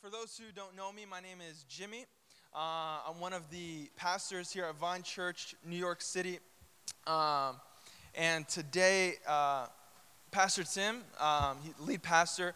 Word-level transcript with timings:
for 0.00 0.10
those 0.10 0.38
who 0.38 0.52
don't 0.54 0.76
know 0.76 0.92
me, 0.92 1.04
my 1.10 1.18
name 1.18 1.38
is 1.50 1.64
Jimmy. 1.68 2.06
Uh, 2.54 3.00
I'm 3.08 3.18
one 3.18 3.32
of 3.32 3.50
the 3.50 3.90
pastors 3.96 4.52
here 4.52 4.64
at 4.64 4.76
Vine 4.76 5.02
Church, 5.02 5.56
New 5.66 5.76
York 5.76 6.02
City. 6.02 6.38
Um, 7.06 7.56
and 8.14 8.46
today, 8.48 9.14
uh, 9.26 9.66
Pastor 10.30 10.62
Tim, 10.62 11.02
um, 11.18 11.56
he, 11.64 11.72
lead 11.84 12.02
pastor, 12.02 12.54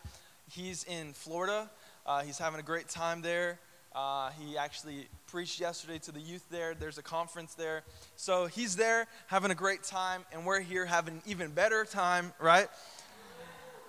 he's 0.53 0.85
in 0.85 1.15
Florida. 1.15 1.69
Uh, 2.07 2.23
he's 2.23 2.39
having 2.39 2.61
a 2.61 2.63
great 2.63 2.89
time 2.89 3.23
there. 3.23 3.59
Uh, 3.93 4.31
he 4.39 4.57
actually 4.57 5.09
preached 5.27 5.59
yesterday 5.59 5.99
to 5.99 6.13
the 6.13 6.21
youth 6.21 6.45
there. 6.49 6.75
There's 6.75 6.99
a 6.99 7.03
conference 7.03 7.55
there. 7.55 7.83
So 8.15 8.47
he's 8.47 8.77
there 8.77 9.09
having 9.27 9.51
a 9.51 9.57
great 9.57 9.83
time, 9.83 10.25
and 10.33 10.47
we're 10.47 10.61
here 10.61 10.87
having 10.87 11.15
an 11.15 11.23
even 11.27 11.51
better 11.51 11.85
time, 11.85 12.33
right? 12.39 12.69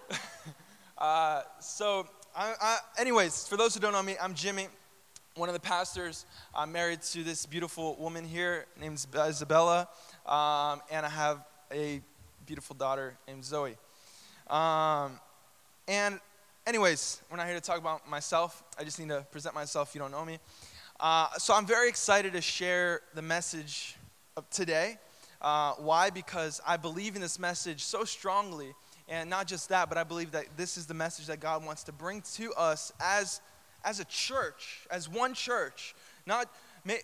Uh, 0.96 1.42
so 1.60 2.08
I, 2.36 2.56
I, 2.60 2.78
anyways, 2.98 3.48
for 3.48 3.58
those 3.58 3.76
who 3.76 3.80
don't 3.80 3.94
know 3.94 4.02
me, 4.02 4.16
I'm 4.20 4.34
Jimmy, 4.34 4.68
one 5.36 5.50
of 5.50 5.54
the 5.54 5.60
pastors. 5.60 6.26
I'm 6.56 6.72
married 6.72 7.04
to 7.04 7.24
this 7.24 7.46
beautiful 7.46 7.96
woman 7.98 8.26
here 8.26 8.66
named 8.82 9.06
Isabella, 9.16 9.88
um, 10.26 10.82
and 10.90 11.06
I 11.06 11.10
have 11.10 11.46
a 11.72 12.02
beautiful 12.48 12.76
daughter 12.76 13.16
named 13.28 13.46
Zoe. 13.46 13.78
Um, 14.50 15.20
and, 15.88 16.20
anyways, 16.66 17.22
we're 17.30 17.38
not 17.38 17.46
here 17.46 17.54
to 17.56 17.62
talk 17.62 17.78
about 17.78 18.10
myself. 18.10 18.64
I 18.80 18.84
just 18.84 19.00
need 19.00 19.10
to 19.10 19.28
present 19.30 19.54
myself 19.54 19.90
if 19.90 19.96
you 19.96 20.02
don't 20.02 20.12
know 20.12 20.26
me. 20.26 20.40
Uh, 21.00 21.28
so 21.38 21.54
I'm 21.54 21.68
very 21.68 21.88
excited 21.88 22.34
to 22.34 22.42
share 22.42 23.02
the 23.14 23.22
message 23.22 23.96
of 24.36 24.50
today. 24.50 24.98
Uh, 25.40 25.74
why? 25.74 26.10
Because 26.10 26.62
I 26.66 26.78
believe 26.78 27.14
in 27.14 27.22
this 27.22 27.38
message 27.38 27.84
so 27.84 28.06
strongly 28.06 28.74
and 29.08 29.30
not 29.30 29.48
just 29.48 29.70
that, 29.70 29.90
but 29.90 29.98
I 29.98 30.04
believe 30.04 30.32
that 30.32 30.46
this 30.56 30.78
is 30.78 30.86
the 30.86 30.94
message 30.94 31.28
that 31.28 31.40
God 31.40 31.66
wants 31.66 31.84
to 31.86 31.92
bring 31.92 32.22
to 32.36 32.54
us 32.54 32.94
as, 33.00 33.42
as 33.84 34.00
a 34.00 34.06
church, 34.06 34.88
as 34.90 35.10
one 35.10 35.34
church. 35.34 35.96
Not, 36.26 36.50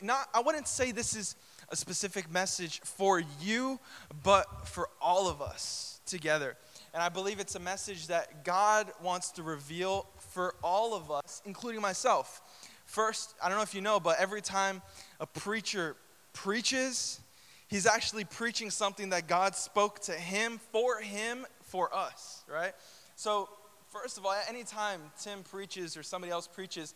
not, 0.01 0.29
I 0.33 0.41
wouldn't 0.41 0.67
say 0.67 0.91
this 0.91 1.15
is 1.15 1.35
a 1.69 1.75
specific 1.75 2.31
message 2.31 2.81
for 2.81 3.21
you, 3.41 3.79
but 4.23 4.67
for 4.67 4.89
all 5.01 5.27
of 5.27 5.41
us 5.41 5.99
together. 6.05 6.55
And 6.93 7.03
I 7.03 7.09
believe 7.09 7.39
it's 7.39 7.55
a 7.55 7.59
message 7.59 8.07
that 8.07 8.43
God 8.43 8.91
wants 9.03 9.31
to 9.31 9.43
reveal 9.43 10.07
for 10.17 10.55
all 10.63 10.95
of 10.95 11.11
us, 11.11 11.41
including 11.45 11.81
myself. 11.81 12.41
First, 12.85 13.35
I 13.43 13.49
don't 13.49 13.57
know 13.57 13.63
if 13.63 13.75
you 13.75 13.81
know, 13.81 13.99
but 13.99 14.19
every 14.19 14.41
time 14.41 14.81
a 15.19 15.27
preacher 15.27 15.95
preaches, 16.33 17.19
he's 17.67 17.85
actually 17.85 18.25
preaching 18.25 18.71
something 18.71 19.09
that 19.09 19.27
God 19.27 19.55
spoke 19.55 19.99
to 20.01 20.13
him, 20.13 20.59
for 20.71 20.99
him, 20.99 21.45
for 21.69 21.93
us, 21.95 22.43
right? 22.51 22.73
So, 23.15 23.49
first 23.91 24.17
of 24.17 24.25
all, 24.25 24.35
anytime 24.47 25.01
Tim 25.21 25.43
preaches 25.43 25.95
or 25.95 26.03
somebody 26.03 26.31
else 26.31 26.47
preaches, 26.47 26.93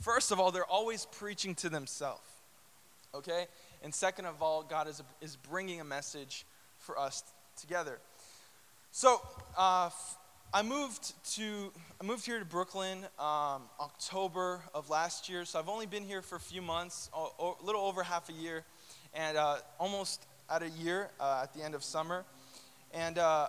first 0.00 0.30
of 0.30 0.38
all, 0.38 0.50
they're 0.50 0.64
always 0.64 1.06
preaching 1.06 1.54
to 1.56 1.68
themselves, 1.68 2.28
okay? 3.14 3.46
And 3.82 3.94
second 3.94 4.26
of 4.26 4.42
all, 4.42 4.62
God 4.62 4.88
is, 4.88 5.02
is 5.20 5.36
bringing 5.36 5.80
a 5.80 5.84
message 5.84 6.44
for 6.78 6.98
us 6.98 7.24
together. 7.56 7.98
So, 8.92 9.20
uh, 9.56 9.90
I 10.52 10.62
moved 10.62 11.12
to 11.36 11.72
I 12.00 12.04
moved 12.04 12.26
here 12.26 12.40
to 12.40 12.44
Brooklyn 12.44 12.98
um, 13.20 13.62
October 13.78 14.60
of 14.74 14.90
last 14.90 15.28
year. 15.28 15.44
So 15.44 15.60
I've 15.60 15.68
only 15.68 15.86
been 15.86 16.02
here 16.02 16.22
for 16.22 16.34
a 16.34 16.40
few 16.40 16.60
months, 16.60 17.08
a 17.14 17.64
little 17.64 17.82
over 17.82 18.02
half 18.02 18.28
a 18.28 18.32
year, 18.32 18.64
and 19.14 19.36
uh, 19.36 19.58
almost 19.78 20.26
at 20.50 20.64
a 20.64 20.68
year 20.70 21.10
uh, 21.20 21.42
at 21.44 21.54
the 21.54 21.62
end 21.62 21.76
of 21.76 21.84
summer. 21.84 22.24
And 22.92 23.18
uh, 23.18 23.48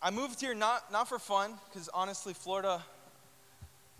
I 0.00 0.10
moved 0.12 0.40
here 0.40 0.54
not, 0.54 0.92
not 0.92 1.08
for 1.08 1.18
fun, 1.18 1.54
because 1.68 1.88
honestly, 1.92 2.32
Florida, 2.32 2.80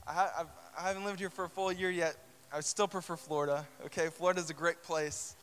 I, 0.06 0.44
I 0.78 0.88
haven't 0.88 1.04
lived 1.04 1.18
here 1.18 1.30
for 1.30 1.44
a 1.44 1.48
full 1.48 1.72
year 1.72 1.90
yet. 1.90 2.16
I 2.52 2.60
still 2.60 2.86
prefer 2.86 3.16
Florida, 3.16 3.66
okay? 3.86 4.06
Florida's 4.08 4.48
a 4.48 4.54
great 4.54 4.82
place. 4.84 5.34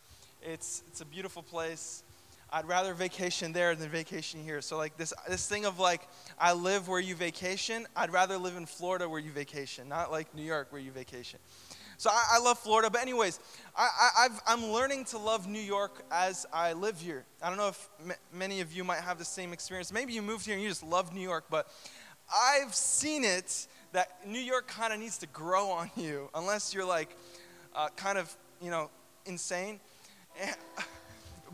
It's, 0.42 0.82
it's 0.88 1.02
a 1.02 1.06
beautiful 1.06 1.44
place. 1.44 2.04
I'd 2.54 2.66
rather 2.66 2.94
vacation 2.94 3.52
there 3.52 3.76
than 3.76 3.90
vacation 3.90 4.42
here. 4.42 4.62
So, 4.62 4.78
like, 4.78 4.96
this, 4.96 5.14
this 5.28 5.46
thing 5.46 5.66
of 5.66 5.78
like, 5.78 6.08
I 6.40 6.54
live 6.54 6.88
where 6.88 7.02
you 7.02 7.16
vacation, 7.16 7.86
I'd 7.94 8.14
rather 8.14 8.38
live 8.38 8.56
in 8.56 8.66
Florida 8.66 9.10
where 9.10 9.20
you 9.20 9.32
vacation, 9.32 9.90
not 9.90 10.10
like 10.10 10.34
New 10.34 10.44
York 10.44 10.72
where 10.72 10.82
you 10.82 10.92
vacation. 10.92 11.40
So 11.98 12.10
I, 12.10 12.36
I 12.36 12.40
love 12.40 12.60
Florida. 12.60 12.90
But, 12.90 13.02
anyways, 13.02 13.40
I, 13.76 14.28
am 14.48 14.66
learning 14.68 15.06
to 15.06 15.18
love 15.18 15.48
New 15.48 15.60
York 15.60 16.04
as 16.12 16.46
I 16.54 16.74
live 16.74 17.00
here. 17.00 17.26
I 17.42 17.50
don't 17.50 17.58
know 17.58 17.70
if 17.70 17.90
m- 18.04 18.16
many 18.34 18.62
of 18.62 18.74
you 18.74 18.84
might 18.84 19.02
have 19.02 19.18
the 19.18 19.26
same 19.26 19.54
experience. 19.54 19.92
Maybe 19.92 20.14
you 20.14 20.22
moved 20.22 20.46
here 20.46 20.54
and 20.54 20.64
you 20.64 20.70
just 20.70 20.84
love 20.84 21.14
New 21.14 21.22
York, 21.22 21.46
but 21.50 21.68
I've 22.34 22.74
seen 22.74 23.24
it 23.24 23.68
that 23.92 24.28
New 24.28 24.40
York 24.40 24.68
kind 24.68 24.94
of 24.94 25.00
needs 25.00 25.18
to 25.20 25.28
grow 25.28 25.70
on 25.70 25.90
you, 25.98 26.30
unless 26.34 26.74
you're 26.74 26.86
like 26.86 27.16
uh, 27.76 27.90
kind 27.96 28.18
of, 28.18 28.36
you 28.62 28.72
know, 28.72 28.90
insane. 29.26 29.80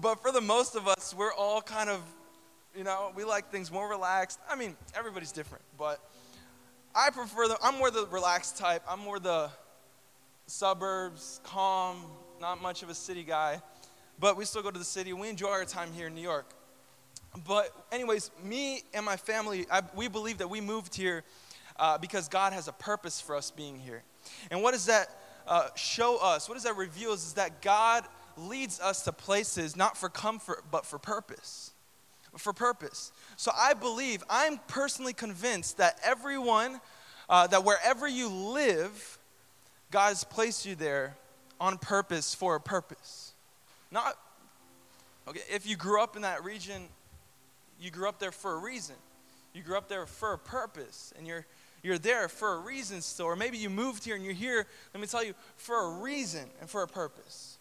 But 0.02 0.20
for 0.22 0.32
the 0.32 0.42
most 0.42 0.76
of 0.76 0.88
us, 0.88 1.14
we're 1.16 1.34
all 1.34 1.62
kind 1.62 1.88
of, 1.88 2.02
you 2.76 2.84
know, 2.84 3.12
we 3.16 3.24
like 3.24 3.52
things 3.52 3.72
more 3.72 3.88
relaxed. 3.88 4.40
I 4.50 4.56
mean, 4.56 4.76
everybody's 4.96 5.32
different, 5.32 5.64
but 5.78 6.00
I 6.96 7.12
prefer 7.12 7.48
the, 7.48 7.58
I'm 7.62 7.78
more 7.78 7.92
the 7.92 8.08
relaxed 8.08 8.58
type. 8.58 8.82
I'm 8.90 9.00
more 9.00 9.20
the, 9.20 9.52
suburbs, 10.52 11.40
calm, 11.44 12.04
not 12.40 12.62
much 12.62 12.84
of 12.84 12.90
a 12.90 12.94
city 12.94 13.24
guy. 13.24 13.62
But 14.20 14.38
we 14.38 14.46
still 14.46 14.62
go 14.62 14.70
to 14.70 14.78
the 14.78 14.86
city. 14.86 15.14
We 15.14 15.30
enjoy 15.30 15.50
our 15.50 15.66
time 15.66 15.92
here 15.94 16.08
in 16.08 16.14
New 16.14 16.22
York. 16.22 16.46
But, 17.48 17.74
anyways, 17.92 18.30
me 18.44 18.84
and 18.94 19.06
my 19.06 19.16
family, 19.16 19.66
I, 19.72 19.82
we 19.96 20.10
believe 20.10 20.40
that 20.40 20.50
we 20.50 20.60
moved 20.60 20.94
here 20.94 21.24
uh, 21.78 21.98
because 21.98 22.28
God 22.28 22.52
has 22.54 22.68
a 22.68 22.74
purpose 22.74 23.22
for 23.22 23.36
us 23.36 23.50
being 23.50 23.80
here. 23.80 24.04
And 24.52 24.62
what 24.62 24.74
does 24.74 24.86
that 24.88 25.08
uh, 25.48 25.70
show 25.76 26.18
us? 26.22 26.50
What 26.50 26.56
does 26.56 26.66
that 26.66 26.76
reveal 26.76 27.12
us? 27.12 27.26
Is 27.26 27.34
that 27.34 27.62
God 27.62 28.04
leads 28.36 28.80
us 28.82 29.04
to 29.04 29.14
places 29.14 29.78
not 29.78 29.98
for 29.98 30.10
comfort, 30.10 30.66
but 30.70 30.86
for 30.86 31.00
purpose. 31.00 31.72
For 32.38 32.52
purpose. 32.54 33.14
So 33.38 33.52
I 33.58 33.74
believe, 33.74 34.24
I'm 34.30 34.60
personally 34.68 35.14
convinced 35.14 35.78
that 35.78 35.98
everyone, 36.04 36.82
uh, 37.30 37.48
that 37.48 37.64
wherever 37.64 38.08
you 38.08 38.30
live, 38.30 39.18
God 39.92 40.10
has 40.10 40.24
placed 40.24 40.66
you 40.66 40.76
there 40.76 41.16
on 41.60 41.78
purpose 41.78 42.34
for 42.34 42.56
a 42.56 42.60
purpose. 42.60 43.34
Not, 43.92 44.18
okay, 45.28 45.42
if 45.54 45.68
you 45.68 45.76
grew 45.76 46.02
up 46.02 46.16
in 46.16 46.22
that 46.22 46.44
region, 46.44 46.84
you 47.80 47.92
grew 47.92 48.08
up 48.08 48.18
there 48.18 48.32
for 48.32 48.54
a 48.54 48.58
reason. 48.58 48.96
You 49.54 49.62
grew 49.62 49.78
up 49.78 49.90
there 49.90 50.06
for 50.06 50.34
a 50.34 50.38
purpose, 50.38 51.14
and 51.18 51.28
you're, 51.28 51.46
you're 51.84 51.98
there 51.98 52.30
for 52.30 52.54
a 52.54 52.60
reason 52.60 53.02
still. 53.02 53.26
Or 53.26 53.36
maybe 53.36 53.58
you 53.58 53.70
moved 53.70 54.06
here 54.06 54.16
and 54.16 54.24
you're 54.24 54.34
here, 54.34 54.66
let 54.94 55.02
me 55.02 55.08
tell 55.08 55.24
you, 55.24 55.34
for 55.58 55.76
a 55.76 56.00
reason 56.00 56.46
and 56.62 56.70
for 56.70 56.84
a 56.84 56.88
purpose. 56.88 57.58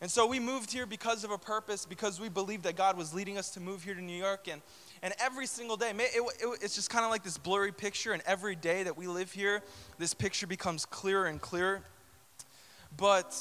And 0.00 0.10
so 0.10 0.26
we 0.26 0.40
moved 0.40 0.72
here 0.72 0.84
because 0.84 1.24
of 1.24 1.30
a 1.30 1.38
purpose, 1.38 1.86
because 1.86 2.20
we 2.20 2.28
believed 2.28 2.64
that 2.64 2.76
God 2.76 2.98
was 2.98 3.14
leading 3.14 3.38
us 3.38 3.50
to 3.50 3.60
move 3.60 3.82
here 3.82 3.94
to 3.94 4.02
New 4.02 4.16
York. 4.16 4.46
And, 4.46 4.60
and 5.02 5.12
every 5.18 5.46
single 5.46 5.76
day, 5.76 5.90
it, 5.90 6.12
it, 6.14 6.58
it's 6.62 6.76
just 6.76 6.88
kind 6.88 7.04
of 7.04 7.10
like 7.10 7.24
this 7.24 7.36
blurry 7.36 7.72
picture. 7.72 8.12
And 8.12 8.22
every 8.24 8.54
day 8.54 8.84
that 8.84 8.96
we 8.96 9.08
live 9.08 9.32
here, 9.32 9.62
this 9.98 10.14
picture 10.14 10.46
becomes 10.46 10.86
clearer 10.86 11.26
and 11.26 11.40
clearer. 11.40 11.82
But 12.96 13.34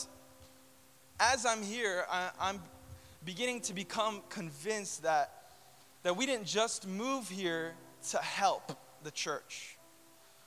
as 1.19 1.45
I'm 1.45 1.61
here, 1.61 2.05
I'm 2.39 2.59
beginning 3.23 3.61
to 3.61 3.73
become 3.73 4.21
convinced 4.29 5.03
that, 5.03 5.31
that 6.01 6.17
we 6.17 6.25
didn't 6.25 6.47
just 6.47 6.87
move 6.87 7.29
here 7.29 7.75
to 8.09 8.17
help 8.17 8.75
the 9.03 9.11
church. 9.11 9.77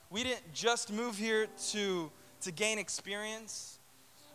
We 0.09 0.23
didn't 0.23 0.53
just 0.53 0.91
move 0.91 1.17
here 1.17 1.47
to, 1.71 2.11
to 2.41 2.51
gain 2.51 2.77
experience 2.77 3.74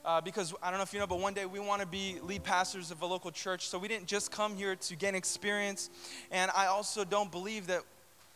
uh, 0.05 0.21
because 0.21 0.55
I 0.63 0.71
don't 0.71 0.79
know 0.79 0.85
if 0.85 0.93
you 0.93 0.99
know, 0.99 1.07
but 1.07 1.21
one 1.21 1.35
day 1.35 1.47
we 1.47 1.61
want 1.61 1.81
to 1.81 1.87
be 1.87 2.19
lead 2.23 2.43
pastors 2.43 2.91
of 2.91 3.03
a 3.03 3.07
local 3.07 3.31
church. 3.31 3.69
So 3.69 3.79
we 3.79 3.89
didn't 3.89 4.07
just 4.07 4.31
come 4.31 4.57
here 4.57 4.77
to 4.77 4.97
gain 4.97 5.15
experience. 5.15 5.91
And 6.31 6.51
I 6.55 6.67
also 6.67 7.05
don't 7.05 7.31
believe 7.31 7.67
that 7.69 7.83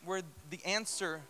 we're 0.07 0.23
the 0.51 0.61
answer 0.65 1.21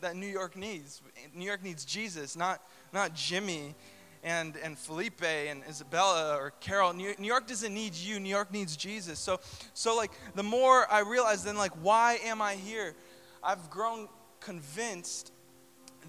that 0.00 0.14
New 0.14 0.26
York 0.26 0.56
needs. 0.56 1.02
New 1.34 1.44
York 1.44 1.62
needs 1.64 1.84
Jesus, 1.84 2.36
not, 2.36 2.62
not 2.92 3.14
Jimmy 3.14 3.74
and, 4.22 4.56
and 4.62 4.78
Felipe 4.78 5.22
and 5.24 5.62
Isabella 5.68 6.36
or 6.36 6.52
Carol. 6.60 6.92
New, 6.92 7.14
New 7.18 7.26
York 7.26 7.46
doesn't 7.46 7.74
need 7.74 7.94
you. 7.94 8.20
New 8.20 8.28
York 8.28 8.52
needs 8.52 8.76
Jesus. 8.76 9.18
So, 9.18 9.40
so 9.74 9.96
like 9.96 10.12
the 10.34 10.42
more 10.42 10.90
I 10.90 11.00
realize, 11.00 11.44
then 11.44 11.56
like, 11.56 11.72
why 11.82 12.18
am 12.24 12.40
I 12.40 12.54
here? 12.54 12.94
I've 13.42 13.70
grown 13.70 14.08
convinced 14.40 15.32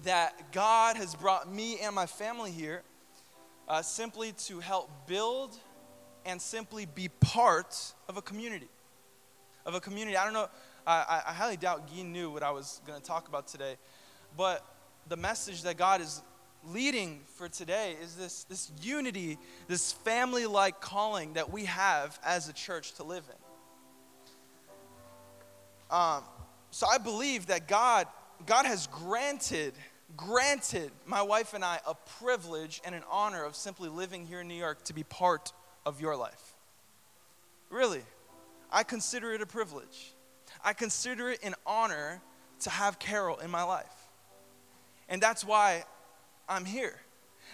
that 0.04 0.52
God 0.52 0.96
has 0.96 1.14
brought 1.14 1.52
me 1.52 1.78
and 1.80 1.94
my 1.94 2.06
family 2.06 2.50
here 2.52 2.82
uh, 3.70 3.80
simply 3.80 4.32
to 4.32 4.58
help 4.58 4.90
build 5.06 5.56
and 6.26 6.42
simply 6.42 6.86
be 6.86 7.08
part 7.20 7.94
of 8.08 8.16
a 8.16 8.22
community. 8.22 8.68
Of 9.64 9.74
a 9.74 9.80
community. 9.80 10.16
I 10.16 10.24
don't 10.24 10.32
know, 10.32 10.48
I, 10.84 11.22
I 11.24 11.32
highly 11.32 11.56
doubt 11.56 11.88
Guy 11.88 12.02
knew 12.02 12.30
what 12.30 12.42
I 12.42 12.50
was 12.50 12.80
going 12.84 13.00
to 13.00 13.06
talk 13.06 13.28
about 13.28 13.46
today, 13.46 13.76
but 14.36 14.66
the 15.06 15.16
message 15.16 15.62
that 15.62 15.76
God 15.76 16.00
is 16.00 16.20
leading 16.64 17.20
for 17.36 17.48
today 17.48 17.94
is 18.02 18.16
this, 18.16 18.42
this 18.44 18.72
unity, 18.82 19.38
this 19.68 19.92
family 19.92 20.46
like 20.46 20.80
calling 20.80 21.34
that 21.34 21.52
we 21.52 21.66
have 21.66 22.18
as 22.24 22.48
a 22.48 22.52
church 22.52 22.94
to 22.94 23.04
live 23.04 23.24
in. 23.28 23.36
Um, 25.96 26.24
so 26.72 26.88
I 26.88 26.98
believe 26.98 27.46
that 27.46 27.68
God, 27.68 28.08
God 28.46 28.66
has 28.66 28.88
granted 28.88 29.74
granted 30.16 30.90
my 31.06 31.22
wife 31.22 31.54
and 31.54 31.64
I 31.64 31.80
a 31.86 31.94
privilege 31.94 32.80
and 32.84 32.94
an 32.94 33.02
honor 33.10 33.44
of 33.44 33.54
simply 33.54 33.88
living 33.88 34.26
here 34.26 34.40
in 34.40 34.48
New 34.48 34.54
York 34.54 34.84
to 34.84 34.94
be 34.94 35.02
part 35.02 35.52
of 35.86 36.00
your 36.00 36.16
life. 36.16 36.54
Really, 37.70 38.02
I 38.70 38.82
consider 38.82 39.32
it 39.32 39.40
a 39.40 39.46
privilege. 39.46 40.14
I 40.64 40.72
consider 40.72 41.30
it 41.30 41.40
an 41.42 41.54
honor 41.64 42.20
to 42.60 42.70
have 42.70 42.98
Carol 42.98 43.38
in 43.38 43.50
my 43.50 43.62
life. 43.62 44.08
And 45.08 45.20
that's 45.20 45.44
why 45.44 45.84
I'm 46.48 46.64
here. 46.64 47.00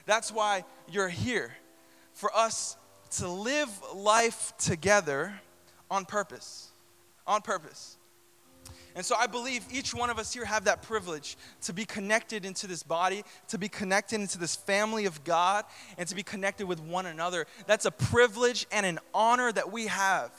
That's 0.05 0.32
why 0.32 0.64
you're 0.91 1.09
here. 1.09 1.56
For 2.12 2.35
us 2.35 2.76
to 3.12 3.29
live 3.29 3.70
life 3.94 4.52
together 4.59 5.41
on 5.91 6.05
purpose. 6.05 6.70
On 7.26 7.41
purpose. 7.41 7.97
And 8.96 9.04
so 9.04 9.14
I 9.14 9.26
believe 9.26 9.62
each 9.70 9.94
one 9.94 10.08
of 10.08 10.19
us 10.19 10.32
here 10.32 10.46
have 10.46 10.64
that 10.64 10.81
privilege 10.81 11.37
to 11.62 11.75
be 11.75 11.84
connected 11.84 12.46
into 12.46 12.66
this 12.66 12.82
body, 12.82 13.25
to 13.48 13.58
be 13.58 13.69
connected 13.69 14.22
into 14.22 14.38
this 14.38 14.56
family 14.56 15.04
of 15.04 15.22
God, 15.22 15.66
and 15.98 16.08
to 16.08 16.14
be 16.14 16.22
connected 16.22 16.66
with 16.66 16.81
one 16.81 17.04
another. 17.04 17.46
That's 17.66 17.84
a 17.84 17.90
privilege 17.90 18.66
and 18.72 18.87
an 18.87 18.98
honor 19.12 19.52
that 19.52 19.70
we 19.70 19.87
have 19.88 20.32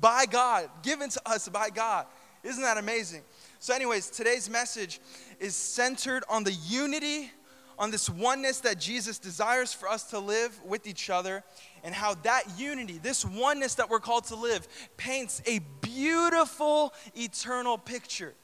by 0.00 0.24
God, 0.24 0.70
given 0.82 1.10
to 1.10 1.20
us 1.26 1.50
by 1.50 1.68
God. 1.68 2.06
Isn't 2.42 2.62
that 2.62 2.78
amazing? 2.78 3.22
So, 3.58 3.74
anyways, 3.74 4.08
today's 4.08 4.48
message 4.48 5.00
is 5.38 5.54
centered 5.54 6.24
on 6.30 6.44
the 6.44 6.52
unity, 6.52 7.30
on 7.78 7.90
this 7.90 8.08
oneness 8.08 8.60
that 8.60 8.78
Jesus 8.80 9.18
desires 9.18 9.74
for 9.74 9.86
us 9.86 10.04
to 10.10 10.18
live 10.18 10.58
with 10.64 10.86
each 10.86 11.10
other, 11.10 11.44
and 11.84 11.94
how 11.94 12.14
that 12.14 12.44
unity, 12.58 12.98
this 13.02 13.24
oneness 13.24 13.74
that 13.76 13.90
we're 13.90 14.00
called 14.00 14.24
to 14.24 14.36
live, 14.36 14.66
paints 14.96 15.42
a 15.46 15.60
beautiful 15.80 16.92
eternal 17.14 17.78
picture. 17.78 18.34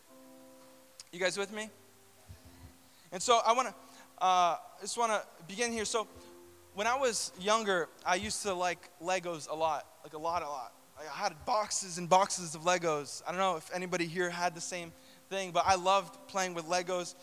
You 1.13 1.21
guys 1.21 1.39
with 1.39 1.53
me? 1.53 1.71
And 3.13 3.23
so 3.23 3.41
I 3.47 3.53
want 3.53 3.69
to, 3.69 4.25
uh, 4.25 4.57
just 4.81 4.99
want 4.99 5.13
to 5.13 5.23
begin 5.47 5.71
here. 5.73 5.85
So 5.85 6.09
when 6.75 6.87
I 6.87 6.97
was 6.97 7.31
younger, 7.41 7.89
I 8.05 8.17
used 8.17 8.43
to 8.43 8.53
like 8.53 8.91
Legos 9.01 9.49
a 9.49 9.55
lot, 9.55 9.87
like 10.03 10.15
a 10.15 10.19
lot, 10.19 10.43
a 10.43 10.49
lot. 10.49 10.73
I 10.99 11.17
had 11.17 11.33
boxes 11.45 11.99
and 11.99 12.09
boxes 12.09 12.55
of 12.55 12.63
Legos. 12.63 13.23
I 13.27 13.31
don't 13.31 13.41
know 13.41 13.57
if 13.57 13.71
anybody 13.75 14.07
here 14.07 14.31
had 14.31 14.55
the 14.55 14.61
same 14.61 14.93
thing, 15.29 15.51
but 15.51 15.65
I 15.67 15.75
loved 15.75 16.17
playing 16.29 16.55
with 16.55 16.67
Legos. 16.67 17.15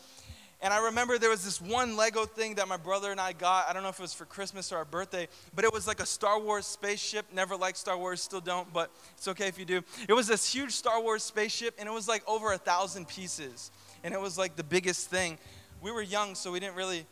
And 0.62 0.72
I 0.72 0.84
remember 0.84 1.18
there 1.18 1.28
was 1.28 1.44
this 1.44 1.60
one 1.60 1.96
Lego 1.96 2.24
thing 2.24 2.54
that 2.54 2.68
my 2.68 2.76
brother 2.76 3.10
and 3.10 3.20
I 3.20 3.32
got. 3.32 3.68
I 3.68 3.72
don't 3.72 3.82
know 3.82 3.88
if 3.88 3.98
it 3.98 4.02
was 4.02 4.14
for 4.14 4.24
Christmas 4.24 4.70
or 4.70 4.76
our 4.76 4.84
birthday, 4.84 5.26
but 5.56 5.64
it 5.64 5.72
was 5.72 5.88
like 5.88 5.98
a 5.98 6.06
Star 6.06 6.38
Wars 6.38 6.66
spaceship. 6.66 7.26
Never 7.34 7.56
liked 7.56 7.78
Star 7.78 7.98
Wars, 7.98 8.22
still 8.22 8.40
don't, 8.40 8.72
but 8.72 8.92
it's 9.16 9.26
okay 9.26 9.48
if 9.48 9.58
you 9.58 9.64
do. 9.64 9.82
It 10.08 10.12
was 10.12 10.28
this 10.28 10.54
huge 10.54 10.70
Star 10.70 11.02
Wars 11.02 11.24
spaceship, 11.24 11.74
and 11.80 11.88
it 11.88 11.92
was 11.92 12.06
like 12.06 12.22
over 12.28 12.52
a 12.52 12.58
thousand 12.58 13.08
pieces. 13.08 13.72
And 14.04 14.14
it 14.14 14.20
was 14.20 14.38
like 14.38 14.54
the 14.54 14.62
biggest 14.62 15.10
thing. 15.10 15.36
We 15.80 15.90
were 15.90 16.02
young, 16.02 16.36
so 16.36 16.52
we 16.52 16.60
didn't 16.60 16.76
really, 16.76 17.06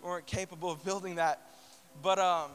weren't 0.00 0.26
capable 0.26 0.70
of 0.70 0.84
building 0.84 1.16
that. 1.16 1.50
But, 2.00 2.20
um, 2.20 2.50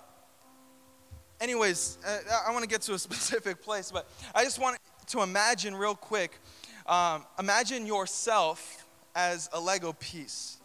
anyways, 1.42 1.98
uh, 2.08 2.20
I 2.48 2.52
want 2.52 2.64
to 2.64 2.70
get 2.70 2.82
to 2.84 2.94
a 2.94 3.00
specific 3.00 3.62
place, 3.62 3.92
but 3.92 4.08
I 4.34 4.46
just 4.46 4.58
want 4.58 4.78
to 5.08 5.22
imagine 5.22 5.76
real 5.76 5.96
quick. 5.96 6.40
Um, 6.86 7.26
imagine 7.38 7.86
yourself 7.86 8.79
as 9.20 9.50
a 9.52 9.60
Lego 9.60 9.92
piece. 9.94 10.58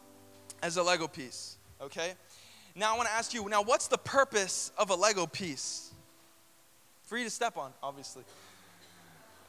As 0.62 0.76
a 0.76 0.82
Lego 0.82 1.08
piece, 1.08 1.56
okay? 1.80 2.14
Now 2.74 2.94
I 2.94 2.96
want 2.96 3.08
to 3.08 3.14
ask 3.14 3.34
you, 3.34 3.46
now 3.48 3.62
what's 3.62 3.88
the 3.88 3.98
purpose 3.98 4.72
of 4.78 4.90
a 4.90 4.94
Lego 4.94 5.26
piece? 5.26 5.90
For 7.02 7.18
you 7.18 7.24
to 7.24 7.30
step 7.30 7.56
on, 7.56 7.72
obviously. 7.82 8.22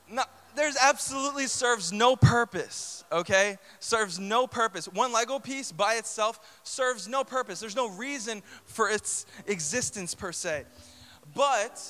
No, 0.09 0.23
there's 0.55 0.75
absolutely 0.75 1.47
serves 1.47 1.93
no 1.93 2.15
purpose, 2.15 3.03
okay? 3.11 3.57
Serves 3.79 4.19
no 4.19 4.45
purpose. 4.47 4.87
One 4.87 5.13
Lego 5.13 5.39
piece 5.39 5.71
by 5.71 5.95
itself 5.95 6.59
serves 6.63 7.07
no 7.07 7.23
purpose. 7.23 7.59
There's 7.59 7.75
no 7.75 7.89
reason 7.89 8.43
for 8.65 8.89
its 8.89 9.25
existence 9.47 10.13
per 10.15 10.31
se. 10.31 10.65
But 11.33 11.81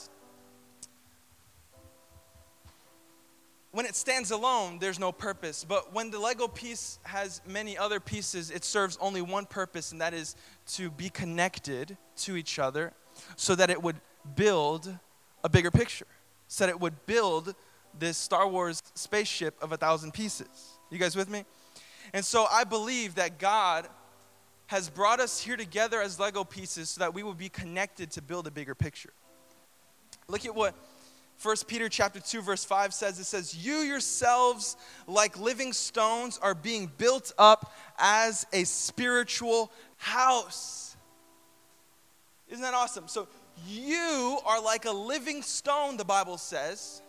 when 3.76 3.86
it 3.86 3.94
stands 3.98 4.32
alone, 4.32 4.80
there's 4.80 5.00
no 5.00 5.12
purpose. 5.12 5.66
But 5.68 5.94
when 5.94 6.10
the 6.10 6.18
Lego 6.18 6.48
piece 6.48 6.98
has 7.04 7.42
many 7.46 7.78
other 7.78 8.00
pieces, 8.00 8.50
it 8.50 8.64
serves 8.64 8.98
only 9.02 9.22
one 9.22 9.46
purpose, 9.46 9.92
and 9.92 10.00
that 10.00 10.14
is 10.14 10.38
to 10.68 10.90
be 10.90 11.10
connected 11.10 11.98
to 12.20 12.38
each 12.38 12.58
other 12.58 12.94
so 13.36 13.54
that 13.54 13.70
it 13.70 13.84
would 13.84 13.98
build 14.34 14.98
a 15.44 15.50
bigger 15.50 15.72
picture, 15.72 16.08
so 16.48 16.66
that 16.66 16.70
it 16.70 16.80
would 16.80 17.06
build 17.06 17.54
this 18.00 18.18
Star 18.18 18.48
Wars 18.48 18.82
spaceship 18.94 19.62
of 19.62 19.74
a 19.74 19.78
thousand 19.78 20.14
pieces. 20.14 20.80
You 20.90 20.98
guys 20.98 21.18
with 21.18 21.30
me? 21.30 21.44
And 22.14 22.24
so 22.24 22.46
I 22.50 22.64
believe 22.64 23.16
that 23.16 23.40
God 23.40 23.90
has 24.68 24.90
brought 24.90 25.20
us 25.20 25.42
here 25.42 25.58
together 25.58 26.02
as 26.02 26.18
Lego 26.18 26.46
pieces 26.46 26.92
so 26.92 27.00
that 27.00 27.14
we 27.14 27.24
will 27.24 27.34
be 27.34 27.50
connected 27.50 28.10
to 28.12 28.22
build 28.22 28.48
a 28.48 28.52
bigger 28.52 28.74
picture. 28.74 29.12
Look 30.30 30.46
at 30.46 30.56
what 30.56 30.76
1 31.42 31.56
Peter 31.68 31.90
chapter 31.90 32.20
2 32.20 32.42
verse 32.42 32.64
5 32.64 32.94
says 32.94 33.20
it 33.20 33.26
says 33.26 33.56
you 33.56 33.78
yourselves 33.78 34.78
like 35.08 35.38
living 35.40 35.74
stones 35.74 36.40
are 36.42 36.56
being 36.56 36.92
built 36.98 37.34
up 37.38 37.74
as 38.00 38.46
a 38.54 38.64
spiritual 38.64 39.72
house. 39.98 40.96
Isn't 42.50 42.64
that 42.64 42.74
awesome? 42.74 43.08
So 43.08 43.28
you 43.68 44.40
are 44.46 44.62
like 44.62 44.86
a 44.86 44.92
living 44.92 45.42
stone 45.42 45.98
the 45.98 46.06
Bible 46.06 46.38
says 46.38 47.02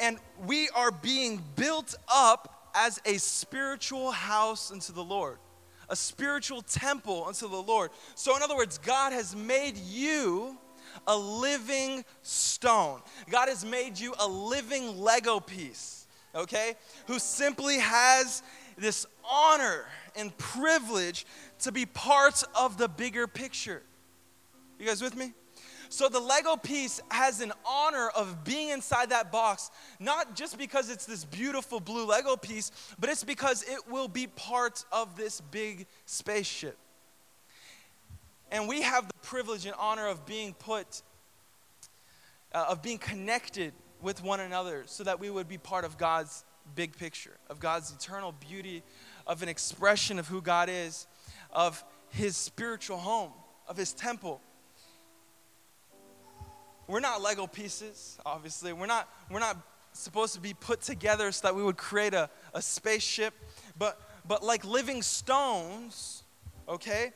and 0.00 0.18
we 0.46 0.68
are 0.70 0.90
being 0.90 1.42
built 1.56 1.94
up 2.12 2.70
as 2.74 3.00
a 3.04 3.18
spiritual 3.18 4.10
house 4.10 4.72
unto 4.72 4.92
the 4.92 5.04
Lord. 5.04 5.38
A 5.90 5.96
spiritual 5.96 6.62
temple 6.62 7.24
unto 7.26 7.48
the 7.48 7.62
Lord. 7.62 7.90
So 8.14 8.34
in 8.36 8.42
other 8.42 8.56
words 8.56 8.78
God 8.78 9.12
has 9.12 9.36
made 9.36 9.76
you 9.76 10.58
a 11.06 11.16
living 11.16 12.04
stone. 12.22 13.00
God 13.30 13.48
has 13.48 13.64
made 13.64 13.98
you 13.98 14.14
a 14.18 14.28
living 14.28 14.98
Lego 14.98 15.40
piece, 15.40 16.06
okay? 16.34 16.74
Who 17.06 17.18
simply 17.18 17.78
has 17.78 18.42
this 18.76 19.06
honor 19.28 19.86
and 20.16 20.36
privilege 20.38 21.26
to 21.60 21.72
be 21.72 21.86
part 21.86 22.42
of 22.54 22.78
the 22.78 22.88
bigger 22.88 23.26
picture. 23.26 23.82
You 24.78 24.86
guys 24.86 25.02
with 25.02 25.16
me? 25.16 25.32
So 25.88 26.08
the 26.08 26.20
Lego 26.20 26.56
piece 26.56 27.00
has 27.10 27.40
an 27.40 27.52
honor 27.64 28.08
of 28.16 28.42
being 28.42 28.70
inside 28.70 29.10
that 29.10 29.30
box, 29.30 29.70
not 30.00 30.34
just 30.34 30.58
because 30.58 30.90
it's 30.90 31.06
this 31.06 31.24
beautiful 31.24 31.78
blue 31.78 32.06
Lego 32.06 32.36
piece, 32.36 32.72
but 32.98 33.10
it's 33.10 33.22
because 33.22 33.62
it 33.62 33.88
will 33.88 34.08
be 34.08 34.26
part 34.26 34.84
of 34.90 35.16
this 35.16 35.40
big 35.40 35.86
spaceship. 36.04 36.76
And 38.50 38.68
we 38.68 38.82
have 38.82 39.06
the 39.08 39.14
privilege 39.22 39.66
and 39.66 39.74
honor 39.78 40.06
of 40.06 40.26
being 40.26 40.54
put, 40.54 41.02
uh, 42.52 42.66
of 42.68 42.82
being 42.82 42.98
connected 42.98 43.72
with 44.00 44.22
one 44.22 44.40
another 44.40 44.84
so 44.86 45.02
that 45.04 45.18
we 45.18 45.30
would 45.30 45.48
be 45.48 45.58
part 45.58 45.84
of 45.84 45.98
God's 45.98 46.44
big 46.74 46.96
picture, 46.96 47.36
of 47.48 47.58
God's 47.58 47.92
eternal 47.92 48.32
beauty, 48.32 48.82
of 49.26 49.42
an 49.42 49.48
expression 49.48 50.18
of 50.18 50.28
who 50.28 50.40
God 50.40 50.68
is, 50.70 51.06
of 51.50 51.82
His 52.10 52.36
spiritual 52.36 52.98
home, 52.98 53.32
of 53.68 53.76
His 53.76 53.92
temple. 53.92 54.40
We're 56.86 57.00
not 57.00 57.22
Lego 57.22 57.46
pieces, 57.46 58.18
obviously. 58.26 58.72
We're 58.72 58.86
not, 58.86 59.08
we're 59.30 59.40
not 59.40 59.56
supposed 59.92 60.34
to 60.34 60.40
be 60.40 60.52
put 60.52 60.82
together 60.82 61.32
so 61.32 61.48
that 61.48 61.54
we 61.54 61.62
would 61.62 61.76
create 61.76 62.12
a, 62.14 62.28
a 62.52 62.60
spaceship, 62.60 63.32
but, 63.78 64.00
but 64.26 64.42
like 64.42 64.64
living 64.64 65.00
stones, 65.00 66.24
okay? 66.68 67.12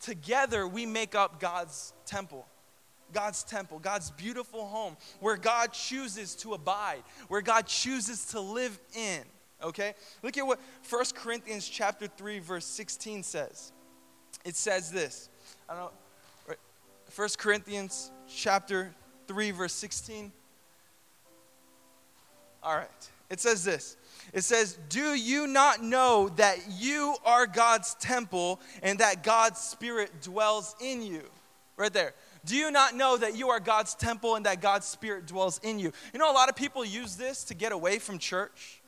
Together 0.00 0.66
we 0.66 0.86
make 0.86 1.14
up 1.14 1.40
God's 1.40 1.92
temple. 2.06 2.46
God's 3.12 3.42
temple, 3.42 3.78
God's 3.80 4.10
beautiful 4.12 4.66
home, 4.66 4.96
where 5.18 5.36
God 5.36 5.72
chooses 5.72 6.34
to 6.36 6.54
abide, 6.54 7.02
where 7.26 7.42
God 7.42 7.66
chooses 7.66 8.26
to 8.26 8.40
live 8.40 8.78
in. 8.94 9.22
Okay? 9.62 9.94
Look 10.22 10.38
at 10.38 10.46
what 10.46 10.60
1 10.88 11.04
Corinthians 11.14 11.68
chapter 11.68 12.06
3, 12.06 12.38
verse 12.38 12.64
16 12.64 13.22
says. 13.22 13.72
It 14.44 14.56
says 14.56 14.90
this. 14.90 15.28
I 15.68 15.74
don't 15.74 15.82
know. 15.84 16.54
1 17.14 17.28
Corinthians 17.38 18.12
chapter 18.28 18.94
3, 19.26 19.50
verse 19.50 19.72
16. 19.72 20.30
All 22.62 22.76
right. 22.76 22.88
It 23.28 23.40
says 23.40 23.64
this. 23.64 23.96
It 24.32 24.42
says, 24.42 24.78
Do 24.88 25.14
you 25.14 25.46
not 25.46 25.82
know 25.82 26.30
that 26.36 26.58
you 26.78 27.16
are 27.24 27.46
God's 27.46 27.94
temple 27.94 28.60
and 28.82 28.98
that 28.98 29.22
God's 29.22 29.60
Spirit 29.60 30.22
dwells 30.22 30.76
in 30.80 31.02
you? 31.02 31.22
Right 31.76 31.92
there. 31.92 32.14
Do 32.44 32.56
you 32.56 32.70
not 32.70 32.94
know 32.94 33.16
that 33.16 33.36
you 33.36 33.48
are 33.48 33.60
God's 33.60 33.94
temple 33.94 34.36
and 34.36 34.46
that 34.46 34.60
God's 34.60 34.86
Spirit 34.86 35.26
dwells 35.26 35.60
in 35.62 35.78
you? 35.78 35.92
You 36.12 36.18
know, 36.18 36.30
a 36.30 36.34
lot 36.34 36.48
of 36.48 36.56
people 36.56 36.84
use 36.84 37.16
this 37.16 37.44
to 37.44 37.54
get 37.54 37.72
away 37.72 37.98
from 37.98 38.18
church, 38.18 38.80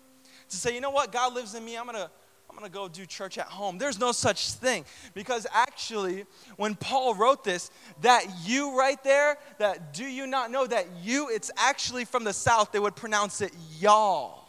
to 0.49 0.57
say, 0.57 0.75
you 0.75 0.81
know 0.81 0.91
what, 0.91 1.13
God 1.13 1.35
lives 1.35 1.55
in 1.55 1.65
me, 1.65 1.77
I'm 1.77 1.87
gonna. 1.87 2.11
I'm 2.51 2.59
going 2.59 2.71
to 2.71 2.79
go 2.79 2.87
do 2.87 3.07
church 3.07 3.39
at 3.39 3.47
home. 3.47 3.79
There's 3.79 3.99
no 3.99 4.13
such 4.13 4.53
thing. 4.53 4.85
Because 5.15 5.47
actually, 5.55 6.27
when 6.57 6.75
Paul 6.75 7.15
wrote 7.15 7.45
this, 7.45 7.71
that 8.03 8.27
you 8.45 8.79
right 8.79 9.03
there, 9.03 9.39
that 9.57 9.95
do 9.95 10.05
you 10.05 10.27
not 10.27 10.51
know 10.51 10.67
that 10.67 10.87
you, 11.03 11.31
it's 11.31 11.51
actually 11.57 12.05
from 12.05 12.25
the 12.25 12.33
South, 12.35 12.71
they 12.71 12.79
would 12.79 12.95
pronounce 12.95 13.41
it 13.41 13.53
y'all. 13.81 14.42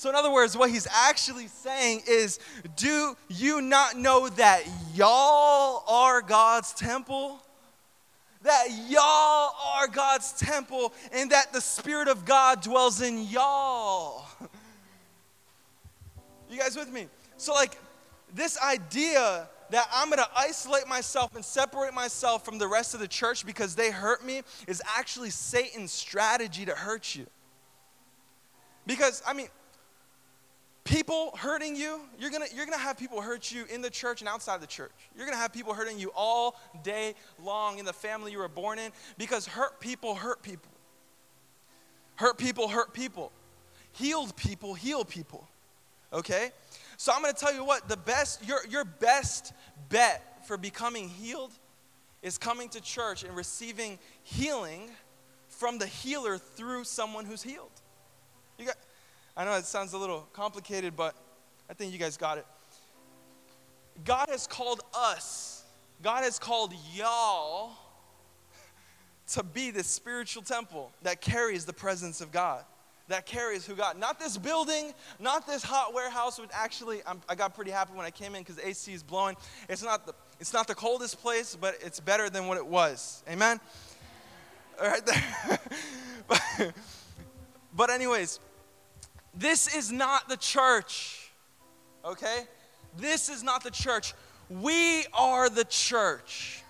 So, 0.00 0.08
in 0.08 0.14
other 0.14 0.32
words, 0.32 0.56
what 0.56 0.70
he's 0.70 0.86
actually 0.90 1.46
saying 1.48 2.04
is, 2.08 2.38
do 2.74 3.14
you 3.28 3.60
not 3.60 3.98
know 3.98 4.30
that 4.30 4.62
y'all 4.94 5.84
are 5.86 6.22
God's 6.22 6.72
temple? 6.72 7.38
That 8.40 8.68
y'all 8.88 9.54
are 9.76 9.86
God's 9.88 10.32
temple 10.32 10.94
and 11.12 11.32
that 11.32 11.52
the 11.52 11.60
Spirit 11.60 12.08
of 12.08 12.24
God 12.24 12.62
dwells 12.62 13.02
in 13.02 13.26
y'all. 13.26 14.24
You 16.48 16.58
guys 16.58 16.76
with 16.76 16.90
me? 16.90 17.06
So, 17.36 17.52
like, 17.52 17.76
this 18.34 18.58
idea 18.58 19.50
that 19.68 19.86
I'm 19.92 20.08
gonna 20.08 20.26
isolate 20.34 20.88
myself 20.88 21.36
and 21.36 21.44
separate 21.44 21.92
myself 21.92 22.42
from 22.42 22.56
the 22.56 22.66
rest 22.66 22.94
of 22.94 23.00
the 23.00 23.08
church 23.08 23.44
because 23.44 23.74
they 23.74 23.90
hurt 23.90 24.24
me 24.24 24.40
is 24.66 24.80
actually 24.96 25.28
Satan's 25.28 25.92
strategy 25.92 26.64
to 26.64 26.74
hurt 26.74 27.14
you. 27.14 27.26
Because, 28.86 29.22
I 29.26 29.34
mean, 29.34 29.48
people 30.90 31.30
hurting 31.36 31.76
you, 31.76 32.00
you're 32.18 32.30
gonna, 32.30 32.46
you're 32.54 32.64
gonna 32.64 32.76
have 32.76 32.98
people 32.98 33.20
hurt 33.20 33.52
you 33.52 33.64
in 33.72 33.80
the 33.80 33.88
church 33.88 34.20
and 34.20 34.28
outside 34.28 34.60
the 34.60 34.66
church. 34.66 34.90
You're 35.16 35.24
gonna 35.24 35.38
have 35.38 35.52
people 35.52 35.72
hurting 35.72 35.98
you 35.98 36.10
all 36.16 36.60
day 36.82 37.14
long 37.42 37.78
in 37.78 37.84
the 37.84 37.92
family 37.92 38.32
you 38.32 38.38
were 38.38 38.48
born 38.48 38.80
in 38.80 38.90
because 39.16 39.46
hurt 39.46 39.78
people 39.80 40.16
hurt 40.16 40.42
people. 40.42 40.72
Hurt 42.16 42.38
people 42.38 42.68
hurt 42.68 42.92
people. 42.92 43.30
Healed 43.92 44.34
people 44.36 44.74
heal 44.74 45.04
people. 45.04 45.48
Okay? 46.12 46.50
So 46.96 47.12
I'm 47.14 47.22
gonna 47.22 47.34
tell 47.34 47.54
you 47.54 47.64
what, 47.64 47.88
the 47.88 47.96
best, 47.96 48.44
your, 48.46 48.66
your 48.68 48.84
best 48.84 49.52
bet 49.88 50.44
for 50.46 50.56
becoming 50.56 51.08
healed 51.08 51.52
is 52.20 52.36
coming 52.36 52.68
to 52.70 52.80
church 52.80 53.22
and 53.22 53.34
receiving 53.36 53.98
healing 54.24 54.90
from 55.48 55.78
the 55.78 55.86
healer 55.86 56.36
through 56.36 56.82
someone 56.82 57.26
who's 57.26 57.42
healed. 57.42 57.70
You 58.58 58.66
got, 58.66 58.76
I 59.40 59.44
know 59.46 59.54
it 59.54 59.64
sounds 59.64 59.94
a 59.94 59.96
little 59.96 60.28
complicated, 60.34 60.94
but 60.94 61.14
I 61.70 61.72
think 61.72 61.94
you 61.94 61.98
guys 61.98 62.18
got 62.18 62.36
it. 62.36 62.44
God 64.04 64.28
has 64.28 64.46
called 64.46 64.82
us, 64.94 65.64
God 66.02 66.24
has 66.24 66.38
called 66.38 66.74
y'all 66.94 67.70
to 69.28 69.42
be 69.42 69.70
this 69.70 69.86
spiritual 69.86 70.42
temple 70.42 70.92
that 71.04 71.22
carries 71.22 71.64
the 71.64 71.72
presence 71.72 72.20
of 72.20 72.30
God, 72.30 72.66
that 73.08 73.24
carries 73.24 73.64
who 73.64 73.74
God. 73.74 73.98
Not 73.98 74.20
this 74.20 74.36
building, 74.36 74.92
not 75.18 75.46
this 75.46 75.62
hot 75.62 75.94
warehouse, 75.94 76.38
which 76.38 76.50
actually 76.52 77.00
I'm, 77.06 77.22
i 77.26 77.34
got 77.34 77.54
pretty 77.54 77.70
happy 77.70 77.94
when 77.94 78.04
I 78.04 78.10
came 78.10 78.34
in 78.34 78.42
because 78.42 78.58
AC 78.58 78.92
is 78.92 79.02
blowing. 79.02 79.36
It's 79.70 79.82
not, 79.82 80.04
the, 80.04 80.12
it's 80.38 80.52
not 80.52 80.66
the 80.66 80.74
coldest 80.74 81.22
place, 81.22 81.56
but 81.58 81.78
it's 81.80 81.98
better 81.98 82.28
than 82.28 82.46
what 82.46 82.58
it 82.58 82.66
was. 82.66 83.22
Amen? 83.26 83.58
All 84.78 84.86
right 84.90 85.06
there. 85.06 85.58
but, 86.28 86.74
but, 87.74 87.88
anyways, 87.88 88.38
this 89.34 89.74
is 89.74 89.92
not 89.92 90.28
the 90.28 90.36
church, 90.36 91.30
okay? 92.04 92.44
This 92.96 93.28
is 93.28 93.42
not 93.42 93.62
the 93.62 93.70
church. 93.70 94.14
We 94.48 95.04
are 95.12 95.48
the 95.48 95.64
church. 95.64 96.62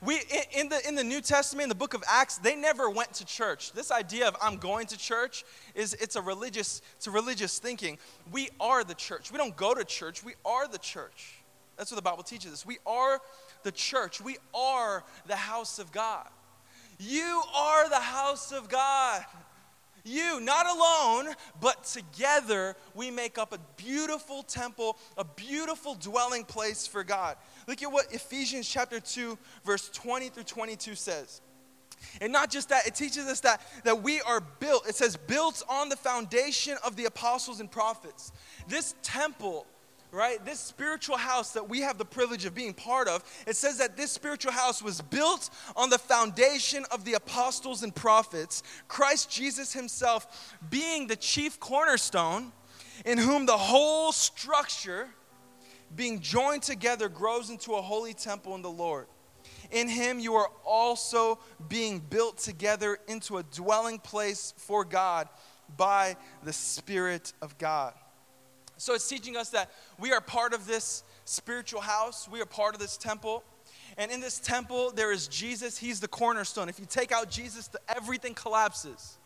We, 0.00 0.20
in, 0.54 0.68
the, 0.68 0.86
in 0.86 0.94
the 0.94 1.04
New 1.04 1.20
Testament, 1.20 1.64
in 1.64 1.68
the 1.70 1.74
book 1.74 1.94
of 1.94 2.04
Acts, 2.06 2.36
they 2.38 2.54
never 2.54 2.90
went 2.90 3.14
to 3.14 3.24
church. 3.24 3.72
This 3.72 3.90
idea 3.90 4.28
of 4.28 4.36
I'm 4.40 4.58
going 4.58 4.86
to 4.88 4.98
church 4.98 5.44
is 5.74 5.94
it's 5.94 6.16
a 6.16 6.20
religious, 6.20 6.82
it's 6.96 7.06
a 7.06 7.10
religious 7.10 7.58
thinking. 7.58 7.98
We 8.30 8.50
are 8.60 8.84
the 8.84 8.94
church. 8.94 9.32
We 9.32 9.38
don't 9.38 9.56
go 9.56 9.74
to 9.74 9.84
church, 9.84 10.22
we 10.22 10.34
are 10.44 10.68
the 10.68 10.78
church. 10.78 11.36
That's 11.76 11.90
what 11.90 11.96
the 11.96 12.02
Bible 12.02 12.22
teaches 12.22 12.52
us. 12.52 12.66
We 12.66 12.78
are 12.86 13.20
the 13.62 13.72
church. 13.72 14.20
We 14.20 14.36
are 14.54 15.02
the 15.26 15.36
house 15.36 15.78
of 15.78 15.90
God. 15.90 16.28
You 16.98 17.42
are 17.56 17.88
the 17.88 17.96
house 17.96 18.52
of 18.52 18.68
God. 18.68 19.24
You, 20.04 20.38
not 20.40 20.66
alone, 20.66 21.34
but 21.60 21.84
together, 21.84 22.76
we 22.94 23.10
make 23.10 23.38
up 23.38 23.54
a 23.54 23.58
beautiful 23.82 24.42
temple, 24.42 24.98
a 25.16 25.24
beautiful 25.24 25.94
dwelling 25.94 26.44
place 26.44 26.86
for 26.86 27.02
God. 27.02 27.36
Look 27.66 27.82
at 27.82 27.90
what 27.90 28.12
Ephesians 28.12 28.68
chapter 28.68 29.00
2, 29.00 29.38
verse 29.64 29.88
20 29.88 30.28
through 30.28 30.44
22 30.44 30.94
says. 30.94 31.40
And 32.20 32.32
not 32.32 32.50
just 32.50 32.68
that, 32.68 32.86
it 32.86 32.94
teaches 32.94 33.26
us 33.26 33.40
that, 33.40 33.62
that 33.84 34.02
we 34.02 34.20
are 34.20 34.40
built. 34.40 34.86
It 34.86 34.94
says, 34.94 35.16
built 35.16 35.62
on 35.70 35.88
the 35.88 35.96
foundation 35.96 36.76
of 36.84 36.96
the 36.96 37.06
apostles 37.06 37.60
and 37.60 37.70
prophets. 37.70 38.30
This 38.68 38.94
temple 39.02 39.66
right? 40.14 40.42
This 40.44 40.60
spiritual 40.60 41.16
house 41.16 41.52
that 41.52 41.68
we 41.68 41.80
have 41.80 41.98
the 41.98 42.04
privilege 42.04 42.44
of 42.44 42.54
being 42.54 42.72
part 42.72 43.08
of, 43.08 43.24
it 43.46 43.56
says 43.56 43.78
that 43.78 43.96
this 43.96 44.12
spiritual 44.12 44.52
house 44.52 44.82
was 44.82 45.00
built 45.00 45.50
on 45.76 45.90
the 45.90 45.98
foundation 45.98 46.84
of 46.90 47.04
the 47.04 47.14
apostles 47.14 47.82
and 47.82 47.94
prophets, 47.94 48.62
Christ 48.86 49.30
Jesus 49.30 49.72
himself 49.72 50.56
being 50.70 51.08
the 51.08 51.16
chief 51.16 51.58
cornerstone, 51.58 52.52
in 53.04 53.18
whom 53.18 53.44
the 53.44 53.56
whole 53.56 54.12
structure, 54.12 55.08
being 55.94 56.20
joined 56.20 56.62
together, 56.62 57.08
grows 57.08 57.50
into 57.50 57.74
a 57.74 57.82
holy 57.82 58.14
temple 58.14 58.54
in 58.54 58.62
the 58.62 58.70
Lord. 58.70 59.06
In 59.72 59.88
him 59.88 60.20
you 60.20 60.34
are 60.34 60.50
also 60.64 61.40
being 61.68 61.98
built 61.98 62.38
together 62.38 62.98
into 63.08 63.38
a 63.38 63.42
dwelling 63.42 63.98
place 63.98 64.54
for 64.56 64.84
God 64.84 65.28
by 65.76 66.16
the 66.44 66.52
Spirit 66.52 67.32
of 67.42 67.58
God. 67.58 67.94
So 68.84 68.92
it's 68.92 69.08
teaching 69.08 69.34
us 69.34 69.48
that 69.48 69.70
we 69.98 70.12
are 70.12 70.20
part 70.20 70.52
of 70.52 70.66
this 70.66 71.04
spiritual 71.24 71.80
house, 71.80 72.28
we 72.30 72.42
are 72.42 72.44
part 72.44 72.74
of 72.74 72.82
this 72.82 72.98
temple. 72.98 73.42
And 73.96 74.10
in 74.10 74.20
this 74.20 74.38
temple, 74.38 74.90
there 74.90 75.10
is 75.10 75.26
Jesus. 75.26 75.78
He's 75.78 76.00
the 76.00 76.08
cornerstone. 76.08 76.68
If 76.68 76.78
you 76.78 76.84
take 76.84 77.10
out 77.10 77.30
Jesus, 77.30 77.70
everything 77.88 78.34
collapses. 78.34 79.16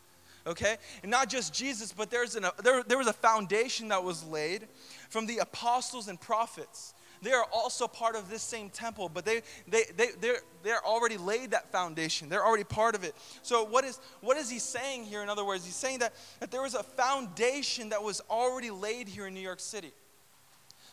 Okay? 0.46 0.76
And 1.02 1.10
not 1.10 1.28
just 1.28 1.52
Jesus, 1.52 1.90
but 1.90 2.08
there's 2.08 2.36
an, 2.36 2.46
there, 2.62 2.84
there 2.84 2.98
was 2.98 3.08
a 3.08 3.12
foundation 3.12 3.88
that 3.88 4.04
was 4.04 4.24
laid 4.24 4.68
from 5.10 5.26
the 5.26 5.38
apostles 5.38 6.06
and 6.06 6.20
prophets 6.20 6.94
they 7.22 7.32
are 7.32 7.44
also 7.52 7.88
part 7.88 8.16
of 8.16 8.30
this 8.30 8.42
same 8.42 8.70
temple, 8.70 9.08
but 9.08 9.24
they, 9.24 9.42
they, 9.66 9.84
they, 9.96 10.08
they're, 10.20 10.40
they're 10.62 10.84
already 10.84 11.16
laid 11.16 11.50
that 11.50 11.72
foundation. 11.72 12.28
They're 12.28 12.44
already 12.44 12.64
part 12.64 12.94
of 12.94 13.04
it. 13.04 13.14
So, 13.42 13.64
what 13.64 13.84
is, 13.84 13.98
what 14.20 14.36
is 14.36 14.50
he 14.50 14.58
saying 14.58 15.04
here? 15.04 15.22
In 15.22 15.28
other 15.28 15.44
words, 15.44 15.64
he's 15.64 15.74
saying 15.74 16.00
that, 16.00 16.14
that 16.40 16.50
there 16.50 16.62
was 16.62 16.74
a 16.74 16.82
foundation 16.82 17.88
that 17.90 18.02
was 18.02 18.20
already 18.30 18.70
laid 18.70 19.08
here 19.08 19.26
in 19.26 19.34
New 19.34 19.40
York 19.40 19.60
City. 19.60 19.92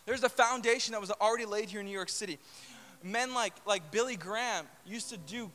There's 0.05 0.23
a 0.23 0.29
foundation 0.29 0.91
that 0.93 1.01
was 1.01 1.11
already 1.11 1.45
laid 1.45 1.69
here 1.69 1.79
in 1.79 1.85
New 1.85 1.91
York 1.91 2.09
City. 2.09 2.37
Men 3.03 3.33
like, 3.33 3.53
like 3.65 3.91
Billy 3.91 4.15
Graham 4.15 4.65
used 4.85 5.09
to 5.09 5.17
do 5.17 5.51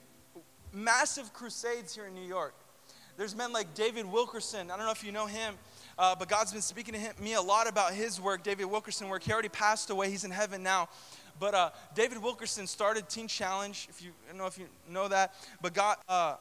massive 0.73 1.33
crusades 1.33 1.95
here 1.95 2.07
in 2.07 2.15
New 2.15 2.27
York. 2.27 2.55
There's 3.17 3.37
men 3.37 3.53
like 3.53 3.75
David 3.75 4.07
Wilkerson. 4.07 4.71
I 4.71 4.77
don't 4.77 4.87
know 4.87 4.93
if 4.93 5.05
you 5.05 5.13
know 5.13 5.27
him. 5.27 5.55
Uh, 6.01 6.15
but 6.15 6.29
God's 6.31 6.51
been 6.51 6.63
speaking 6.63 6.95
to 6.95 6.99
him, 6.99 7.13
me 7.21 7.35
a 7.35 7.43
lot 7.43 7.69
about 7.69 7.93
his 7.93 8.19
work, 8.19 8.43
David 8.43 8.65
Wilkerson 8.65 9.11
work. 9.11 9.23
He 9.23 9.31
already 9.35 9.51
passed 9.51 9.91
away. 9.91 10.09
He's 10.09 10.25
in 10.25 10.31
heaven 10.31 10.63
now. 10.63 10.89
But 11.39 11.55
uh, 11.55 11.71
David 11.95 12.23
Wilkerson 12.23 12.67
started 12.67 13.07
Teen 13.11 13.29
Challenge. 13.29 13.87
If 13.91 14.03
you 14.03 14.13
I 14.27 14.31
don't 14.31 14.39
know 14.39 14.47
if 14.47 14.57
you 14.57 14.65
know 14.89 15.09
that, 15.09 15.35
but 15.61 15.75
God 15.75 15.99
uh, 16.09 16.37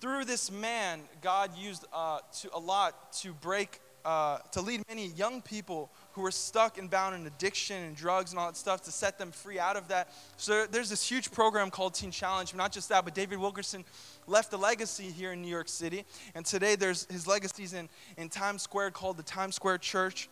through 0.00 0.26
this 0.26 0.52
man, 0.52 1.00
God 1.20 1.50
used 1.58 1.84
uh, 1.92 2.20
to, 2.42 2.50
a 2.54 2.60
lot 2.60 3.12
to 3.14 3.32
break, 3.32 3.80
uh, 4.04 4.38
to 4.52 4.60
lead 4.60 4.82
many 4.88 5.08
young 5.08 5.42
people 5.42 5.90
who 6.12 6.20
were 6.20 6.30
stuck 6.30 6.78
and 6.78 6.90
bound 6.90 7.14
in 7.14 7.26
addiction 7.26 7.82
and 7.82 7.96
drugs 7.96 8.32
and 8.32 8.38
all 8.38 8.46
that 8.46 8.56
stuff 8.56 8.82
to 8.82 8.92
set 8.92 9.18
them 9.18 9.30
free 9.30 9.58
out 9.58 9.76
of 9.76 9.88
that. 9.88 10.12
So 10.36 10.66
there's 10.66 10.90
this 10.90 11.08
huge 11.08 11.30
program 11.30 11.70
called 11.70 11.94
Teen 11.94 12.10
Challenge. 12.10 12.54
Not 12.54 12.72
just 12.72 12.88
that, 12.90 13.04
but 13.04 13.14
David 13.14 13.38
Wilkerson 13.38 13.84
left 14.26 14.52
a 14.52 14.56
legacy 14.56 15.10
here 15.10 15.32
in 15.32 15.42
New 15.42 15.48
York 15.48 15.68
City. 15.68 16.04
And 16.34 16.44
today 16.44 16.76
there's 16.76 17.06
his 17.10 17.26
legacies 17.26 17.72
in, 17.72 17.88
in 18.16 18.28
Times 18.28 18.62
Square 18.62 18.92
called 18.92 19.16
the 19.16 19.22
Times 19.22 19.54
Square 19.54 19.78
Church 19.78 20.28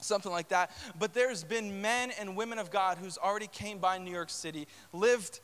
something 0.00 0.32
like 0.32 0.48
that. 0.48 0.70
But 0.98 1.14
there's 1.14 1.44
been 1.44 1.80
men 1.80 2.10
and 2.20 2.36
women 2.36 2.58
of 2.58 2.70
God 2.70 2.98
who's 2.98 3.16
already 3.16 3.46
came 3.46 3.78
by 3.78 3.98
New 3.98 4.10
York 4.10 4.30
City, 4.30 4.66
lived 4.92 5.40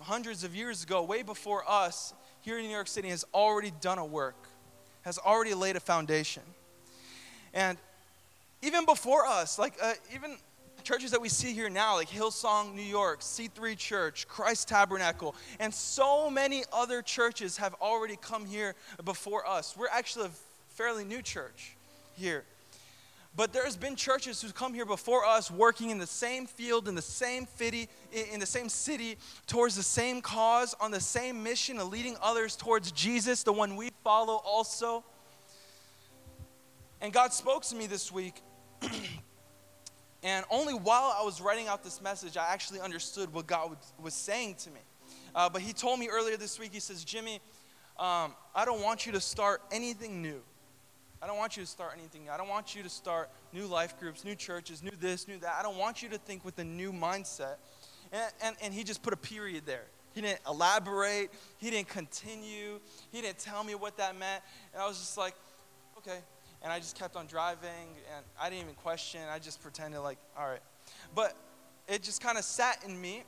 hundreds 0.00 0.44
of 0.44 0.54
years 0.54 0.82
ago, 0.82 1.02
way 1.02 1.22
before 1.22 1.64
us, 1.68 2.12
here 2.40 2.58
in 2.58 2.64
New 2.64 2.70
York 2.70 2.88
City, 2.88 3.08
has 3.08 3.24
already 3.32 3.72
done 3.80 3.98
a 3.98 4.04
work, 4.04 4.48
has 5.02 5.18
already 5.18 5.54
laid 5.54 5.76
a 5.76 5.80
foundation. 5.80 6.42
And 7.54 7.78
even 8.62 8.86
before 8.86 9.26
us, 9.26 9.58
like 9.58 9.74
uh, 9.82 9.94
even 10.14 10.36
churches 10.84 11.10
that 11.10 11.20
we 11.20 11.28
see 11.28 11.52
here 11.52 11.68
now, 11.68 11.96
like 11.96 12.08
Hillsong 12.08 12.74
New 12.74 12.82
York, 12.82 13.20
C3 13.20 13.76
Church, 13.76 14.26
Christ 14.28 14.68
Tabernacle, 14.68 15.34
and 15.60 15.72
so 15.72 16.30
many 16.30 16.64
other 16.72 17.02
churches 17.02 17.56
have 17.56 17.74
already 17.80 18.16
come 18.16 18.46
here 18.46 18.74
before 19.04 19.46
us. 19.46 19.76
We're 19.76 19.88
actually 19.88 20.26
a 20.26 20.30
fairly 20.70 21.04
new 21.04 21.22
church 21.22 21.76
here. 22.16 22.44
But 23.34 23.52
there's 23.54 23.76
been 23.76 23.96
churches 23.96 24.42
who've 24.42 24.54
come 24.54 24.74
here 24.74 24.84
before 24.84 25.24
us 25.24 25.50
working 25.50 25.88
in 25.88 25.98
the 25.98 26.06
same 26.06 26.46
field, 26.46 26.86
in 26.86 26.94
the 26.94 27.00
same 27.00 27.46
city, 27.56 27.88
in 28.12 28.40
the 28.40 28.46
same 28.46 28.68
city, 28.68 29.16
towards 29.46 29.74
the 29.74 29.82
same 29.82 30.20
cause, 30.20 30.74
on 30.80 30.90
the 30.90 31.00
same 31.00 31.42
mission 31.42 31.78
of 31.78 31.88
leading 31.88 32.16
others 32.20 32.56
towards 32.56 32.92
Jesus, 32.92 33.42
the 33.42 33.52
one 33.52 33.76
we 33.76 33.90
follow 34.04 34.42
also. 34.44 35.02
And 37.00 37.10
God 37.10 37.32
spoke 37.32 37.62
to 37.64 37.74
me 37.74 37.86
this 37.86 38.12
week 38.12 38.34
and 40.22 40.44
only 40.50 40.74
while 40.74 41.14
I 41.18 41.24
was 41.24 41.40
writing 41.40 41.68
out 41.68 41.84
this 41.84 42.00
message, 42.00 42.36
I 42.36 42.52
actually 42.52 42.80
understood 42.80 43.32
what 43.32 43.46
God 43.46 43.76
was 44.00 44.14
saying 44.14 44.56
to 44.56 44.70
me. 44.70 44.80
Uh, 45.34 45.48
but 45.48 45.62
He 45.62 45.72
told 45.72 45.98
me 45.98 46.08
earlier 46.08 46.36
this 46.36 46.58
week, 46.58 46.72
He 46.72 46.80
says, 46.80 47.04
Jimmy, 47.04 47.40
um, 47.98 48.34
I 48.54 48.64
don't 48.64 48.82
want 48.82 49.06
you 49.06 49.12
to 49.12 49.20
start 49.20 49.62
anything 49.70 50.22
new. 50.22 50.42
I 51.22 51.28
don't 51.28 51.38
want 51.38 51.56
you 51.56 51.62
to 51.62 51.68
start 51.68 51.92
anything. 51.96 52.28
I 52.28 52.36
don't 52.36 52.48
want 52.48 52.74
you 52.74 52.82
to 52.82 52.88
start 52.88 53.30
new 53.52 53.66
life 53.66 53.98
groups, 54.00 54.24
new 54.24 54.34
churches, 54.34 54.82
new 54.82 54.90
this, 54.98 55.28
new 55.28 55.38
that. 55.38 55.54
I 55.56 55.62
don't 55.62 55.78
want 55.78 56.02
you 56.02 56.08
to 56.08 56.18
think 56.18 56.44
with 56.44 56.58
a 56.58 56.64
new 56.64 56.92
mindset. 56.92 57.56
And, 58.10 58.32
and, 58.42 58.56
and 58.60 58.74
he 58.74 58.82
just 58.82 59.02
put 59.02 59.12
a 59.12 59.16
period 59.16 59.62
there. 59.64 59.84
He 60.14 60.20
didn't 60.20 60.40
elaborate. 60.48 61.30
He 61.58 61.70
didn't 61.70 61.88
continue. 61.88 62.80
He 63.12 63.20
didn't 63.20 63.38
tell 63.38 63.62
me 63.62 63.76
what 63.76 63.96
that 63.98 64.18
meant. 64.18 64.42
And 64.72 64.82
I 64.82 64.88
was 64.88 64.98
just 64.98 65.16
like, 65.16 65.34
okay. 65.98 66.18
And 66.62 66.72
I 66.72 66.78
just 66.78 66.96
kept 66.96 67.16
on 67.16 67.26
driving, 67.26 67.88
and 68.14 68.24
I 68.40 68.48
didn't 68.48 68.62
even 68.62 68.74
question. 68.74 69.20
I 69.30 69.38
just 69.38 69.60
pretended 69.60 70.00
like, 70.00 70.18
all 70.38 70.48
right. 70.48 70.62
But 71.14 71.36
it 71.88 72.02
just 72.02 72.22
kind 72.22 72.38
of 72.38 72.44
sat 72.44 72.84
in 72.86 73.00
me 73.00 73.24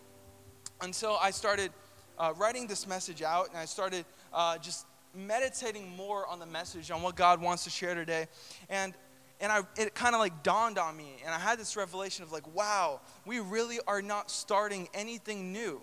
until 0.81 1.19
I 1.21 1.31
started 1.31 1.73
uh, 2.19 2.33
writing 2.37 2.67
this 2.67 2.87
message 2.87 3.23
out, 3.23 3.49
and 3.49 3.59
I 3.59 3.65
started 3.65 4.05
uh, 4.33 4.59
just 4.59 4.87
meditating 5.15 5.89
more 5.97 6.27
on 6.27 6.39
the 6.39 6.47
message, 6.47 6.91
on 6.91 7.03
what 7.03 7.17
God 7.17 7.41
wants 7.41 7.65
to 7.65 7.71
share 7.71 7.95
today. 7.95 8.27
And 8.69 8.95
and 9.41 9.51
I, 9.51 9.63
it 9.77 9.95
kind 9.95 10.15
of 10.15 10.21
like 10.21 10.43
dawned 10.43 10.79
on 10.79 10.97
me, 10.97 11.17
and 11.25 11.35
I 11.35 11.39
had 11.39 11.59
this 11.59 11.77
revelation 11.77 12.23
of 12.23 12.33
like, 12.33 12.47
wow, 12.55 13.01
we 13.27 13.41
really 13.41 13.79
are 13.87 14.01
not 14.01 14.31
starting 14.31 14.89
anything 14.95 15.53
new. 15.53 15.83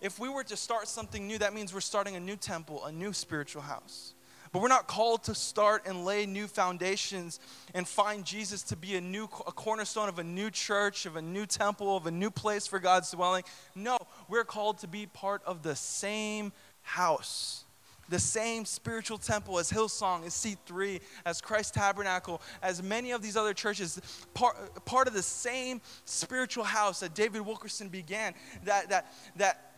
If 0.00 0.18
we 0.18 0.28
were 0.28 0.44
to 0.44 0.56
start 0.56 0.86
something 0.86 1.26
new, 1.26 1.38
that 1.38 1.54
means 1.54 1.74
we're 1.74 1.80
starting 1.80 2.16
a 2.16 2.20
new 2.20 2.36
temple, 2.36 2.84
a 2.84 2.92
new 2.92 3.12
spiritual 3.12 3.62
house. 3.62 4.14
But 4.52 4.62
we're 4.62 4.68
not 4.68 4.88
called 4.88 5.24
to 5.24 5.34
start 5.34 5.86
and 5.86 6.04
lay 6.04 6.26
new 6.26 6.48
foundations 6.48 7.38
and 7.72 7.86
find 7.86 8.24
Jesus 8.24 8.62
to 8.64 8.76
be 8.76 8.96
a 8.96 9.00
new 9.00 9.24
a 9.46 9.52
cornerstone 9.52 10.08
of 10.08 10.18
a 10.18 10.24
new 10.24 10.50
church, 10.50 11.06
of 11.06 11.16
a 11.16 11.22
new 11.22 11.46
temple, 11.46 11.96
of 11.96 12.06
a 12.06 12.10
new 12.10 12.30
place 12.30 12.66
for 12.66 12.80
God's 12.80 13.10
dwelling. 13.10 13.44
No, 13.74 13.96
we're 14.28 14.44
called 14.44 14.78
to 14.78 14.88
be 14.88 15.06
part 15.06 15.42
of 15.44 15.62
the 15.62 15.76
same 15.76 16.52
house 16.82 17.64
the 18.10 18.18
same 18.18 18.64
spiritual 18.64 19.16
temple 19.16 19.58
as 19.58 19.70
Hillsong, 19.70 20.26
as 20.26 20.34
C3, 20.34 21.00
as 21.24 21.40
Christ 21.40 21.74
Tabernacle, 21.74 22.42
as 22.60 22.82
many 22.82 23.12
of 23.12 23.22
these 23.22 23.36
other 23.36 23.54
churches, 23.54 24.00
part, 24.34 24.84
part 24.84 25.06
of 25.06 25.14
the 25.14 25.22
same 25.22 25.80
spiritual 26.04 26.64
house 26.64 27.00
that 27.00 27.14
David 27.14 27.42
Wilkerson 27.42 27.88
began, 27.88 28.34
that, 28.64 28.90
that, 28.90 29.12
that, 29.36 29.69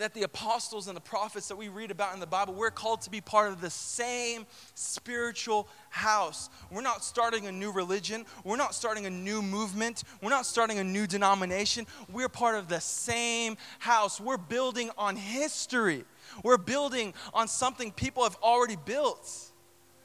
that 0.00 0.14
the 0.14 0.22
apostles 0.22 0.88
and 0.88 0.96
the 0.96 1.00
prophets 1.00 1.48
that 1.48 1.56
we 1.56 1.68
read 1.68 1.90
about 1.90 2.14
in 2.14 2.20
the 2.20 2.26
Bible, 2.26 2.54
we're 2.54 2.70
called 2.70 3.02
to 3.02 3.10
be 3.10 3.20
part 3.20 3.52
of 3.52 3.60
the 3.60 3.68
same 3.68 4.46
spiritual 4.74 5.68
house. 5.90 6.48
We're 6.70 6.80
not 6.80 7.04
starting 7.04 7.46
a 7.46 7.52
new 7.52 7.70
religion. 7.70 8.24
We're 8.42 8.56
not 8.56 8.74
starting 8.74 9.04
a 9.04 9.10
new 9.10 9.42
movement. 9.42 10.02
We're 10.22 10.30
not 10.30 10.46
starting 10.46 10.78
a 10.78 10.84
new 10.84 11.06
denomination. 11.06 11.86
We're 12.10 12.30
part 12.30 12.56
of 12.56 12.68
the 12.68 12.80
same 12.80 13.58
house. 13.78 14.18
We're 14.18 14.38
building 14.38 14.90
on 14.96 15.16
history. 15.16 16.04
We're 16.42 16.58
building 16.58 17.12
on 17.34 17.46
something 17.46 17.92
people 17.92 18.22
have 18.22 18.36
already 18.42 18.76
built. 18.76 19.50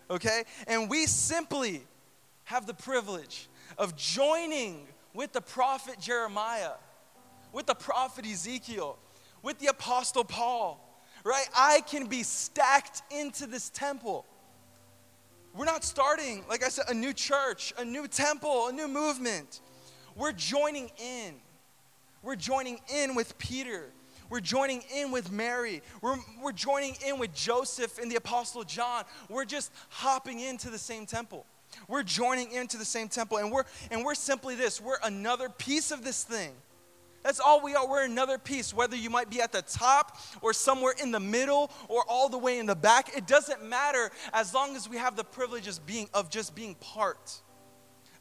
Okay? 0.09 0.43
And 0.67 0.89
we 0.89 1.05
simply 1.05 1.83
have 2.43 2.67
the 2.67 2.73
privilege 2.73 3.47
of 3.77 3.95
joining 3.95 4.87
with 5.13 5.31
the 5.31 5.41
prophet 5.41 5.99
Jeremiah, 6.01 6.73
with 7.53 7.65
the 7.65 7.75
prophet 7.75 8.25
Ezekiel, 8.25 8.97
with 9.45 9.59
the 9.59 9.67
apostle 9.67 10.25
Paul, 10.25 11.01
right? 11.23 11.47
I 11.55 11.79
can 11.81 12.07
be 12.07 12.23
stacked 12.23 13.03
into 13.09 13.47
this 13.47 13.69
temple. 13.69 14.25
We're 15.55 15.63
not 15.63 15.85
starting, 15.85 16.43
like 16.49 16.65
I 16.65 16.67
said, 16.67 16.85
a 16.89 16.93
new 16.93 17.13
church, 17.13 17.73
a 17.77 17.85
new 17.85 18.09
temple, 18.09 18.67
a 18.67 18.73
new 18.73 18.89
movement. 18.89 19.61
We're 20.17 20.33
joining 20.33 20.91
in. 20.97 21.35
We're 22.21 22.35
joining 22.35 22.79
in 22.93 23.15
with 23.15 23.37
Peter 23.37 23.91
we're 24.29 24.39
joining 24.39 24.83
in 24.93 25.11
with 25.11 25.31
Mary. 25.31 25.81
We're, 26.01 26.17
we're 26.41 26.51
joining 26.51 26.95
in 27.05 27.19
with 27.19 27.33
Joseph 27.33 27.99
and 27.99 28.11
the 28.11 28.15
Apostle 28.15 28.63
John. 28.63 29.03
We're 29.29 29.45
just 29.45 29.71
hopping 29.89 30.39
into 30.39 30.69
the 30.69 30.77
same 30.77 31.05
temple. 31.05 31.45
We're 31.87 32.03
joining 32.03 32.51
into 32.51 32.77
the 32.77 32.85
same 32.85 33.07
temple. 33.07 33.37
And 33.37 33.51
we're, 33.51 33.65
and 33.91 34.03
we're 34.03 34.15
simply 34.15 34.55
this 34.55 34.81
we're 34.81 34.97
another 35.03 35.49
piece 35.49 35.91
of 35.91 36.03
this 36.03 36.23
thing. 36.23 36.53
That's 37.25 37.39
all 37.39 37.59
we 37.59 37.73
are. 37.73 37.89
We're 37.89 38.05
another 38.05 38.37
piece. 38.37 38.71
Whether 38.71 38.95
you 38.95 39.09
might 39.09 39.31
be 39.31 39.41
at 39.41 39.51
the 39.51 39.63
top 39.63 40.19
or 40.43 40.53
somewhere 40.53 40.93
in 41.01 41.09
the 41.09 41.19
middle 41.19 41.71
or 41.87 42.03
all 42.07 42.29
the 42.29 42.37
way 42.37 42.59
in 42.59 42.67
the 42.67 42.75
back, 42.75 43.17
it 43.17 43.25
doesn't 43.25 43.67
matter 43.67 44.11
as 44.31 44.53
long 44.53 44.75
as 44.75 44.87
we 44.87 44.97
have 44.97 45.15
the 45.15 45.23
privilege 45.23 45.67
of, 45.67 45.83
being, 45.87 46.07
of 46.13 46.29
just 46.29 46.53
being 46.53 46.75
part, 46.75 47.41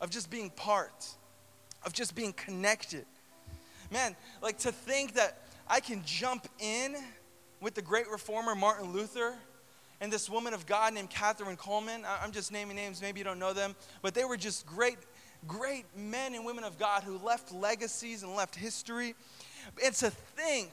of 0.01 0.09
just 0.09 0.31
being 0.31 0.49
part, 0.49 1.07
of 1.85 1.93
just 1.93 2.15
being 2.15 2.33
connected. 2.33 3.05
Man, 3.93 4.17
like 4.41 4.57
to 4.61 4.73
think 4.73 5.13
that 5.17 5.43
I 5.69 5.81
can 5.81 6.03
jump 6.07 6.49
in 6.59 6.97
with 7.61 7.75
the 7.75 7.83
great 7.83 8.09
reformer 8.11 8.55
Martin 8.55 8.91
Luther 8.91 9.35
and 10.01 10.11
this 10.11 10.31
woman 10.31 10.55
of 10.55 10.65
God 10.65 10.95
named 10.95 11.11
Kathryn 11.11 11.59
Kuhlman. 11.59 12.05
I'm 12.23 12.33
just 12.33 12.53
naming 12.53 12.77
names, 12.77 13.03
maybe 13.03 13.21
you 13.21 13.25
don't 13.25 13.39
know 13.39 13.53
them, 13.53 13.77
but 14.01 14.15
they 14.15 14.25
were 14.25 14.39
just 14.39 14.65
great, 14.65 14.97
great 15.47 15.85
men 15.97 16.35
and 16.35 16.45
women 16.45 16.65
of 16.65 16.79
God 16.79 17.03
who 17.03 17.19
left 17.19 17.53
legacies 17.53 18.23
and 18.23 18.35
left 18.35 18.55
history. 18.55 19.15
And 19.85 19.95
to 19.97 20.11
think 20.11 20.71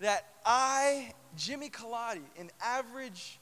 that 0.00 0.26
I, 0.44 1.12
Jimmy 1.36 1.70
Kaladi, 1.70 2.22
an 2.38 2.50
average 2.62 3.38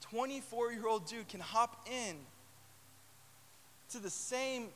24 0.00 0.72
year 0.72 0.86
old 0.86 1.06
dude, 1.06 1.28
can 1.28 1.40
hop 1.40 1.88
in 1.90 2.16
to 3.90 3.98
the 3.98 4.10
same 4.10 4.68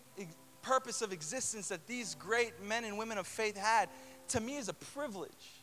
purpose 0.62 1.02
of 1.02 1.12
existence 1.12 1.68
that 1.68 1.86
these 1.86 2.14
great 2.14 2.52
men 2.62 2.84
and 2.84 2.98
women 2.98 3.18
of 3.18 3.26
faith 3.26 3.56
had 3.56 3.88
to 4.28 4.40
me 4.40 4.56
is 4.56 4.68
a 4.68 4.74
privilege. 4.74 5.62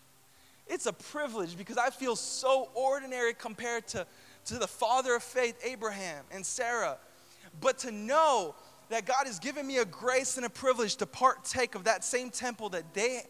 It's 0.67 0.87
a 0.87 0.93
privilege 0.93 1.57
because 1.57 1.77
I 1.77 1.89
feel 1.89 2.15
so 2.15 2.69
ordinary 2.73 3.33
compared 3.33 3.87
to, 3.89 4.07
to 4.45 4.57
the 4.57 4.67
father 4.67 5.15
of 5.15 5.23
faith, 5.23 5.59
Abraham 5.63 6.25
and 6.31 6.45
Sarah. 6.45 6.97
But 7.61 7.77
to 7.79 7.91
know 7.91 8.55
that 8.89 9.05
God 9.05 9.25
has 9.25 9.39
given 9.39 9.65
me 9.65 9.77
a 9.77 9.85
grace 9.85 10.37
and 10.37 10.45
a 10.45 10.49
privilege 10.49 10.95
to 10.97 11.05
partake 11.05 11.75
of 11.75 11.85
that 11.85 12.03
same 12.03 12.29
temple 12.29 12.69
that 12.69 12.93
they 12.93 13.21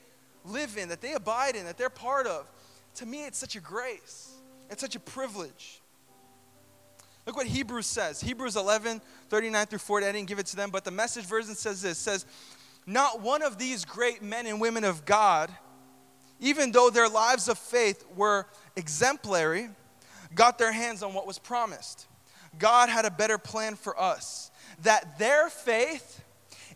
live 0.44 0.78
in, 0.78 0.90
that 0.90 1.02
they 1.02 1.14
abide 1.14 1.56
in, 1.56 1.66
that 1.66 1.78
they're 1.78 1.90
part 1.90 2.28
of, 2.28 2.50
to 2.96 3.06
me 3.06 3.26
it's 3.26 3.38
such 3.38 3.56
a 3.56 3.62
grace. 3.62 4.32
It's 4.70 4.82
such 4.82 4.96
a 4.96 5.00
privilege. 5.00 5.82
Look 7.26 7.38
what 7.38 7.48
Hebrews 7.48 7.88
says. 7.88 8.22
Hebrews 8.22 8.56
11, 8.56 9.02
39 9.30 9.66
through 9.66 9.80
40. 9.80 10.06
I 10.06 10.12
didn't 10.12 10.28
give 10.28 10.40
it 10.40 10.46
to 10.48 10.56
them, 10.56 10.70
but 10.70 10.84
the 10.84 10.92
message 10.92 11.26
version 11.26 11.56
says 11.56 11.82
this 11.82 11.98
says, 11.98 12.26
not 12.86 13.22
one 13.22 13.42
of 13.42 13.58
these 13.58 13.84
great 13.84 14.22
men 14.22 14.46
and 14.46 14.62
women 14.62 14.84
of 14.84 15.06
God, 15.06 15.52
even 16.40 16.72
though 16.72 16.90
their 16.90 17.10
lives 17.10 17.48
of 17.48 17.58
faith 17.58 18.06
were 18.16 18.46
exemplary, 18.76 19.70
got 20.36 20.60
their 20.60 20.72
hands 20.72 21.02
on 21.02 21.14
what 21.14 21.26
was 21.26 21.40
promised. 21.40 22.06
God 22.60 22.90
had 22.90 23.06
a 23.06 23.12
better 23.12 23.38
plan 23.38 23.76
for 23.76 24.00
us 24.00 24.52
that 24.84 25.18
their 25.20 25.50
faith 25.50 26.24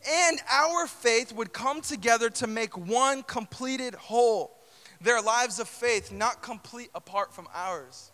and 0.08 0.40
our 0.50 0.88
faith 0.88 1.34
would 1.34 1.52
come 1.54 1.82
together 1.82 2.30
to 2.30 2.48
make 2.48 2.78
one 2.78 3.24
completed 3.24 3.96
whole. 3.96 4.56
Their 5.02 5.22
lives 5.22 5.60
of 5.60 5.68
faith 5.68 6.12
not 6.12 6.42
complete 6.42 6.90
apart 6.94 7.34
from 7.34 7.48
ours. 7.54 8.12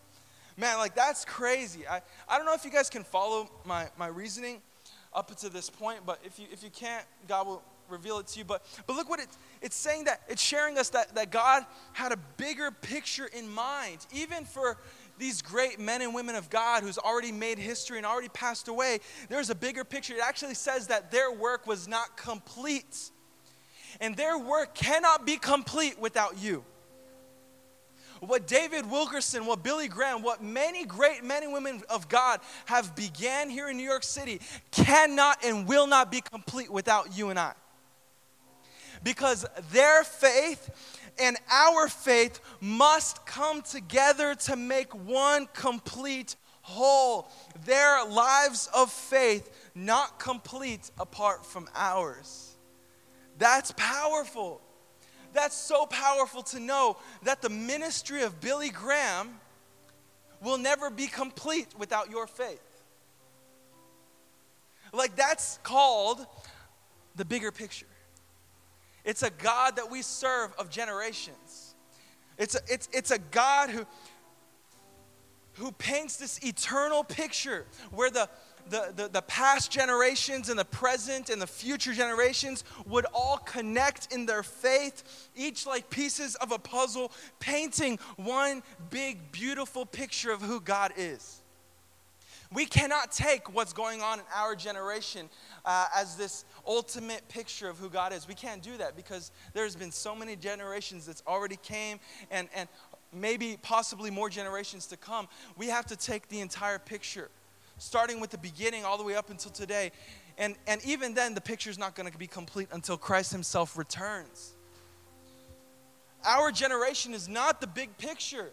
Man, 0.58 0.78
like 0.78 0.96
that's 0.96 1.26
crazy. 1.26 1.88
I, 1.88 2.02
I 2.30 2.38
don't 2.38 2.46
know 2.46 2.54
if 2.54 2.64
you 2.64 2.72
guys 2.72 2.90
can 2.90 3.04
follow 3.04 3.50
my, 3.66 3.88
my 3.98 4.08
reasoning 4.08 4.62
up 5.14 5.36
to 5.36 5.50
this 5.50 5.70
point, 5.70 6.00
but 6.06 6.20
if 6.24 6.40
you, 6.40 6.46
if 6.52 6.64
you 6.64 6.70
can't, 6.70 7.06
God 7.28 7.48
will 7.48 7.64
reveal 7.90 8.20
it 8.20 8.28
to 8.28 8.40
you. 8.40 8.46
But, 8.46 8.66
but 8.88 8.96
look 8.96 9.10
what 9.10 9.20
it, 9.20 9.28
it's 9.62 9.76
saying 9.76 10.06
that 10.06 10.22
it's 10.28 10.42
sharing 10.42 10.78
us 10.78 10.90
that, 10.90 11.16
that 11.16 11.32
God 11.32 11.66
had 11.94 12.12
a 12.12 12.18
bigger 12.38 12.72
picture 12.72 13.28
in 13.28 13.50
mind, 13.50 14.06
even 14.14 14.46
for 14.46 14.78
these 15.18 15.42
great 15.42 15.80
men 15.80 16.02
and 16.02 16.14
women 16.14 16.36
of 16.36 16.50
God 16.50 16.84
who's 16.84 16.98
already 16.98 17.32
made 17.32 17.58
history 17.58 17.98
and 17.98 18.06
already 18.06 18.30
passed 18.30 18.68
away. 18.68 19.00
There's 19.30 19.50
a 19.50 19.56
bigger 19.56 19.84
picture. 19.84 20.14
It 20.14 20.22
actually 20.24 20.56
says 20.56 20.88
that 20.88 21.12
their 21.12 21.32
work 21.32 21.68
was 21.68 21.88
not 21.88 22.18
complete. 22.18 23.12
And 24.02 24.16
their 24.16 24.38
work 24.38 24.76
cannot 24.76 25.26
be 25.26 25.38
complete 25.38 26.00
without 26.00 26.38
you 26.38 26.64
what 28.22 28.48
David 28.48 28.90
Wilkerson, 28.90 29.46
what 29.46 29.64
Billy 29.64 29.88
Graham, 29.88 30.22
what 30.22 30.42
many 30.42 30.86
great 30.86 31.24
men 31.24 31.44
and 31.44 31.54
women 31.54 31.84
of 31.90 32.08
God 32.10 32.40
have 32.66 32.96
began 32.96 33.50
here 33.50 33.70
in 33.70 33.78
New 33.78 33.84
York 33.84 34.04
City 34.04 34.42
cannot 34.72 35.44
and 35.44 35.68
will 35.68 35.88
not 35.88 36.12
be 36.12 36.22
complete 36.22 36.72
without 36.72 37.18
you 37.18 37.30
and 37.30 37.40
I 37.40 37.54
because 39.04 39.46
their 39.72 40.04
faith 40.04 41.05
and 41.20 41.38
our 41.52 41.88
faith 41.88 42.40
must 42.62 43.26
come 43.26 43.62
together 43.62 44.36
to 44.36 44.56
make 44.56 44.94
one 44.94 45.48
complete 45.54 46.36
whole. 46.62 47.30
Their 47.66 48.06
lives 48.06 48.70
of 48.74 48.92
faith 48.92 49.50
not 49.76 50.20
complete 50.20 50.90
apart 51.00 51.46
from 51.46 51.70
ours. 51.76 52.56
That's 53.38 53.72
powerful. 53.78 54.62
That's 55.34 55.56
so 55.56 55.86
powerful 55.86 56.44
to 56.44 56.60
know 56.60 56.98
that 57.24 57.42
the 57.42 57.50
ministry 57.50 58.24
of 58.24 58.40
Billy 58.40 58.70
Graham 58.70 59.40
will 60.42 60.58
never 60.58 60.90
be 60.90 61.08
complete 61.08 61.68
without 61.78 62.10
your 62.10 62.28
faith. 62.28 62.62
Like, 64.94 65.16
that's 65.16 65.60
called 65.64 66.26
the 67.16 67.26
bigger 67.26 67.52
picture. 67.52 67.86
It's 69.06 69.24
a 69.24 69.30
God 69.30 69.76
that 69.76 69.90
we 69.90 70.02
serve 70.02 70.54
of 70.58 70.70
generations. 70.70 71.76
It's 72.38 72.56
a, 72.56 72.60
it's, 72.68 72.90
it's 72.92 73.12
a 73.12 73.20
God 73.20 73.70
who, 73.70 73.86
who 75.54 75.72
paints 75.72 76.18
this 76.18 76.44
eternal 76.44 77.04
picture 77.04 77.66
where 77.92 78.10
the, 78.10 78.28
the, 78.70 78.92
the, 78.96 79.08
the 79.08 79.22
past 79.22 79.72
generations 79.72 80.50
and 80.50 80.58
the 80.58 80.66
present 80.66 81.30
and 81.30 81.40
the 81.42 81.48
future 81.48 81.94
generations 81.94 82.64
would 82.88 83.06
all 83.14 83.38
connect 83.38 84.12
in 84.12 84.26
their 84.26 84.44
faith, 84.44 85.30
each 85.36 85.68
like 85.68 85.90
pieces 85.90 86.36
of 86.36 86.52
a 86.52 86.58
puzzle, 86.58 87.12
painting 87.40 88.00
one 88.18 88.64
big, 88.90 89.32
beautiful 89.32 89.86
picture 89.86 90.32
of 90.32 90.42
who 90.42 90.60
God 90.60 90.94
is. 90.98 91.44
We 92.54 92.66
cannot 92.66 93.12
take 93.12 93.54
what's 93.54 93.74
going 93.74 94.02
on 94.02 94.20
in 94.20 94.26
our 94.34 94.56
generation 94.56 95.30
uh, 95.66 95.88
as 95.96 96.16
this 96.16 96.46
ultimate 96.68 97.28
picture 97.28 97.70
of 97.70 97.78
who 97.78 97.90
God 97.90 98.14
is. 98.14 98.28
We 98.28 98.36
can't 98.36 98.62
do 98.62 98.78
that 98.78 98.96
because 98.96 99.32
there's 99.54 99.76
been 99.76 99.92
so 99.92 100.16
many 100.16 100.36
generations 100.36 101.06
that's 101.06 101.24
already 101.28 101.58
came 101.58 102.00
and, 102.30 102.48
and 102.56 102.70
maybe 103.12 103.58
possibly 103.62 104.12
more 104.12 104.30
generations 104.30 104.86
to 104.88 104.98
come. 104.98 105.28
We 105.58 105.68
have 105.68 105.86
to 105.88 105.96
take 105.96 106.28
the 106.30 106.42
entire 106.42 106.80
picture, 106.80 107.30
starting 107.78 108.20
with 108.20 108.30
the 108.30 108.38
beginning 108.38 108.86
all 108.86 108.98
the 108.98 109.04
way 109.04 109.16
up 109.16 109.30
until 109.30 109.52
today. 109.52 109.92
And, 110.38 110.56
and 110.68 110.86
even 110.86 111.14
then, 111.14 111.34
the 111.34 111.42
picture 111.42 111.70
is 111.70 111.78
not 111.78 111.96
going 111.96 112.12
to 112.12 112.18
be 112.18 112.28
complete 112.28 112.68
until 112.72 112.98
Christ 112.98 113.32
Himself 113.32 113.78
returns. 113.78 114.54
Our 116.26 116.52
generation 116.52 117.14
is 117.14 117.30
not 117.30 117.62
the 117.62 117.68
big 117.68 117.98
picture. 117.98 118.50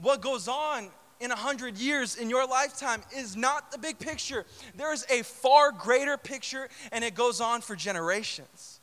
What 0.00 0.20
goes 0.20 0.48
on 0.48 0.90
in 1.20 1.30
a 1.30 1.36
hundred 1.36 1.78
years 1.78 2.16
in 2.16 2.28
your 2.28 2.46
lifetime 2.46 3.00
is 3.16 3.36
not 3.36 3.70
the 3.70 3.78
big 3.78 3.98
picture. 3.98 4.44
There 4.74 4.92
is 4.92 5.06
a 5.10 5.22
far 5.22 5.72
greater 5.72 6.16
picture, 6.16 6.68
and 6.90 7.04
it 7.04 7.14
goes 7.14 7.40
on 7.40 7.60
for 7.60 7.76
generations, 7.76 8.80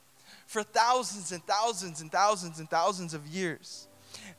for 0.48 0.63
thousands 0.63 1.32
and 1.32 1.44
thousands 1.46 2.02
and 2.02 2.12
thousands 2.12 2.60
and 2.60 2.70
thousands 2.70 3.13
of 3.13 3.28
years. 3.28 3.88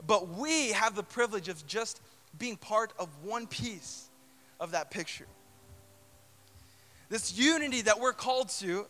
But 0.06 0.28
we 0.28 0.72
have 0.72 0.94
the 0.94 1.02
privilege 1.02 1.48
of 1.48 1.66
just 1.66 2.00
being 2.38 2.56
part 2.56 2.92
of 2.98 3.08
one 3.22 3.46
piece 3.46 4.08
of 4.58 4.72
that 4.72 4.90
picture. 4.90 5.26
This 7.08 7.36
unity 7.36 7.82
that 7.82 7.98
we're 7.98 8.12
called 8.12 8.48
to 8.60 8.86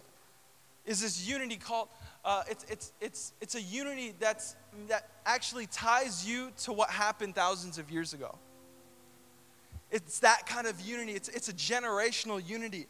is 0.85 1.01
this 1.01 1.27
unity 1.27 1.57
called, 1.57 1.89
uh, 2.25 2.43
it's, 2.49 2.65
it's, 2.69 2.93
it's, 3.01 3.33
it's 3.41 3.55
a 3.55 3.63
unity 3.63 4.15
that's, 4.19 4.57
that 4.89 5.09
actually 5.25 5.67
ties 5.67 6.27
you 6.29 6.51
to 6.65 6.73
what 6.73 6.91
happened 6.91 7.35
thousands 7.35 7.79
of 7.79 7.91
years 7.91 8.13
ago. 8.13 8.39
It's 9.91 10.21
that 10.21 10.47
kind 10.47 10.67
of 10.67 10.81
unity, 10.81 11.13
it's, 11.13 11.29
it's 11.29 11.49
a 11.49 11.53
generational 11.53 12.47
unity. 12.47 12.87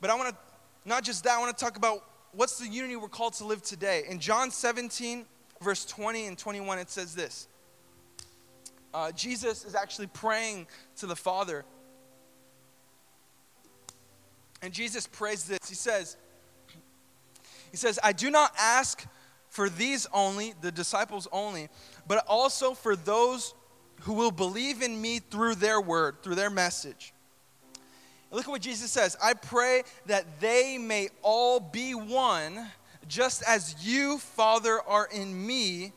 But 0.00 0.10
I 0.10 0.14
want 0.14 0.30
to, 0.30 0.36
not 0.84 1.02
just 1.02 1.24
that, 1.24 1.36
I 1.36 1.40
want 1.40 1.56
to 1.56 1.64
talk 1.64 1.76
about 1.76 2.04
what's 2.32 2.58
the 2.58 2.68
unity 2.68 2.96
we're 2.96 3.08
called 3.08 3.34
to 3.34 3.44
live 3.44 3.62
today. 3.62 4.04
In 4.08 4.18
John 4.18 4.50
17, 4.50 5.24
verse 5.62 5.84
20 5.84 6.26
and 6.26 6.38
21, 6.38 6.78
it 6.78 6.90
says 6.90 7.14
this 7.14 7.48
uh, 8.92 9.10
Jesus 9.12 9.64
is 9.64 9.74
actually 9.74 10.06
praying 10.06 10.66
to 10.96 11.06
the 11.06 11.16
Father. 11.16 11.64
And 14.62 14.72
Jesus 14.72 15.06
prays 15.06 15.44
this. 15.44 15.58
He 15.68 15.74
says, 15.74 16.16
He 17.70 17.76
says, 17.76 17.98
I 18.02 18.12
do 18.12 18.30
not 18.30 18.52
ask 18.58 19.06
for 19.48 19.68
these 19.68 20.06
only, 20.12 20.54
the 20.60 20.72
disciples 20.72 21.28
only, 21.32 21.68
but 22.06 22.24
also 22.26 22.72
for 22.72 22.96
those 22.96 23.54
who 24.02 24.14
will 24.14 24.30
believe 24.30 24.82
in 24.82 25.00
me 25.00 25.18
through 25.18 25.54
their 25.56 25.80
word, 25.80 26.22
through 26.22 26.34
their 26.34 26.50
message. 26.50 27.12
Look 28.30 28.46
at 28.46 28.50
what 28.50 28.62
Jesus 28.62 28.90
says 28.90 29.16
I 29.22 29.34
pray 29.34 29.82
that 30.06 30.40
they 30.40 30.76
may 30.76 31.08
all 31.22 31.60
be 31.60 31.94
one, 31.94 32.68
just 33.06 33.42
as 33.46 33.76
you, 33.86 34.18
Father, 34.18 34.80
are 34.86 35.08
in 35.12 35.46
me, 35.46 35.92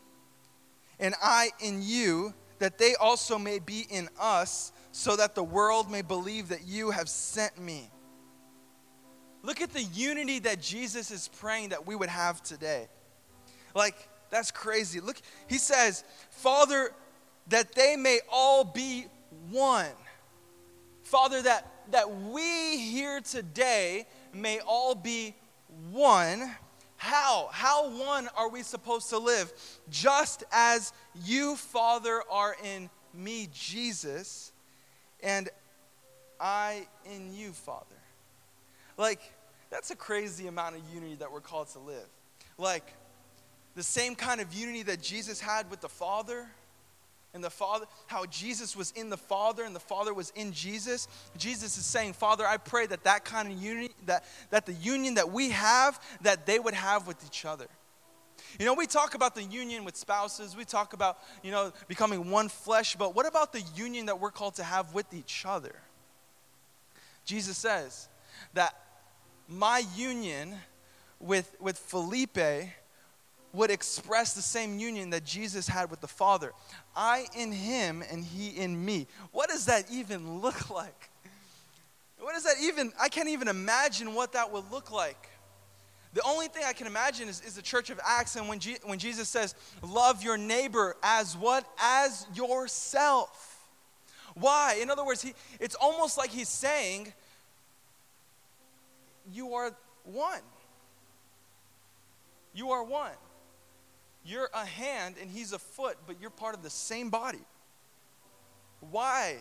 and 1.00 1.16
I 1.22 1.50
in 1.60 1.82
you, 1.82 2.34
that 2.60 2.78
they 2.78 2.96
also 2.96 3.38
may 3.38 3.60
be 3.60 3.88
in 3.90 4.10
us, 4.20 4.72
so 4.92 5.16
that 5.16 5.36
the 5.36 5.44
world 5.44 5.92
may 5.92 6.02
believe 6.02 6.50
that 6.50 6.66
you 6.66 6.92
have 6.92 7.10
sent 7.10 7.60
me. 7.60 7.90
Look 9.44 9.62
at 9.62 9.72
the 9.72 9.84
unity 9.84 10.40
that 10.40 10.62
Jesus 10.62 11.12
is 11.12 11.30
praying 11.40 11.70
that 11.70 11.88
we 11.88 11.96
would 11.96 12.10
have 12.10 12.42
today. 12.44 12.88
Like, 13.74 14.10
that's 14.30 14.52
crazy. 14.52 15.00
Look, 15.00 15.22
he 15.48 15.58
says, 15.58 16.04
Father, 16.32 16.92
that 17.50 17.74
they 17.76 17.96
may 17.96 18.20
all 18.32 18.64
be 18.64 19.06
one. 19.50 19.88
Father, 21.04 21.42
that, 21.42 21.66
that 21.92 22.10
we 22.10 22.78
here 22.78 23.22
today 23.22 24.06
may 24.34 24.60
all 24.60 24.94
be 24.96 25.34
one. 25.92 26.52
How? 26.98 27.50
How 27.52 27.90
one 27.90 28.28
are 28.36 28.50
we 28.50 28.64
supposed 28.64 29.10
to 29.10 29.18
live? 29.18 29.54
Just 29.90 30.44
as 30.52 30.92
you, 31.24 31.56
Father, 31.56 32.22
are 32.30 32.56
in 32.64 32.90
me, 33.14 33.48
Jesus, 33.54 34.52
and 35.22 35.50
I 36.40 36.88
in 37.06 37.34
you, 37.34 37.52
Father. 37.52 37.86
Like, 38.98 39.22
that's 39.70 39.92
a 39.92 39.96
crazy 39.96 40.48
amount 40.48 40.76
of 40.76 40.82
unity 40.94 41.16
that 41.16 41.32
we're 41.32 41.42
called 41.42 41.70
to 41.70 41.80
live. 41.80 42.08
Like, 42.58 42.94
the 43.76 43.84
same 43.84 44.16
kind 44.16 44.42
of 44.42 44.54
unity 44.54 44.84
that 44.84 45.02
Jesus 45.02 45.40
had 45.40 45.70
with 45.70 45.82
the 45.82 45.90
Father 45.90 46.48
and 47.38 47.44
the 47.44 47.52
Father, 47.52 47.86
how 48.08 48.26
Jesus 48.26 48.76
was 48.76 48.92
in 48.94 49.12
the 49.12 49.18
Father 49.18 49.64
and 49.64 49.76
the 49.76 49.80
Father 49.80 50.12
was 50.12 50.34
in 50.36 50.52
Jesus. 50.52 51.08
Jesus 51.38 51.78
is 51.78 51.86
saying, 51.86 52.14
Father, 52.14 52.48
I 52.48 52.58
pray 52.58 52.88
that 52.88 53.04
that 53.04 53.26
kind 53.26 53.52
of 53.52 53.62
union, 53.62 53.92
that, 54.08 54.26
that 54.50 54.66
the 54.66 54.74
union 54.74 55.14
that 55.14 55.32
we 55.32 55.52
have, 55.52 56.02
that 56.22 56.48
they 56.48 56.58
would 56.58 56.74
have 56.74 57.06
with 57.06 57.24
each 57.28 57.46
other. 57.46 57.68
You 58.60 58.66
know, 58.66 58.74
we 58.74 58.88
talk 58.88 59.14
about 59.14 59.36
the 59.36 59.44
union 59.44 59.86
with 59.86 59.96
spouses, 59.96 60.58
we 60.58 60.66
talk 60.66 60.94
about, 60.94 61.20
you 61.44 61.52
know, 61.52 61.72
becoming 61.88 62.32
one 62.32 62.50
flesh, 62.50 62.96
but 62.96 63.16
what 63.16 63.28
about 63.28 63.54
the 63.54 63.62
union 63.76 64.08
that 64.08 64.20
we're 64.20 64.32
called 64.32 64.56
to 64.56 64.64
have 64.64 64.96
with 64.96 65.14
each 65.14 65.46
other? 65.46 65.76
Jesus 67.24 67.56
says 67.56 68.10
that 68.56 68.74
my 69.48 69.84
union 69.96 70.56
with, 71.20 71.56
with 71.60 71.78
Felipe 71.78 72.40
would 73.54 73.72
express 73.72 74.34
the 74.34 74.42
same 74.42 74.78
union 74.80 75.10
that 75.12 75.24
Jesus 75.24 75.68
had 75.68 75.90
with 75.90 76.02
the 76.02 76.08
Father. 76.08 76.52
I 76.96 77.26
in 77.36 77.52
him 77.52 78.04
and 78.12 78.24
he 78.24 78.50
in 78.50 78.84
me. 78.84 79.08
What 79.32 79.50
does 79.50 79.66
that 79.66 79.86
even 79.92 80.40
look 80.40 80.70
like? 80.76 81.10
What 82.20 82.34
does 82.34 82.44
that 82.44 82.56
even, 82.62 82.92
I 83.00 83.10
can't 83.10 83.30
even 83.30 83.48
imagine 83.48 84.14
what 84.14 84.34
that 84.34 84.52
would 84.52 84.70
look 84.72 84.92
like. 84.92 85.30
The 86.14 86.22
only 86.24 86.48
thing 86.48 86.64
I 86.66 86.74
can 86.74 86.88
imagine 86.88 87.28
is, 87.28 87.42
is 87.42 87.56
the 87.56 87.62
church 87.62 87.90
of 87.90 88.00
Acts 88.04 88.36
and 88.36 88.48
when, 88.48 88.60
when 88.84 88.98
Jesus 88.98 89.30
says, 89.30 89.54
love 89.84 90.24
your 90.24 90.38
neighbor 90.38 90.96
as 91.04 91.38
what? 91.38 91.66
As 91.80 92.26
yourself. 92.34 93.68
Why? 94.34 94.80
In 94.82 94.90
other 94.90 95.06
words, 95.06 95.22
he, 95.22 95.34
it's 95.60 95.76
almost 95.76 96.18
like 96.18 96.30
he's 96.32 96.50
saying, 96.50 97.14
you 99.32 99.54
are 99.54 99.72
one. 100.04 100.42
You 102.54 102.72
are 102.72 102.84
one. 102.84 103.12
You're 104.28 104.50
a 104.54 104.66
hand 104.66 105.16
and 105.22 105.32
he's 105.32 105.54
a 105.54 105.60
foot, 105.60 105.98
but 106.06 106.18
you're 106.20 106.30
part 106.30 106.54
of 106.54 106.62
the 106.62 106.70
same 106.70 107.10
body. 107.10 107.40
Why 108.92 109.38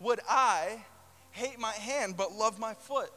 would 0.00 0.20
I 0.26 0.82
hate 1.32 1.58
my 1.58 1.72
hand 1.72 2.16
but 2.16 2.32
love 2.32 2.58
my 2.58 2.72
foot? 2.72 3.10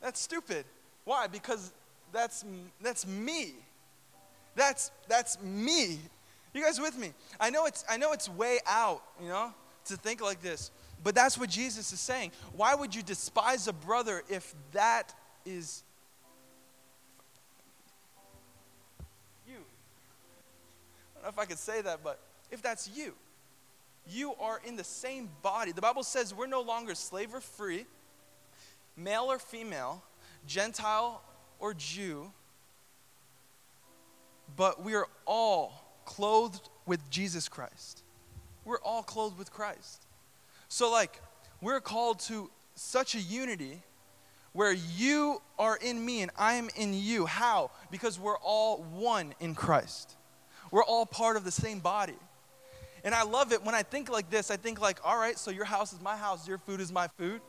That's 0.00 0.20
stupid. 0.20 0.64
Why? 1.04 1.26
Because 1.26 1.72
that's 2.12 2.44
that's 2.80 3.04
me. 3.04 3.54
That's 4.54 4.92
that's 5.08 5.42
me. 5.42 5.98
You 6.54 6.62
guys 6.62 6.80
with 6.80 6.96
me? 6.96 7.12
I 7.40 7.50
know 7.50 7.66
it's 7.66 7.84
I 7.90 7.96
know 7.96 8.12
it's 8.12 8.28
way 8.28 8.60
out, 8.64 9.02
you 9.20 9.28
know, 9.28 9.52
to 9.86 9.96
think 9.96 10.20
like 10.20 10.40
this. 10.40 10.70
But 11.02 11.16
that's 11.16 11.36
what 11.36 11.50
Jesus 11.50 11.92
is 11.92 11.98
saying. 11.98 12.30
Why 12.52 12.76
would 12.76 12.94
you 12.94 13.02
despise 13.02 13.66
a 13.66 13.72
brother 13.72 14.22
if 14.28 14.54
that 14.70 15.12
is 15.44 15.82
if 21.28 21.38
I 21.38 21.44
could 21.44 21.58
say 21.58 21.80
that, 21.82 22.00
but 22.02 22.20
if 22.50 22.62
that's 22.62 22.88
you, 22.94 23.14
you 24.08 24.34
are 24.40 24.60
in 24.64 24.76
the 24.76 24.84
same 24.84 25.28
body. 25.42 25.72
The 25.72 25.80
Bible 25.80 26.02
says 26.02 26.34
we're 26.34 26.46
no 26.46 26.62
longer 26.62 26.94
slave 26.94 27.34
or 27.34 27.40
free, 27.40 27.86
male 28.96 29.24
or 29.30 29.38
female, 29.38 30.02
Gentile 30.46 31.22
or 31.58 31.74
Jew, 31.74 32.30
but 34.56 34.82
we 34.82 34.94
are 34.94 35.08
all 35.24 36.00
clothed 36.04 36.68
with 36.86 37.10
Jesus 37.10 37.48
Christ. 37.48 38.02
We're 38.64 38.80
all 38.80 39.02
clothed 39.02 39.38
with 39.38 39.52
Christ. 39.52 40.06
So, 40.68 40.90
like, 40.90 41.20
we're 41.60 41.80
called 41.80 42.20
to 42.20 42.50
such 42.74 43.14
a 43.14 43.20
unity 43.20 43.82
where 44.52 44.72
you 44.72 45.42
are 45.58 45.76
in 45.76 46.04
me 46.04 46.22
and 46.22 46.30
I 46.38 46.54
am 46.54 46.68
in 46.76 46.94
you. 46.94 47.26
How? 47.26 47.70
Because 47.90 48.18
we're 48.18 48.38
all 48.38 48.82
one 48.82 49.34
in 49.40 49.54
Christ. 49.54 50.16
We're 50.70 50.84
all 50.84 51.06
part 51.06 51.36
of 51.36 51.44
the 51.44 51.50
same 51.50 51.80
body. 51.80 52.16
And 53.04 53.14
I 53.14 53.22
love 53.22 53.52
it 53.52 53.64
when 53.64 53.74
I 53.74 53.82
think 53.82 54.10
like 54.10 54.30
this. 54.30 54.50
I 54.50 54.56
think 54.56 54.80
like, 54.80 54.98
all 55.04 55.16
right, 55.16 55.38
so 55.38 55.50
your 55.50 55.64
house 55.64 55.92
is 55.92 56.00
my 56.00 56.16
house, 56.16 56.48
your 56.48 56.58
food 56.58 56.80
is 56.80 56.92
my 56.92 57.08
food. 57.08 57.40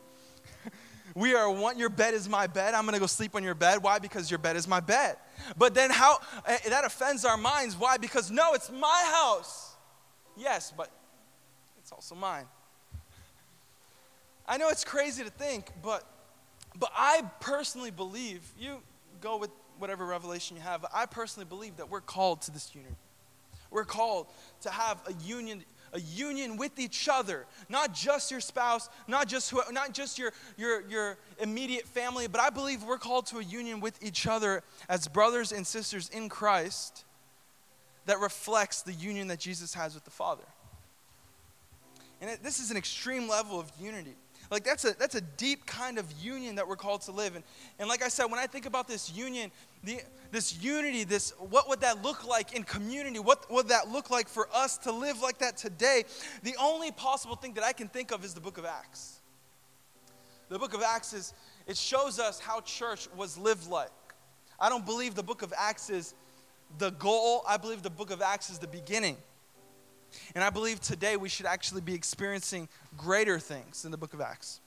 we 1.14 1.34
are 1.34 1.50
one, 1.50 1.78
your 1.78 1.88
bed 1.88 2.14
is 2.14 2.28
my 2.28 2.46
bed. 2.46 2.74
I'm 2.74 2.84
gonna 2.84 3.00
go 3.00 3.06
sleep 3.06 3.34
on 3.34 3.42
your 3.42 3.54
bed. 3.54 3.82
Why? 3.82 3.98
Because 3.98 4.30
your 4.30 4.38
bed 4.38 4.56
is 4.56 4.68
my 4.68 4.80
bed. 4.80 5.16
But 5.56 5.74
then 5.74 5.90
how, 5.90 6.18
eh, 6.46 6.58
that 6.68 6.84
offends 6.84 7.24
our 7.24 7.36
minds. 7.36 7.76
Why? 7.76 7.96
Because 7.96 8.30
no, 8.30 8.54
it's 8.54 8.70
my 8.70 9.02
house. 9.14 9.76
Yes, 10.36 10.72
but 10.76 10.90
it's 11.80 11.90
also 11.90 12.14
mine. 12.14 12.44
I 14.46 14.56
know 14.56 14.68
it's 14.68 14.84
crazy 14.84 15.24
to 15.24 15.30
think, 15.30 15.70
but 15.82 16.06
but 16.78 16.92
I 16.94 17.22
personally 17.40 17.90
believe, 17.90 18.42
you 18.58 18.78
go 19.20 19.36
with 19.36 19.50
whatever 19.78 20.06
revelation 20.06 20.56
you 20.56 20.62
have, 20.62 20.84
I 20.94 21.06
personally 21.06 21.46
believe 21.48 21.76
that 21.78 21.90
we're 21.90 22.00
called 22.00 22.42
to 22.42 22.50
this 22.50 22.74
union. 22.74 22.94
We're 23.70 23.84
called 23.84 24.26
to 24.62 24.70
have 24.70 25.00
a 25.06 25.12
union 25.24 25.64
a 25.94 26.00
union 26.00 26.58
with 26.58 26.78
each 26.78 27.08
other. 27.10 27.46
Not 27.70 27.94
just 27.94 28.30
your 28.30 28.40
spouse 28.40 28.88
not 29.06 29.26
just 29.26 29.50
who, 29.50 29.60
not 29.72 29.94
just 29.94 30.18
your, 30.18 30.32
your 30.56 30.86
your 30.88 31.18
immediate 31.40 31.86
family 31.86 32.26
but 32.26 32.40
i 32.40 32.50
believe 32.50 32.82
we're 32.82 32.98
called 32.98 33.26
to 33.26 33.38
a 33.38 33.42
union 33.42 33.80
with 33.80 34.02
each 34.02 34.26
other 34.26 34.62
as 34.88 35.08
brothers 35.08 35.52
and 35.52 35.66
sisters 35.66 36.08
in 36.10 36.28
christ 36.28 37.04
that 38.06 38.20
reflects 38.20 38.82
the 38.82 38.92
union 38.92 39.28
that 39.28 39.38
jesus 39.38 39.74
has 39.74 39.94
with 39.94 40.04
the 40.04 40.10
father. 40.10 40.44
And 42.20 42.30
it, 42.30 42.42
this 42.42 42.58
is 42.58 42.70
an 42.70 42.76
extreme 42.76 43.28
level 43.28 43.60
of 43.60 43.70
unity 43.80 44.16
like 44.50 44.64
that's 44.64 44.84
a 44.84 44.92
that's 44.98 45.14
a 45.14 45.20
deep 45.20 45.66
kind 45.66 45.98
of 45.98 46.10
union 46.12 46.54
that 46.54 46.66
we're 46.66 46.76
called 46.76 47.02
to 47.02 47.12
live. 47.12 47.34
And, 47.34 47.44
and 47.78 47.88
like 47.88 48.02
I 48.02 48.08
said, 48.08 48.26
when 48.26 48.38
I 48.38 48.46
think 48.46 48.66
about 48.66 48.88
this 48.88 49.12
union, 49.12 49.50
the, 49.84 50.00
this 50.32 50.62
unity, 50.62 51.04
this 51.04 51.32
what 51.38 51.68
would 51.68 51.80
that 51.82 52.02
look 52.02 52.26
like 52.26 52.54
in 52.54 52.62
community? 52.62 53.18
What 53.18 53.50
would 53.50 53.68
that 53.68 53.90
look 53.90 54.10
like 54.10 54.28
for 54.28 54.48
us 54.54 54.78
to 54.78 54.92
live 54.92 55.20
like 55.20 55.38
that 55.38 55.56
today? 55.56 56.04
The 56.42 56.54
only 56.60 56.90
possible 56.90 57.36
thing 57.36 57.54
that 57.54 57.64
I 57.64 57.72
can 57.72 57.88
think 57.88 58.10
of 58.10 58.24
is 58.24 58.32
the 58.32 58.40
book 58.40 58.58
of 58.58 58.64
Acts. 58.64 59.20
The 60.48 60.58
book 60.58 60.72
of 60.72 60.82
Acts 60.82 61.12
is 61.12 61.34
it 61.66 61.76
shows 61.76 62.18
us 62.18 62.40
how 62.40 62.60
church 62.62 63.06
was 63.16 63.36
lived 63.36 63.68
like. 63.68 63.90
I 64.58 64.70
don't 64.70 64.86
believe 64.86 65.14
the 65.14 65.22
book 65.22 65.42
of 65.42 65.52
Acts 65.56 65.90
is 65.90 66.14
the 66.78 66.90
goal. 66.90 67.44
I 67.46 67.58
believe 67.58 67.82
the 67.82 67.90
book 67.90 68.10
of 68.10 68.22
Acts 68.22 68.48
is 68.48 68.58
the 68.58 68.66
beginning. 68.66 69.18
And 70.34 70.42
I 70.42 70.50
believe 70.50 70.80
today 70.80 71.16
we 71.16 71.28
should 71.28 71.46
actually 71.46 71.80
be 71.80 71.94
experiencing 71.94 72.68
greater 72.96 73.38
things 73.38 73.84
in 73.84 73.90
the 73.90 73.96
book 73.96 74.14
of 74.14 74.20
Acts. 74.20 74.60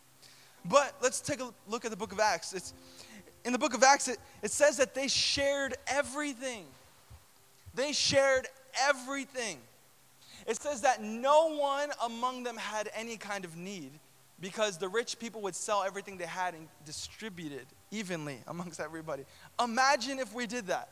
But 0.65 0.95
let's 1.01 1.21
take 1.21 1.41
a 1.41 1.49
look 1.67 1.85
at 1.85 1.91
the 1.91 1.97
book 1.97 2.11
of 2.11 2.19
Acts. 2.19 2.53
It's, 2.53 2.73
in 3.43 3.51
the 3.51 3.59
book 3.59 3.73
of 3.73 3.83
Acts, 3.83 4.07
it, 4.07 4.17
it 4.43 4.51
says 4.51 4.77
that 4.77 4.93
they 4.93 5.07
shared 5.07 5.75
everything. 5.87 6.65
They 7.73 7.93
shared 7.93 8.47
everything. 8.87 9.57
It 10.47 10.61
says 10.61 10.81
that 10.81 11.01
no 11.01 11.55
one 11.55 11.89
among 12.03 12.43
them 12.43 12.57
had 12.57 12.89
any 12.95 13.17
kind 13.17 13.45
of 13.45 13.55
need 13.55 13.91
because 14.39 14.77
the 14.77 14.89
rich 14.89 15.19
people 15.19 15.41
would 15.41 15.55
sell 15.55 15.83
everything 15.83 16.17
they 16.17 16.25
had 16.25 16.55
and 16.55 16.67
distribute 16.85 17.51
it 17.51 17.67
evenly 17.91 18.39
amongst 18.47 18.79
everybody. 18.79 19.23
Imagine 19.63 20.19
if 20.19 20.33
we 20.33 20.47
did 20.47 20.67
that. 20.67 20.89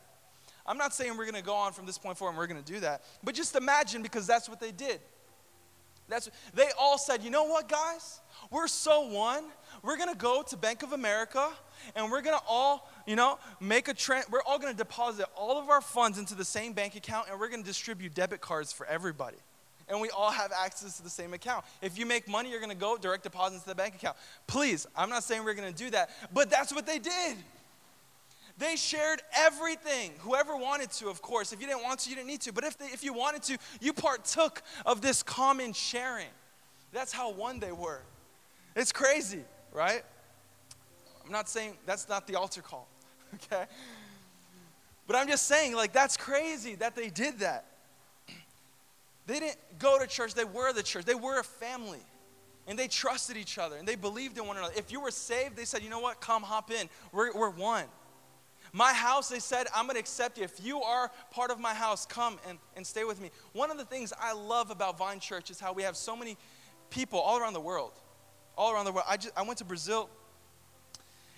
I'm 0.70 0.78
not 0.78 0.94
saying 0.94 1.18
we're 1.18 1.26
going 1.26 1.34
to 1.34 1.42
go 1.42 1.56
on 1.56 1.74
from 1.74 1.88
this 1.88 1.98
point 1.98 2.16
forward 2.16 2.34
and 2.34 2.38
we're 2.38 2.46
going 2.46 2.64
to 2.64 2.74
do 2.74 2.80
that, 2.82 3.04
but 3.24 3.34
just 3.34 3.56
imagine 3.56 4.04
because 4.04 4.28
that's 4.28 4.48
what 4.48 4.60
they 4.60 4.72
did. 4.72 5.02
That's 6.08 6.30
they 6.54 6.68
all 6.80 7.00
said, 7.00 7.24
"You 7.24 7.32
know 7.32 7.44
what, 7.46 7.68
guys? 7.68 8.22
We're 8.52 8.68
so 8.68 9.08
one. 9.08 9.46
We're 9.82 9.98
going 9.98 10.12
to 10.12 10.18
go 10.18 10.44
to 10.44 10.58
Bank 10.58 10.84
of 10.84 10.94
America 10.94 11.50
and 11.96 12.12
we're 12.12 12.22
going 12.22 12.38
to 12.38 12.44
all, 12.48 12.90
you 13.08 13.16
know, 13.16 13.40
make 13.60 13.88
a 13.88 13.94
trend. 13.94 14.26
We're 14.32 14.44
all 14.44 14.60
going 14.60 14.72
to 14.72 14.78
deposit 14.78 15.26
all 15.36 15.60
of 15.60 15.70
our 15.70 15.82
funds 15.82 16.18
into 16.20 16.36
the 16.36 16.46
same 16.46 16.74
bank 16.74 16.96
account 16.96 17.28
and 17.30 17.40
we're 17.40 17.50
going 17.50 17.62
to 17.62 17.68
distribute 17.68 18.14
debit 18.14 18.40
cards 18.40 18.72
for 18.72 18.86
everybody." 18.86 19.38
and 19.92 20.00
we 20.00 20.10
all 20.12 20.30
have 20.30 20.52
access 20.52 20.98
to 20.98 21.04
the 21.04 21.10
same 21.10 21.34
account. 21.34 21.66
If 21.82 21.98
you 21.98 22.06
make 22.06 22.28
money, 22.28 22.52
you're 22.52 22.60
gonna 22.60 22.76
go 22.76 22.96
direct 22.96 23.24
deposit 23.24 23.56
into 23.56 23.70
the 23.70 23.74
bank 23.74 23.96
account. 23.96 24.18
Please, 24.46 24.86
I'm 24.96 25.10
not 25.10 25.24
saying 25.24 25.44
we're 25.44 25.56
gonna 25.56 25.72
do 25.72 25.90
that, 25.90 26.12
but 26.32 26.52
that's 26.52 26.72
what 26.72 26.86
they 26.86 27.00
did. 27.00 27.38
They 28.60 28.76
shared 28.76 29.22
everything. 29.36 30.12
Whoever 30.20 30.58
wanted 30.58 30.92
to, 30.92 31.08
of 31.08 31.22
course. 31.22 31.54
If 31.54 31.62
you 31.62 31.68
didn't 31.68 31.82
want 31.82 32.02
to, 32.02 32.10
you 32.10 32.18
didn't 32.18 32.28
need 32.28 32.42
to. 32.42 32.52
But 32.52 32.66
if, 32.66 32.78
they, 32.78 32.88
if 32.88 33.06
you 33.06 33.14
wanted 33.14 33.42
to, 33.44 33.58
you 33.80 33.94
partook 33.94 34.62
of 34.86 35.02
this 35.02 35.24
common 35.24 35.72
sharing. 35.72 36.28
That's 36.92 37.14
how 37.14 37.32
one 37.32 37.62
they 37.62 37.72
were. 37.72 38.02
It's 38.76 38.92
crazy, 38.92 39.44
right? 39.72 40.04
I'm 41.26 41.32
not 41.32 41.48
saying 41.48 41.78
that's 41.86 42.10
not 42.10 42.28
the 42.28 42.36
altar 42.36 42.62
call, 42.62 42.88
okay? 43.36 43.66
But 45.08 45.16
I'm 45.16 45.28
just 45.28 45.46
saying, 45.46 45.74
like, 45.74 45.94
that's 45.94 46.18
crazy 46.18 46.76
that 46.76 46.98
they 46.98 47.10
did 47.10 47.40
that. 47.40 47.66
They 49.26 49.40
didn't 49.40 49.58
go 49.78 50.00
to 50.00 50.06
church, 50.06 50.34
they 50.34 50.44
were 50.44 50.74
the 50.74 50.84
church. 50.84 51.06
They 51.06 51.16
were 51.16 51.40
a 51.40 51.44
family. 51.44 52.02
And 52.68 52.78
they 52.78 52.88
trusted 52.88 53.38
each 53.38 53.58
other 53.58 53.78
and 53.78 53.88
they 53.88 53.96
believed 53.96 54.38
in 54.38 54.46
one 54.46 54.58
another. 54.58 54.74
If 54.76 54.92
you 54.92 55.00
were 55.00 55.12
saved, 55.12 55.56
they 55.56 55.66
said, 55.66 55.82
you 55.82 55.90
know 55.90 56.00
what? 56.00 56.20
Come 56.20 56.44
hop 56.44 56.72
in. 56.72 56.90
We're, 57.12 57.34
we're 57.34 57.50
one. 57.50 57.86
My 58.72 58.94
house, 58.94 59.30
they 59.30 59.40
said, 59.40 59.68
I'm 59.76 59.86
going 59.86 59.96
to 59.96 60.00
accept 60.00 60.38
you. 60.38 60.44
If 60.44 60.64
you 60.64 60.82
are 60.82 61.12
part 61.32 61.52
of 61.52 61.60
my 61.60 61.74
house, 61.74 62.06
come 62.06 62.40
and, 62.48 62.60
and 62.76 62.86
stay 62.86 63.04
with 63.04 63.20
me. 63.20 63.32
One 63.54 63.72
of 63.72 63.78
the 63.78 63.86
things 63.86 64.14
I 64.20 64.34
love 64.34 64.70
about 64.70 64.98
Vine 64.98 65.20
Church 65.20 65.50
is 65.50 65.60
how 65.60 65.74
we 65.74 65.84
have 65.84 65.98
so 65.98 66.16
many 66.16 66.38
people 66.90 67.20
all 67.20 67.40
around 67.40 67.54
the 67.54 67.60
world. 67.60 67.94
All 68.58 68.74
around 68.74 68.86
the 68.86 68.92
world. 68.92 69.06
I, 69.10 69.18
just, 69.18 69.38
I 69.38 69.42
went 69.42 69.58
to 69.60 69.66
Brazil, 69.66 70.10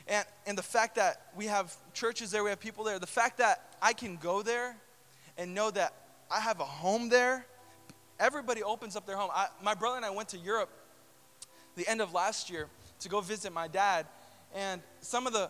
and, 0.08 0.26
and 0.46 0.58
the 0.58 0.64
fact 0.64 0.96
that 0.96 1.28
we 1.36 1.46
have 1.46 1.76
churches 1.94 2.32
there, 2.32 2.44
we 2.44 2.50
have 2.50 2.60
people 2.60 2.84
there, 2.84 3.00
the 3.00 3.08
fact 3.08 3.38
that 3.38 3.76
I 3.82 3.94
can 3.94 4.18
go 4.18 4.42
there 4.42 4.76
and 5.38 5.54
know 5.56 5.72
that 5.72 5.94
I 6.30 6.40
have 6.40 6.60
a 6.60 6.66
home 6.66 7.10
there, 7.10 7.46
everybody 8.20 8.64
opens 8.64 8.96
up 8.96 9.06
their 9.06 9.16
home. 9.16 9.30
I, 9.34 9.48
my 9.64 9.74
brother 9.74 9.98
and 9.98 10.06
I 10.06 10.10
went 10.10 10.30
to 10.30 10.38
Europe 10.38 10.70
the 11.76 11.88
end 11.88 12.02
of 12.02 12.14
last 12.14 12.50
year 12.50 12.68
to 13.00 13.10
go 13.10 13.22
visit 13.22 13.54
my 13.54 13.68
dad, 13.68 14.06
and 14.54 14.82
some 15.00 15.28
of 15.28 15.34
the 15.34 15.50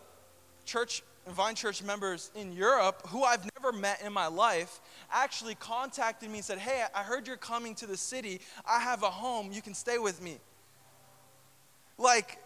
church 0.64 1.02
Vine 1.28 1.54
Church 1.54 1.82
members 1.82 2.30
in 2.34 2.52
Europe 2.52 3.06
who 3.08 3.22
I've 3.22 3.48
never 3.56 3.72
met 3.76 4.02
in 4.04 4.12
my 4.12 4.26
life 4.26 4.80
actually 5.10 5.54
contacted 5.54 6.28
me 6.28 6.38
and 6.38 6.44
said, 6.44 6.58
Hey, 6.58 6.82
I 6.94 7.02
heard 7.02 7.26
you're 7.26 7.36
coming 7.36 7.74
to 7.76 7.86
the 7.86 7.96
city. 7.96 8.40
I 8.66 8.80
have 8.80 9.02
a 9.02 9.10
home. 9.10 9.52
You 9.52 9.62
can 9.62 9.74
stay 9.74 9.98
with 9.98 10.20
me. 10.20 10.38
Like, 11.96 12.38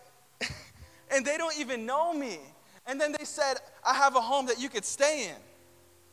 and 1.10 1.24
they 1.24 1.38
don't 1.38 1.58
even 1.58 1.86
know 1.86 2.12
me. 2.12 2.38
And 2.86 3.00
then 3.00 3.12
they 3.18 3.24
said, 3.24 3.54
I 3.84 3.94
have 3.94 4.14
a 4.14 4.20
home 4.20 4.46
that 4.46 4.60
you 4.60 4.68
could 4.68 4.84
stay 4.84 5.28
in. 5.28 5.36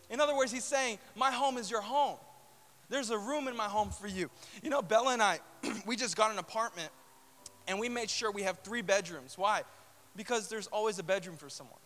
In 0.10 0.21
other 0.21 0.36
words, 0.36 0.52
he's 0.52 0.63
saying, 0.63 0.99
My 1.15 1.32
home 1.32 1.58
is 1.58 1.69
your 1.69 1.82
home. 1.82 2.17
There's 2.89 3.10
a 3.10 3.17
room 3.17 3.47
in 3.47 3.58
my 3.58 3.65
home 3.65 3.89
for 3.89 4.08
you. 4.08 4.30
You 4.62 4.69
know, 4.69 4.82
Bella 4.82 5.13
and 5.13 5.21
I, 5.21 5.39
we 5.86 5.95
just 5.95 6.15
got 6.15 6.32
an 6.32 6.39
apartment 6.39 6.89
and 7.67 7.80
we 7.80 7.89
made 7.89 8.10
sure 8.10 8.32
we 8.32 8.43
have 8.43 8.60
three 8.60 8.82
bedrooms. 8.82 9.38
Why? 9.38 9.63
Because 10.15 10.47
there's 10.47 10.67
always 10.67 10.99
a 10.99 11.04
bedroom 11.04 11.38
for 11.38 11.49
someone. 11.49 11.80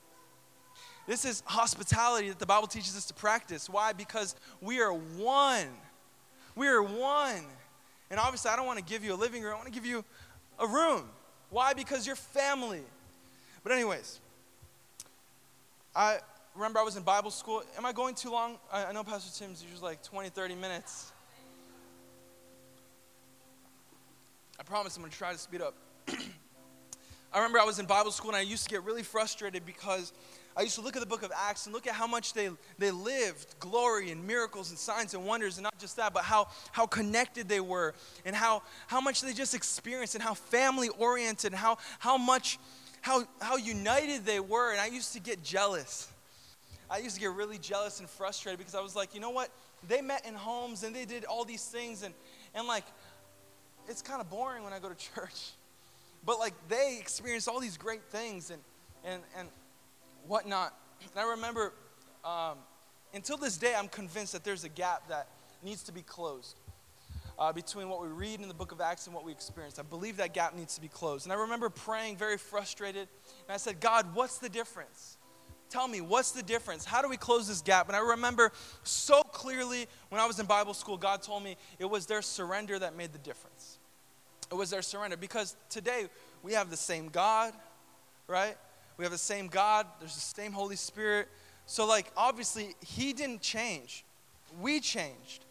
This 1.08 1.24
is 1.24 1.42
hospitality 1.46 2.28
that 2.28 2.38
the 2.38 2.46
Bible 2.46 2.68
teaches 2.68 2.98
us 2.98 3.06
to 3.06 3.14
practice. 3.14 3.70
Why? 3.70 3.94
Because 3.94 4.36
we 4.60 4.82
are 4.82 4.92
one. 4.92 5.70
We 6.54 6.68
are 6.68 6.84
one. 6.84 7.46
And 8.12 8.20
obviously, 8.20 8.52
I 8.52 8.58
don't 8.58 8.66
want 8.66 8.78
to 8.78 8.86
give 8.86 9.06
you 9.06 9.14
a 9.14 9.16
living 9.16 9.42
room, 9.42 9.54
I 9.54 9.56
want 9.56 9.68
to 9.68 9.74
give 9.74 9.86
you 9.86 10.04
a 10.60 10.68
room. 10.68 11.04
Why? 11.50 11.74
Because 11.74 12.06
you're 12.06 12.18
family. 12.18 12.82
But, 13.64 13.72
anyways, 13.72 14.20
I 15.96 16.18
remember 16.56 16.80
I 16.80 16.84
was 16.84 16.98
in 16.98 17.04
Bible 17.04 17.32
school. 17.32 17.64
Am 17.78 17.86
I 17.86 17.94
going 17.94 18.14
too 18.14 18.30
long? 18.30 18.58
I, 18.72 18.86
I 18.86 18.92
know 18.92 19.04
Pastor 19.04 19.32
Tim's 19.38 19.64
usually 19.64 19.82
like 19.82 20.04
20, 20.04 20.30
30 20.30 20.56
minutes. 20.56 21.14
I 24.60 24.64
promise 24.64 24.98
I'm 24.98 25.04
going 25.04 25.12
to 25.12 25.18
try 25.18 25.32
to 25.32 25.38
speed 25.38 25.62
up. 25.62 25.74
I 27.34 27.38
remember 27.38 27.60
I 27.60 27.66
was 27.66 27.80
in 27.80 27.86
Bible 27.86 28.12
school 28.12 28.32
and 28.32 28.38
I 28.38 28.42
used 28.42 28.64
to 28.64 28.70
get 28.70 28.84
really 28.84 29.04
frustrated 29.04 29.66
because 29.66 30.12
I 30.58 30.64
used 30.64 30.74
to 30.76 30.82
look 30.82 30.96
at 30.96 31.02
the 31.02 31.08
book 31.08 31.22
of 31.22 31.32
Acts 31.38 31.68
and 31.68 31.76
look 31.76 31.86
at 31.86 31.94
how 31.94 32.08
much 32.08 32.34
they, 32.34 32.50
they 32.80 32.90
lived 32.90 33.60
glory 33.60 34.10
and 34.10 34.26
miracles 34.26 34.72
and 34.72 34.80
signs 34.80 35.14
and 35.14 35.24
wonders, 35.24 35.58
and 35.58 35.64
not 35.64 35.78
just 35.78 35.98
that, 35.98 36.16
but 36.16 36.24
how, 36.24 36.48
how 36.72 36.88
connected 36.88 37.48
they 37.48 37.60
were 37.60 37.94
and 38.26 38.36
how, 38.36 38.64
how 38.88 39.00
much 39.00 39.22
they 39.22 39.34
just 39.34 39.54
experienced 39.54 40.16
and 40.16 40.24
how 40.24 40.34
family 40.34 40.90
oriented 40.98 41.52
and 41.52 41.60
how, 41.60 41.78
how 42.00 42.18
much, 42.18 42.58
how, 43.02 43.24
how 43.40 43.58
united 43.58 44.26
they 44.26 44.40
were. 44.40 44.72
And 44.72 44.82
I 44.82 44.88
used 44.88 45.14
to 45.14 45.20
get 45.20 45.44
jealous. 45.44 46.12
I 46.90 46.98
used 47.00 47.14
to 47.14 47.22
get 47.22 47.34
really 47.34 47.60
jealous 47.60 48.00
and 48.00 48.10
frustrated 48.10 48.58
because 48.58 48.74
I 48.74 48.82
was 48.82 48.96
like, 48.96 49.14
you 49.14 49.22
know 49.22 49.30
what? 49.30 49.52
They 49.88 50.02
met 50.02 50.26
in 50.26 50.34
homes 50.34 50.82
and 50.82 50.96
they 50.96 51.06
did 51.06 51.24
all 51.26 51.46
these 51.46 51.66
things, 51.66 52.02
and, 52.02 52.16
and 52.56 52.68
like, 52.68 52.86
it's 53.88 54.02
kind 54.02 54.22
of 54.22 54.30
boring 54.32 54.64
when 54.64 54.74
I 54.74 54.80
go 54.80 54.90
to 54.90 54.96
church. 55.16 55.52
But 56.26 56.40
like, 56.40 56.56
they 56.68 56.98
experienced 57.00 57.48
all 57.48 57.60
these 57.60 57.78
great 57.78 58.06
things, 58.06 58.50
and, 58.50 58.62
and, 59.06 59.22
and 59.38 59.50
whatnot. 60.28 60.74
And 61.16 61.20
I 61.20 61.32
remember, 61.32 61.74
um, 62.24 62.58
until 63.14 63.38
this 63.38 63.58
day, 63.58 63.74
I'm 63.78 63.88
convinced 63.88 64.34
that 64.34 64.44
there's 64.44 64.64
a 64.64 64.70
gap 64.70 65.08
that 65.10 65.28
needs 65.64 65.84
to 65.84 65.92
be 65.92 66.02
closed 66.02 66.58
uh, 67.40 67.54
between 67.54 67.90
what 67.90 68.02
we 68.02 68.08
read 68.08 68.42
in 68.42 68.48
the 68.48 68.54
book 68.54 68.72
of 68.72 68.82
Acts 68.82 69.06
and 69.06 69.16
what 69.16 69.24
we 69.24 69.32
experience. 69.32 69.80
I 69.80 69.84
believe 69.84 70.18
that 70.18 70.34
gap 70.34 70.56
needs 70.56 70.76
to 70.76 70.82
be 70.82 70.88
closed. 70.88 71.26
And 71.26 71.34
I 71.34 71.36
remember 71.36 71.70
praying 71.70 72.18
very 72.18 72.38
frustrated, 72.38 73.08
and 73.48 73.54
I 73.54 73.58
said, 73.58 73.80
God, 73.80 74.14
what's 74.14 74.38
the 74.40 74.50
difference? 74.50 75.18
Tell 75.70 75.88
me, 75.88 76.00
what's 76.00 76.32
the 76.32 76.44
difference? 76.44 76.86
How 76.86 77.02
do 77.02 77.10
we 77.10 77.18
close 77.18 77.48
this 77.48 77.62
gap? 77.62 77.88
And 77.88 77.96
I 77.96 78.00
remember 78.00 78.54
so 78.84 79.22
clearly 79.22 79.88
when 80.10 80.22
I 80.22 80.26
was 80.26 80.40
in 80.40 80.46
Bible 80.46 80.74
school, 80.74 80.98
God 80.98 81.22
told 81.22 81.44
me 81.44 81.58
it 81.78 81.86
was 81.86 82.06
their 82.06 82.22
surrender 82.22 82.80
that 82.80 82.96
made 82.96 83.12
the 83.12 83.20
difference. 83.20 83.78
It 84.50 84.56
was 84.56 84.70
their 84.70 84.82
surrender. 84.82 85.18
Because 85.18 85.58
today 85.70 86.06
we 86.42 86.54
have 86.54 86.70
the 86.70 86.78
same 86.78 87.10
God, 87.10 87.54
right? 88.28 88.56
We 88.98 89.04
have 89.06 89.12
the 89.12 89.18
same 89.18 89.48
God, 89.48 89.86
there's 90.00 90.16
the 90.16 90.20
same 90.20 90.52
Holy 90.52 90.76
Spirit. 90.76 91.28
So, 91.66 91.86
like, 91.86 92.12
obviously, 92.18 92.76
He 92.84 93.14
didn't 93.14 93.42
change. 93.42 94.04
We 94.60 94.80
changed. 94.80 95.46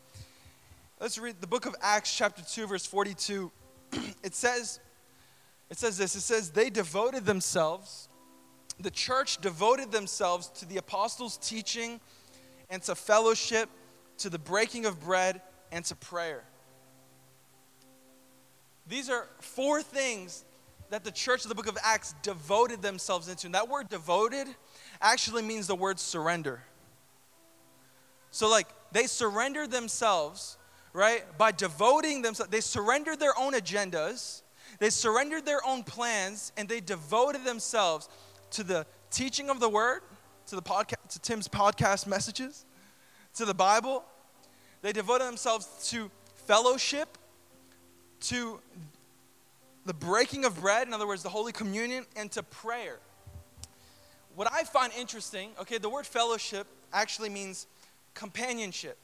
Let's 0.98 1.18
read 1.18 1.37
the 1.40 1.46
book 1.46 1.66
of 1.66 1.74
Acts, 1.80 2.16
chapter 2.16 2.42
2, 2.42 2.66
verse 2.66 2.87
42. 2.87 3.52
it 4.24 4.35
says, 4.35 4.80
It 5.70 5.76
says 5.76 5.98
this 5.98 6.16
it 6.16 6.22
says, 6.22 6.50
they 6.50 6.70
devoted 6.70 7.24
themselves, 7.26 8.09
the 8.80 8.90
church 8.90 9.38
devoted 9.38 9.92
themselves 9.92 10.48
to 10.48 10.66
the 10.66 10.78
apostles' 10.78 11.37
teaching 11.37 12.00
and 12.70 12.82
to 12.82 12.94
fellowship, 12.94 13.68
to 14.18 14.30
the 14.30 14.38
breaking 14.38 14.87
of 14.87 15.00
bread, 15.04 15.40
and 15.70 15.85
to 15.85 15.94
prayer. 15.94 16.42
These 18.88 19.11
are 19.11 19.26
four 19.40 19.82
things 19.82 20.44
that 20.90 21.05
the 21.05 21.11
church 21.11 21.44
of 21.44 21.49
the 21.49 21.55
book 21.55 21.66
of 21.66 21.77
Acts 21.83 22.14
devoted 22.22 22.83
themselves 22.83 23.29
into. 23.29 23.46
And 23.46 23.55
that 23.55 23.68
word 23.68 23.88
devoted 23.88 24.49
actually 25.01 25.42
means 25.42 25.66
the 25.66 25.75
word 25.75 25.99
surrender. 25.99 26.62
So, 28.31 28.49
like, 28.49 28.68
they 28.92 29.07
surrendered 29.07 29.70
themselves, 29.70 30.59
right, 30.92 31.25
by 31.38 31.53
devoting 31.53 32.22
themselves. 32.22 32.51
They 32.51 32.61
surrendered 32.61 33.18
their 33.18 33.38
own 33.38 33.55
agendas, 33.55 34.42
they 34.79 34.90
surrendered 34.90 35.46
their 35.46 35.64
own 35.66 35.83
plans, 35.83 36.53
and 36.57 36.68
they 36.68 36.81
devoted 36.81 37.44
themselves 37.44 38.09
to 38.51 38.62
the 38.62 38.87
teaching 39.11 39.51
of 39.51 39.59
the 39.61 39.68
word, 39.68 40.03
to 40.46 40.57
the 40.57 40.62
podcast, 40.62 41.09
to 41.11 41.18
Tim's 41.20 41.49
podcast 41.49 42.07
messages, 42.07 42.64
to 43.35 43.44
the 43.44 43.55
Bible. 43.55 44.05
They 44.83 44.92
devoted 44.92 45.27
themselves 45.27 45.88
to 45.90 46.11
fellowship, 46.46 47.18
to 48.20 48.61
the 49.87 49.94
breaking 49.94 50.44
of 50.44 50.61
bread, 50.61 50.87
in 50.87 50.92
other 50.92 51.07
words, 51.07 51.22
the 51.22 51.29
Holy 51.29 51.53
Communion, 51.53 52.05
and 52.16 52.31
to 52.33 52.42
prayer. 52.42 52.99
What 54.35 54.53
I 54.53 54.64
find 54.64 54.92
interesting, 54.92 55.51
okay, 55.61 55.79
the 55.79 55.88
word 55.88 56.07
fellowship 56.07 56.66
actually 56.92 57.31
means 57.31 57.66
companionship, 58.12 58.99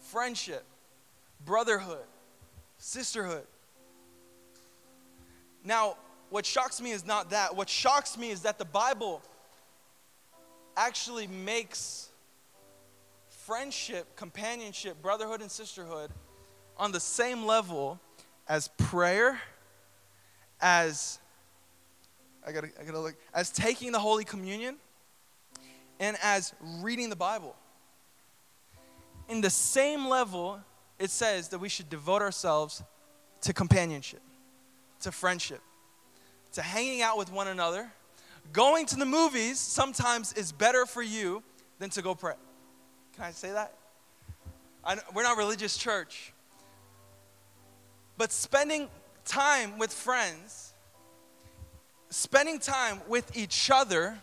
friendship, 0.00 0.64
brotherhood, 1.46 2.04
sisterhood. 2.78 3.46
Now, 5.64 5.96
what 6.30 6.44
shocks 6.44 6.80
me 6.80 6.90
is 6.90 7.06
not 7.06 7.30
that. 7.30 7.56
What 7.56 7.68
shocks 7.68 8.18
me 8.18 8.30
is 8.30 8.42
that 8.42 8.58
the 8.58 8.64
Bible 8.64 9.22
actually 10.76 11.26
makes 11.26 12.08
friendship, 13.30 14.14
companionship, 14.16 15.00
brotherhood, 15.00 15.40
and 15.40 15.50
sisterhood 15.50 16.10
on 16.76 16.92
the 16.92 17.00
same 17.00 17.44
level 17.44 17.98
as 18.48 18.68
prayer, 18.76 19.40
as 20.60 21.18
I 22.46 22.52
gotta, 22.52 22.68
I 22.80 22.84
gotta 22.84 23.00
look, 23.00 23.16
as 23.34 23.50
taking 23.50 23.92
the 23.92 23.98
Holy 23.98 24.24
Communion, 24.24 24.76
and 26.00 26.16
as 26.22 26.54
reading 26.80 27.10
the 27.10 27.16
Bible. 27.16 27.54
In 29.28 29.40
the 29.40 29.50
same 29.50 30.06
level, 30.06 30.60
it 30.98 31.10
says 31.10 31.48
that 31.48 31.58
we 31.58 31.68
should 31.68 31.90
devote 31.90 32.22
ourselves 32.22 32.82
to 33.42 33.52
companionship, 33.52 34.22
to 35.00 35.12
friendship, 35.12 35.60
to 36.52 36.62
hanging 36.62 37.02
out 37.02 37.18
with 37.18 37.30
one 37.30 37.48
another. 37.48 37.90
Going 38.52 38.86
to 38.86 38.96
the 38.96 39.04
movies 39.04 39.58
sometimes 39.58 40.32
is 40.32 40.52
better 40.52 40.86
for 40.86 41.02
you 41.02 41.42
than 41.78 41.90
to 41.90 42.02
go 42.02 42.14
pray. 42.14 42.34
Can 43.14 43.24
I 43.24 43.30
say 43.32 43.50
that? 43.52 43.74
I, 44.84 44.96
we're 45.14 45.24
not 45.24 45.36
religious 45.36 45.76
church, 45.76 46.32
but 48.16 48.32
spending 48.32 48.88
time 49.28 49.78
with 49.78 49.92
friends, 49.92 50.72
spending 52.10 52.58
time 52.58 53.00
with 53.06 53.36
each 53.36 53.70
other, 53.70 54.18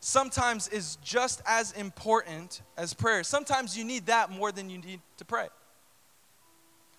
sometimes 0.00 0.68
is 0.68 0.96
just 1.04 1.42
as 1.46 1.72
important 1.72 2.62
as 2.76 2.92
prayer. 2.94 3.22
Sometimes 3.22 3.76
you 3.76 3.84
need 3.84 4.06
that 4.06 4.30
more 4.30 4.50
than 4.50 4.68
you 4.68 4.78
need 4.78 5.00
to 5.18 5.24
pray. 5.24 5.48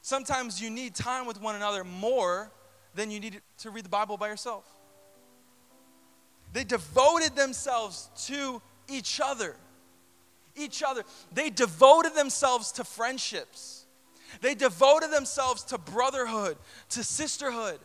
Sometimes 0.02 0.62
you 0.62 0.70
need 0.70 0.94
time 0.94 1.26
with 1.26 1.42
one 1.42 1.56
another 1.56 1.84
more 1.84 2.52
than 2.94 3.12
you 3.12 3.20
need 3.20 3.42
to 3.60 3.70
read 3.72 3.84
the 3.86 3.90
Bible 3.90 4.18
by 4.18 4.28
yourself. 4.28 4.66
They 6.54 6.64
devoted 6.64 7.36
themselves 7.36 8.10
to 8.28 8.62
each 8.88 9.20
other. 9.20 9.56
Each 10.56 10.84
other. 10.84 11.04
They 11.34 11.50
devoted 11.50 12.16
themselves 12.16 12.72
to 12.74 12.84
friendships. 12.84 13.85
They 14.42 14.56
devoted 14.56 15.12
themselves 15.12 15.64
to 15.66 15.78
brotherhood, 15.78 16.58
to 16.90 17.04
sisterhood. 17.04 17.80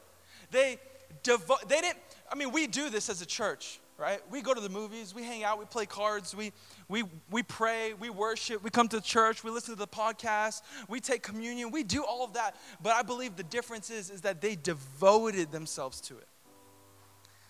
They 0.51 0.79
devo- 1.23 1.67
they 1.69 1.81
didn't 1.81 1.99
I 2.31 2.37
mean, 2.37 2.53
we 2.53 2.67
do 2.67 2.91
this 2.91 3.09
as 3.09 3.21
a 3.23 3.27
church, 3.27 3.81
right? 3.99 4.21
We 4.31 4.41
go 4.41 4.55
to 4.55 4.61
the 4.61 4.69
movies, 4.69 5.13
we 5.15 5.25
hang 5.25 5.43
out, 5.43 5.59
we 5.59 5.65
play 5.65 5.85
cards, 5.85 6.35
we 6.35 6.53
we 6.89 7.05
we 7.31 7.43
pray, 7.43 7.95
we 7.95 8.09
worship, 8.09 8.63
we 8.63 8.71
come 8.71 8.89
to 8.89 9.01
church, 9.01 9.43
we 9.43 9.51
listen 9.51 9.75
to 9.75 9.79
the 9.79 9.89
podcast, 9.89 10.63
we 10.89 11.01
take 11.01 11.23
communion, 11.23 11.71
we 11.71 11.83
do 11.83 12.05
all 12.05 12.25
of 12.25 12.35
that. 12.35 12.55
But 12.83 12.93
I 12.95 13.03
believe 13.03 13.37
the 13.37 13.43
difference 13.43 13.91
is 13.91 14.11
is 14.11 14.21
that 14.21 14.41
they 14.41 14.55
devoted 14.55 15.51
themselves 15.51 16.01
to 16.03 16.17
it. 16.19 16.29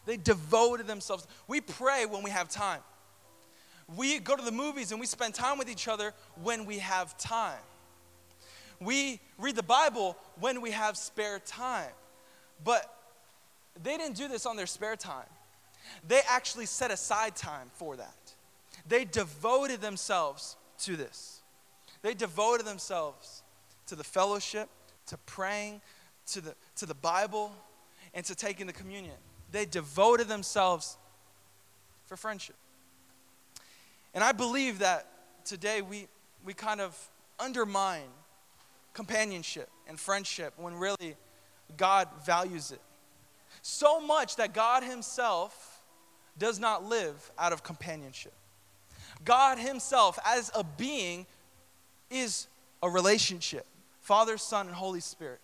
They 0.07 0.16
devoted 0.16 0.87
themselves. 0.87 1.26
We 1.46 1.61
pray 1.61 2.07
when 2.07 2.22
we 2.22 2.31
have 2.31 2.48
time. 2.48 2.81
We 3.96 4.18
go 4.18 4.35
to 4.35 4.42
the 4.42 4.53
movies 4.53 4.92
and 4.92 5.00
we 5.00 5.07
spend 5.07 5.35
time 5.35 5.59
with 5.59 5.68
each 5.68 5.88
other 5.88 6.14
when 6.42 6.64
we 6.64 6.79
have 6.79 7.18
time. 7.18 7.59
We 8.80 9.20
read 9.38 9.56
the 9.56 9.62
Bible 9.62 10.16
when 10.38 10.60
we 10.60 10.70
have 10.70 10.96
spare 10.96 11.38
time. 11.38 11.90
But 12.64 12.92
they 13.82 13.96
didn't 13.96 14.16
do 14.16 14.28
this 14.28 14.46
on 14.46 14.56
their 14.56 14.66
spare 14.66 14.96
time. 14.96 15.26
They 16.06 16.20
actually 16.28 16.66
set 16.66 16.90
aside 16.90 17.36
time 17.36 17.70
for 17.74 17.96
that. 17.96 18.34
They 18.86 19.04
devoted 19.04 19.80
themselves 19.80 20.56
to 20.80 20.96
this. 20.96 21.40
They 22.02 22.14
devoted 22.14 22.66
themselves 22.66 23.42
to 23.86 23.94
the 23.94 24.04
fellowship, 24.04 24.68
to 25.06 25.16
praying, 25.18 25.80
to 26.28 26.40
the, 26.40 26.54
to 26.76 26.86
the 26.86 26.94
Bible, 26.94 27.52
and 28.14 28.24
to 28.26 28.34
taking 28.34 28.66
the 28.66 28.72
communion. 28.72 29.16
They 29.52 29.66
devoted 29.66 30.28
themselves 30.28 30.96
for 32.06 32.16
friendship. 32.16 32.56
And 34.14 34.24
I 34.24 34.32
believe 34.32 34.78
that 34.80 35.06
today 35.44 35.82
we, 35.82 36.08
we 36.44 36.54
kind 36.54 36.80
of 36.80 36.96
undermine 37.38 38.08
companionship 38.92 39.68
and 39.88 39.98
friendship 39.98 40.55
when 40.57 40.74
really 40.74 41.16
God 41.76 42.09
values 42.24 42.72
it. 42.72 42.81
So 43.62 44.00
much 44.00 44.37
that 44.37 44.55
God 44.55 44.83
Himself 44.83 45.83
does 46.38 46.59
not 46.59 46.85
live 46.85 47.31
out 47.38 47.53
of 47.53 47.62
companionship. 47.62 48.33
God 49.24 49.59
Himself, 49.59 50.18
as 50.24 50.50
a 50.55 50.64
being, 50.64 51.26
is 52.11 52.46
a 52.83 52.88
relationship 52.88 53.66
Father, 54.00 54.38
Son, 54.38 54.66
and 54.66 54.74
Holy 54.74 55.00
Spirit. 55.00 55.40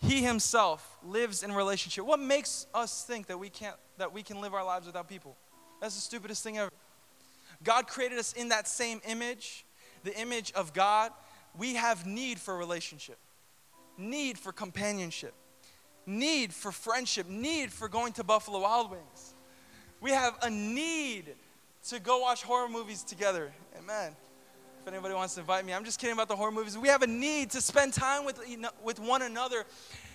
He 0.00 0.22
Himself 0.22 0.96
lives 1.04 1.42
in 1.42 1.52
relationship. 1.52 2.04
What 2.04 2.20
makes 2.20 2.66
us 2.74 3.04
think 3.04 3.26
that 3.26 3.38
we 3.38 3.50
can't 3.50 3.76
that 3.98 4.12
we 4.12 4.22
can 4.22 4.40
live 4.40 4.54
our 4.54 4.64
lives 4.64 4.86
without 4.86 5.08
people? 5.08 5.36
That's 5.80 5.94
the 5.94 6.00
stupidest 6.00 6.42
thing 6.42 6.58
ever. 6.58 6.70
God 7.62 7.86
created 7.86 8.18
us 8.18 8.32
in 8.32 8.48
that 8.50 8.68
same 8.68 9.00
image, 9.06 9.64
the 10.04 10.16
image 10.18 10.52
of 10.52 10.72
God 10.72 11.12
we 11.56 11.74
have 11.74 12.06
need 12.06 12.38
for 12.38 12.56
relationship, 12.56 13.18
need 13.96 14.38
for 14.38 14.52
companionship, 14.52 15.34
need 16.06 16.52
for 16.52 16.72
friendship, 16.72 17.28
need 17.28 17.72
for 17.72 17.88
going 17.88 18.12
to 18.14 18.24
Buffalo 18.24 18.60
Wild 18.60 18.90
Wings. 18.90 19.34
We 20.00 20.10
have 20.10 20.36
a 20.42 20.50
need 20.50 21.34
to 21.88 22.00
go 22.00 22.20
watch 22.20 22.42
horror 22.42 22.68
movies 22.68 23.02
together. 23.02 23.52
Amen. 23.78 24.14
If 24.80 24.88
anybody 24.88 25.14
wants 25.14 25.34
to 25.34 25.40
invite 25.40 25.64
me, 25.64 25.72
I'm 25.72 25.84
just 25.84 26.00
kidding 26.00 26.14
about 26.14 26.28
the 26.28 26.36
horror 26.36 26.52
movies. 26.52 26.78
We 26.78 26.88
have 26.88 27.02
a 27.02 27.06
need 27.06 27.50
to 27.50 27.60
spend 27.60 27.92
time 27.92 28.24
with, 28.24 28.40
with 28.82 29.00
one 29.00 29.22
another. 29.22 29.64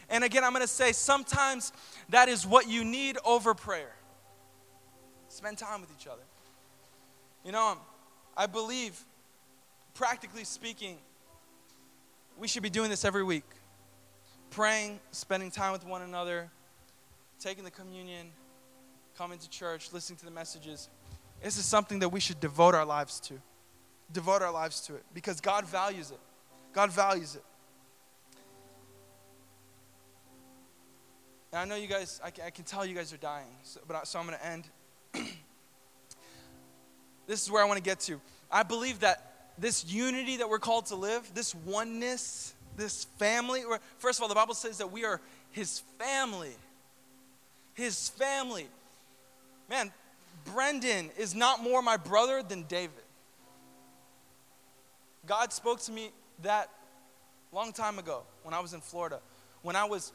And 0.09 0.23
again, 0.23 0.43
I'm 0.43 0.51
going 0.51 0.61
to 0.61 0.67
say 0.67 0.91
sometimes 0.91 1.73
that 2.09 2.29
is 2.29 2.45
what 2.45 2.67
you 2.67 2.83
need 2.83 3.17
over 3.25 3.53
prayer. 3.53 3.93
Spend 5.27 5.57
time 5.57 5.81
with 5.81 5.89
each 5.99 6.07
other. 6.07 6.21
You 7.43 7.51
know, 7.51 7.77
I 8.37 8.45
believe, 8.45 8.99
practically 9.93 10.43
speaking, 10.43 10.97
we 12.37 12.47
should 12.47 12.63
be 12.63 12.69
doing 12.69 12.89
this 12.89 13.05
every 13.05 13.23
week 13.23 13.43
praying, 14.53 14.99
spending 15.09 15.49
time 15.49 15.71
with 15.71 15.83
one 15.83 16.03
another, 16.03 16.47
taking 17.39 17.63
the 17.63 17.71
communion, 17.71 18.27
coming 19.17 19.39
to 19.39 19.49
church, 19.49 19.91
listening 19.91 20.17
to 20.17 20.25
the 20.25 20.31
messages. 20.31 20.89
This 21.41 21.57
is 21.57 21.65
something 21.65 21.99
that 21.99 22.09
we 22.09 22.19
should 22.19 22.39
devote 22.39 22.75
our 22.75 22.85
lives 22.85 23.19
to. 23.21 23.41
Devote 24.11 24.43
our 24.43 24.51
lives 24.51 24.81
to 24.81 24.95
it 24.95 25.03
because 25.11 25.41
God 25.41 25.65
values 25.65 26.11
it. 26.11 26.19
God 26.71 26.91
values 26.91 27.35
it. 27.35 27.43
And 31.51 31.61
I 31.61 31.65
know 31.65 31.75
you 31.75 31.87
guys, 31.87 32.21
I 32.23 32.29
can, 32.29 32.45
I 32.45 32.49
can 32.51 32.63
tell 32.63 32.85
you 32.85 32.95
guys 32.95 33.11
are 33.11 33.17
dying, 33.17 33.49
so, 33.63 33.79
but 33.87 33.95
I, 33.95 34.03
so 34.03 34.19
I'm 34.19 34.27
going 34.27 34.37
to 34.37 34.45
end. 34.45 34.69
this 37.27 37.41
is 37.41 37.49
where 37.49 37.63
I 37.63 37.65
want 37.65 37.77
to 37.77 37.83
get 37.83 37.99
to. 38.01 38.21
I 38.51 38.61
believe 38.61 38.99
that 38.99 39.32
this 39.57 39.85
unity 39.85 40.37
that 40.37 40.49
we're 40.49 40.59
called 40.59 40.87
to 40.87 40.95
live, 40.95 41.29
this 41.33 41.53
oneness, 41.53 42.53
this 42.75 43.05
family. 43.19 43.63
First 43.97 44.19
of 44.19 44.23
all, 44.23 44.29
the 44.29 44.35
Bible 44.35 44.55
says 44.55 44.77
that 44.79 44.91
we 44.91 45.05
are 45.05 45.21
his 45.51 45.81
family. 45.99 46.55
His 47.73 48.09
family. 48.09 48.67
Man, 49.69 49.91
Brendan 50.45 51.09
is 51.17 51.33
not 51.35 51.63
more 51.63 51.81
my 51.81 51.97
brother 51.97 52.43
than 52.43 52.63
David. 52.63 53.03
God 55.25 55.53
spoke 55.53 55.79
to 55.81 55.91
me 55.91 56.11
that 56.41 56.69
long 57.51 57.71
time 57.71 57.99
ago 57.99 58.23
when 58.43 58.53
I 58.53 58.59
was 58.59 58.73
in 58.73 58.81
Florida, 58.81 59.19
when 59.61 59.75
I 59.75 59.85
was 59.85 60.11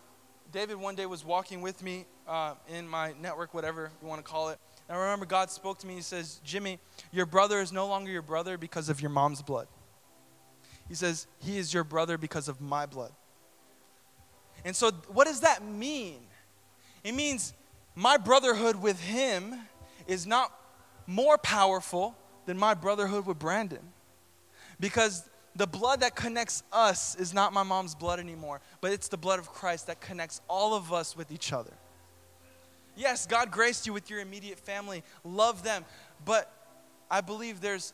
David 0.53 0.77
one 0.77 0.95
day 0.95 1.07
was 1.07 1.25
walking 1.25 1.61
with 1.61 1.83
me 1.83 2.07
uh, 2.27 2.55
in 2.69 2.89
my 2.89 3.15
network, 3.21 3.53
whatever 3.53 3.91
you 4.01 4.09
want 4.09 4.25
to 4.25 4.29
call 4.31 4.49
it. 4.49 4.59
And 4.89 4.97
I 4.97 5.01
remember 5.01 5.27
God 5.27 5.51
spoke 5.51 5.79
to 5.79 5.87
me. 5.87 5.95
He 5.95 6.03
says, 6.03 6.41
Jimmy, 6.45 6.79
your 7.13 7.27
brother 7.27 7.61
is 7.61 7.73
no 7.73 7.87
longer 7.87 8.11
your 8.11 8.23
brother 8.23 8.57
because 8.57 8.89
of 8.89 9.01
your 9.01 9.11
mom's 9.11 9.43
blood. 9.43 9.69
He 10.89 10.95
says, 10.95 11.27
He 11.39 11.59
is 11.59 11.75
your 11.75 11.85
brother 11.85 12.17
because 12.17 12.49
of 12.49 12.61
my 12.61 12.87
blood. 12.87 13.13
And 14.65 14.75
so, 14.75 14.91
what 15.09 15.27
does 15.27 15.41
that 15.41 15.65
mean? 15.65 16.21
It 17.05 17.15
means 17.15 17.53
my 17.95 18.17
brotherhood 18.17 18.77
with 18.77 19.01
him 19.01 19.55
is 20.07 20.27
not 20.27 20.53
more 21.07 21.39
powerful 21.39 22.17
than 22.47 22.59
my 22.59 22.75
brotherhood 22.75 23.27
with 23.27 23.39
Brandon. 23.39 23.81
Because 24.81 25.29
the 25.57 25.67
blood 25.67 26.01
that 26.01 26.15
connects 26.15 26.63
us 26.73 27.15
is 27.17 27.35
not 27.35 27.53
my 27.53 27.63
mom's 27.63 27.95
blood 27.95 28.21
anymore, 28.21 28.61
but 28.81 28.93
it's 28.93 29.09
the 29.09 29.17
blood 29.17 29.39
of 29.39 29.49
Christ 29.49 29.89
that 29.89 30.01
connects 30.01 30.41
all 30.49 30.75
of 30.75 30.93
us 30.93 31.17
with 31.17 31.33
each 31.33 31.53
other. 31.53 31.73
Yes, 32.99 33.27
God 33.27 33.53
graced 33.53 33.87
you 33.87 33.93
with 33.93 34.11
your 34.11 34.19
immediate 34.19 34.59
family, 34.59 35.05
love 35.23 35.63
them, 35.63 35.85
but 36.25 36.53
I 37.09 37.21
believe 37.21 37.61
there's 37.61 37.93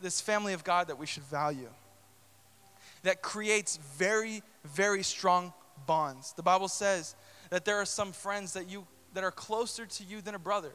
this 0.00 0.20
family 0.20 0.52
of 0.52 0.62
God 0.62 0.86
that 0.86 0.98
we 0.98 1.06
should 1.06 1.24
value 1.24 1.68
that 3.02 3.20
creates 3.20 3.78
very, 3.98 4.44
very 4.64 5.02
strong 5.02 5.52
bonds. 5.86 6.32
The 6.34 6.42
Bible 6.42 6.68
says 6.68 7.16
that 7.50 7.64
there 7.64 7.76
are 7.76 7.84
some 7.84 8.12
friends 8.12 8.52
that 8.52 8.70
you 8.70 8.86
that 9.12 9.24
are 9.24 9.32
closer 9.32 9.86
to 9.86 10.04
you 10.04 10.20
than 10.20 10.36
a 10.36 10.38
brother. 10.38 10.72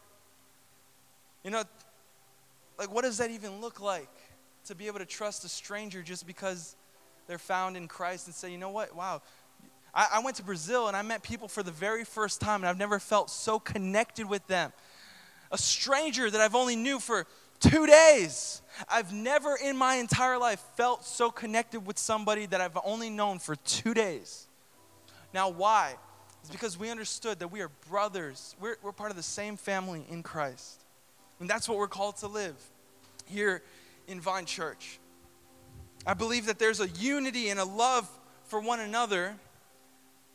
You 1.45 1.52
know, 1.52 1.64
like 2.78 2.93
what 2.93 3.06
does 3.06 3.18
that 3.20 3.32
even 3.32 3.62
look 3.62 3.80
like? 3.80 4.10
To 4.66 4.76
be 4.76 4.88
able 4.88 5.00
to 5.00 5.06
trust 5.06 5.45
a 5.45 5.50
stranger 5.50 6.02
just 6.02 6.28
because 6.28 6.76
they're 7.28 7.38
found 7.38 7.78
in 7.78 7.88
Christ 7.88 8.28
and 8.28 8.36
say, 8.36 8.52
you 8.52 8.58
know 8.58 8.72
what, 8.72 8.93
wow. 8.93 9.22
I, 9.94 10.08
I 10.14 10.20
went 10.20 10.38
to 10.38 10.44
Brazil 10.44 10.88
and 10.88 10.96
I 10.96 11.02
met 11.02 11.24
people 11.24 11.48
for 11.48 11.64
the 11.64 11.72
very 11.72 12.04
first 12.04 12.42
time 12.42 12.62
and 12.62 12.68
I've 12.68 12.78
never 12.78 13.00
felt 13.00 13.30
so 13.30 13.60
connected 13.60 14.28
with 14.28 14.46
them. 14.48 14.72
A 15.52 15.58
stranger 15.58 16.30
that 16.30 16.40
I've 16.40 16.56
only 16.56 16.76
knew 16.76 17.00
for 17.00 17.26
two 17.60 17.86
days. 17.86 18.62
I've 18.88 19.14
never 19.14 19.58
in 19.62 19.76
my 19.76 19.96
entire 19.96 20.38
life 20.38 20.64
felt 20.78 21.06
so 21.06 21.32
connected 21.32 21.86
with 21.86 21.98
somebody 21.98 22.46
that 22.48 22.62
I've 22.62 22.78
only 22.84 23.10
known 23.10 23.40
for 23.40 23.56
two 23.56 23.94
days. 23.94 24.48
Now, 25.34 25.50
why? 25.50 25.96
It's 26.42 26.50
because 26.50 26.78
we 26.80 26.90
understood 26.90 27.40
that 27.40 27.50
we 27.50 27.62
are 27.62 27.70
brothers. 27.90 28.56
We're, 28.60 28.78
we're 28.82 28.92
part 28.92 29.12
of 29.12 29.18
the 29.18 29.24
same 29.24 29.58
family 29.58 30.06
in 30.10 30.24
Christ. 30.24 30.84
And 31.40 31.50
that's 31.50 31.68
what 31.68 31.78
we're 31.78 31.88
called 31.88 32.18
to 32.18 32.28
live 32.28 32.56
here 33.26 33.62
in 34.08 34.22
Vine 34.22 34.46
Church. 34.46 35.00
I 36.06 36.14
believe 36.14 36.46
that 36.46 36.60
there's 36.60 36.80
a 36.80 36.88
unity 36.88 37.50
and 37.50 37.60
a 37.60 37.66
love 37.66 38.10
for 38.46 38.60
one 38.60 38.80
another 38.80 39.36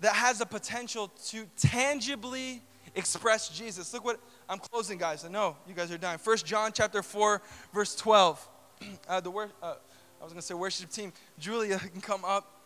that 0.01 0.15
has 0.15 0.41
a 0.41 0.47
potential 0.47 1.09
to 1.27 1.47
tangibly 1.57 2.63
express 2.95 3.49
Jesus. 3.49 3.93
Look 3.93 4.05
what 4.05 4.21
I'm 4.49 4.59
closing, 4.59 4.99
guys. 4.99 5.25
I 5.25 5.29
know 5.29 5.57
you 5.69 5.75
guys 5.75 5.91
are 5.91 5.99
dying. 5.99 6.19
First 6.19 6.47
John 6.47 6.73
chapter 6.73 7.03
4, 7.03 7.43
verse 7.73 7.95
12. 7.97 8.49
Uh, 9.09 9.21
the 9.21 9.31
wor- 9.31 9.51
uh, 9.63 9.77
I 10.21 10.25
was 10.25 10.33
going 10.33 10.41
to 10.41 10.43
say 10.43 10.53
worship 10.53 10.91
team. 10.91 11.13
Julia 11.39 11.79
can 11.93 12.01
come 12.01 12.25
up. 12.25 12.61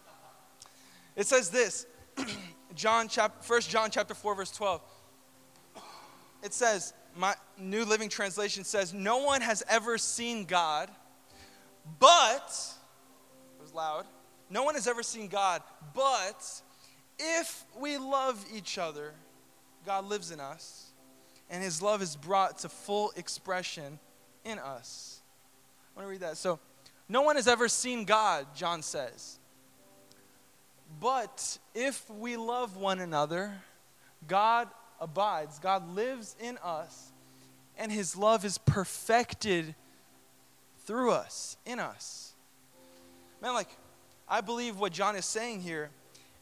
It 1.14 1.26
says 1.26 1.50
this. 1.50 1.86
John 2.74 3.08
chapter, 3.08 3.52
1 3.52 3.60
John 3.62 3.90
chapter 3.90 4.14
4, 4.14 4.34
verse 4.34 4.50
12. 4.50 4.80
It 6.42 6.54
says, 6.54 6.92
my 7.16 7.34
New 7.58 7.84
Living 7.84 8.08
Translation 8.08 8.64
says, 8.64 8.94
No 8.94 9.18
one 9.18 9.40
has 9.40 9.62
ever 9.68 9.98
seen 9.98 10.44
God, 10.44 10.90
but, 11.98 12.74
it 13.58 13.62
was 13.62 13.74
loud, 13.74 14.06
no 14.50 14.62
one 14.62 14.74
has 14.74 14.86
ever 14.86 15.02
seen 15.02 15.28
God, 15.28 15.62
but 15.94 16.62
if 17.18 17.64
we 17.78 17.98
love 17.98 18.44
each 18.54 18.78
other, 18.78 19.12
God 19.84 20.04
lives 20.04 20.30
in 20.30 20.40
us, 20.40 20.90
and 21.50 21.62
his 21.62 21.80
love 21.82 22.02
is 22.02 22.16
brought 22.16 22.58
to 22.58 22.68
full 22.68 23.12
expression 23.16 23.98
in 24.44 24.58
us. 24.58 25.20
I 25.94 26.00
want 26.00 26.06
to 26.06 26.10
read 26.10 26.20
that. 26.20 26.36
So, 26.36 26.58
no 27.08 27.22
one 27.22 27.36
has 27.36 27.48
ever 27.48 27.68
seen 27.68 28.04
God, 28.04 28.46
John 28.54 28.82
says. 28.82 29.38
But 31.00 31.58
if 31.74 32.08
we 32.10 32.36
love 32.36 32.76
one 32.76 32.98
another, 32.98 33.52
God 34.26 34.68
abides, 35.00 35.58
God 35.58 35.94
lives 35.94 36.36
in 36.40 36.58
us, 36.62 37.12
and 37.76 37.90
his 37.90 38.16
love 38.16 38.44
is 38.44 38.58
perfected 38.58 39.74
through 40.84 41.12
us, 41.12 41.56
in 41.64 41.78
us. 41.78 42.34
Man, 43.40 43.54
like, 43.54 43.68
I 44.28 44.40
believe 44.40 44.78
what 44.78 44.92
John 44.92 45.16
is 45.16 45.24
saying 45.24 45.62
here 45.62 45.90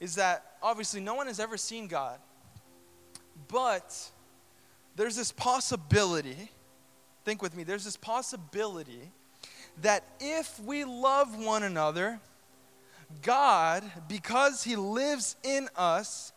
is 0.00 0.16
that 0.16 0.56
obviously 0.62 1.00
no 1.00 1.14
one 1.14 1.26
has 1.26 1.40
ever 1.40 1.56
seen 1.56 1.86
God, 1.86 2.18
but 3.48 4.10
there's 4.96 5.16
this 5.16 5.32
possibility, 5.32 6.50
think 7.24 7.42
with 7.42 7.56
me, 7.56 7.64
there's 7.64 7.84
this 7.84 7.96
possibility 7.96 9.10
that 9.82 10.04
if 10.20 10.58
we 10.60 10.84
love 10.84 11.38
one 11.38 11.62
another, 11.62 12.20
God, 13.22 13.84
because 14.08 14.64
He 14.64 14.76
lives 14.76 15.36
in 15.42 15.68
us, 15.76 16.32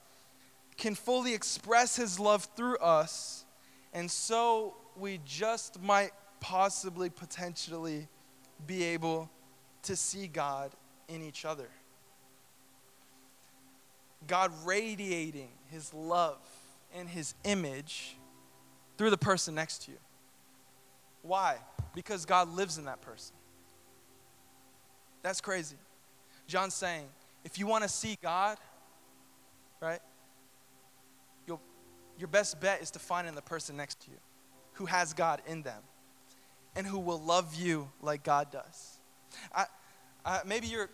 can 0.77 0.95
fully 0.95 1.33
express 1.33 1.95
His 1.95 2.19
love 2.19 2.47
through 2.55 2.77
us, 2.77 3.45
and 3.93 4.09
so 4.09 4.75
we 4.95 5.19
just 5.25 5.81
might 5.81 6.11
possibly, 6.39 7.09
potentially 7.09 8.07
be 8.65 8.83
able 8.83 9.29
to 9.83 9.95
see 9.95 10.27
God 10.27 10.71
in 11.07 11.21
each 11.21 11.45
other. 11.45 11.69
God 14.27 14.51
radiating 14.65 15.49
His 15.67 15.93
love 15.93 16.39
and 16.95 17.07
His 17.07 17.33
image 17.43 18.15
through 18.97 19.09
the 19.09 19.17
person 19.17 19.55
next 19.55 19.83
to 19.83 19.91
you. 19.91 19.97
Why? 21.21 21.57
Because 21.93 22.25
God 22.25 22.49
lives 22.49 22.77
in 22.77 22.85
that 22.85 23.01
person. 23.01 23.35
That's 25.21 25.41
crazy. 25.41 25.75
John's 26.47 26.73
saying, 26.73 27.05
if 27.43 27.59
you 27.59 27.67
want 27.67 27.83
to 27.83 27.89
see 27.89 28.17
God, 28.21 28.57
right, 29.81 29.99
you'll, 31.47 31.61
your 32.17 32.27
best 32.27 32.59
bet 32.59 32.81
is 32.81 32.91
to 32.91 32.99
find 32.99 33.27
in 33.27 33.35
the 33.35 33.41
person 33.41 33.77
next 33.77 34.01
to 34.01 34.11
you 34.11 34.17
who 34.73 34.85
has 34.85 35.13
God 35.13 35.41
in 35.45 35.61
them 35.61 35.81
and 36.75 36.87
who 36.87 36.99
will 36.99 37.21
love 37.21 37.55
you 37.55 37.89
like 38.01 38.23
God 38.23 38.51
does. 38.51 38.99
I, 39.53 39.65
I, 40.25 40.41
maybe 40.45 40.67
you're 40.67 40.89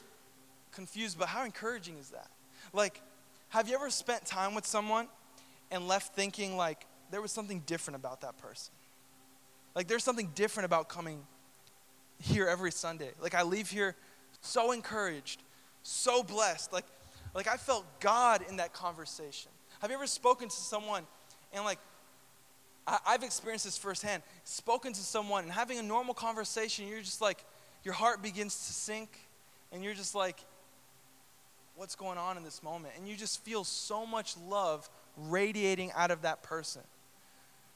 confused, 0.72 1.18
but 1.20 1.28
how 1.28 1.46
encouraging 1.46 1.98
is 1.98 2.10
that? 2.10 2.30
Like, 2.74 3.02
have 3.50 3.70
you 3.70 3.76
ever 3.76 3.90
spent 3.90 4.26
time 4.26 4.56
with 4.56 4.66
someone 4.66 5.08
and 5.72 5.88
left 5.88 6.16
thinking 6.16 6.58
like 6.58 6.86
there 7.12 7.22
was 7.22 7.32
something 7.32 7.62
different 7.66 7.96
about 7.96 8.22
that 8.22 8.38
person? 8.38 8.74
Like, 9.76 9.88
there's 9.88 10.04
something 10.04 10.32
different 10.36 10.66
about 10.66 10.88
coming 10.88 11.22
here 12.22 12.48
every 12.48 12.72
Sunday. 12.72 13.12
Like, 13.20 13.36
I 13.36 13.44
leave 13.44 13.70
here 13.70 13.96
so 14.42 14.72
encouraged, 14.72 15.42
so 15.84 16.24
blessed. 16.24 16.72
Like, 16.72 16.86
like 17.34 17.48
I 17.48 17.58
felt 17.58 17.86
God 18.00 18.42
in 18.48 18.58
that 18.58 18.74
conversation. 18.74 19.52
Have 19.80 19.90
you 19.90 19.98
ever 19.98 20.08
spoken 20.08 20.48
to 20.48 20.56
someone 20.56 21.04
and 21.54 21.64
like 21.64 21.80
I, 22.88 23.00
have 23.08 23.24
experienced 23.24 23.66
this 23.66 23.78
firsthand, 23.78 24.22
spoken 24.44 24.94
to 24.94 25.00
someone 25.00 25.44
and 25.44 25.52
having 25.52 25.80
a 25.80 25.84
normal 25.84 26.14
conversation, 26.14 26.88
you're 26.88 27.02
just 27.02 27.20
like, 27.20 27.44
your 27.84 27.96
heart 27.96 28.22
begins 28.22 28.54
to 28.68 28.74
sink, 28.74 29.18
and 29.72 29.84
you're 29.84 29.96
just 29.96 30.14
like, 30.14 30.40
what's 31.76 31.96
going 31.96 32.18
on 32.18 32.38
in 32.38 32.44
this 32.44 32.64
moment? 32.64 32.94
And 32.98 33.08
you 33.08 33.16
just 33.16 33.44
feel 33.44 33.64
so 33.64 34.06
much 34.06 34.36
love 34.48 34.90
radiating 35.18 35.92
out 35.94 36.12
of 36.12 36.22
that 36.24 36.44
person. 36.44 36.82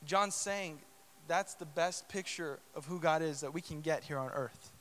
John's 0.05 0.35
saying 0.35 0.79
that's 1.27 1.55
the 1.55 1.65
best 1.65 2.09
picture 2.09 2.59
of 2.75 2.85
who 2.85 2.99
God 2.99 3.21
is 3.21 3.41
that 3.41 3.53
we 3.53 3.61
can 3.61 3.81
get 3.81 4.03
here 4.03 4.17
on 4.17 4.31
earth. 4.31 4.71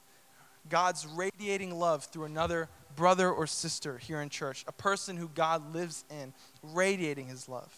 God's 0.69 1.07
radiating 1.07 1.79
love 1.79 2.05
through 2.05 2.25
another 2.25 2.69
brother 2.97 3.31
or 3.31 3.47
sister 3.47 3.99
here 3.99 4.21
in 4.21 4.29
church, 4.29 4.64
a 4.66 4.73
person 4.73 5.16
who 5.16 5.29
God 5.29 5.73
lives 5.75 6.05
in, 6.11 6.33
radiating 6.62 7.27
his 7.29 7.49
love. 7.49 7.75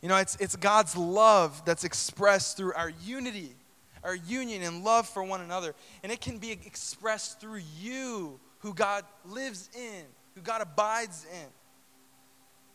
You 0.00 0.08
know, 0.08 0.16
it's, 0.16 0.36
it's 0.36 0.56
God's 0.56 0.96
love 0.96 1.62
that's 1.64 1.84
expressed 1.84 2.56
through 2.56 2.72
our 2.74 2.90
unity, 3.04 3.54
our 4.02 4.16
union 4.16 4.62
and 4.62 4.82
love 4.82 5.08
for 5.08 5.22
one 5.22 5.40
another. 5.40 5.74
And 6.02 6.10
it 6.10 6.20
can 6.20 6.38
be 6.38 6.50
expressed 6.50 7.40
through 7.40 7.60
you, 7.78 8.40
who 8.62 8.72
God 8.72 9.04
lives 9.24 9.68
in, 9.74 10.04
who 10.34 10.40
God 10.40 10.62
abides 10.62 11.26
in. 11.30 11.48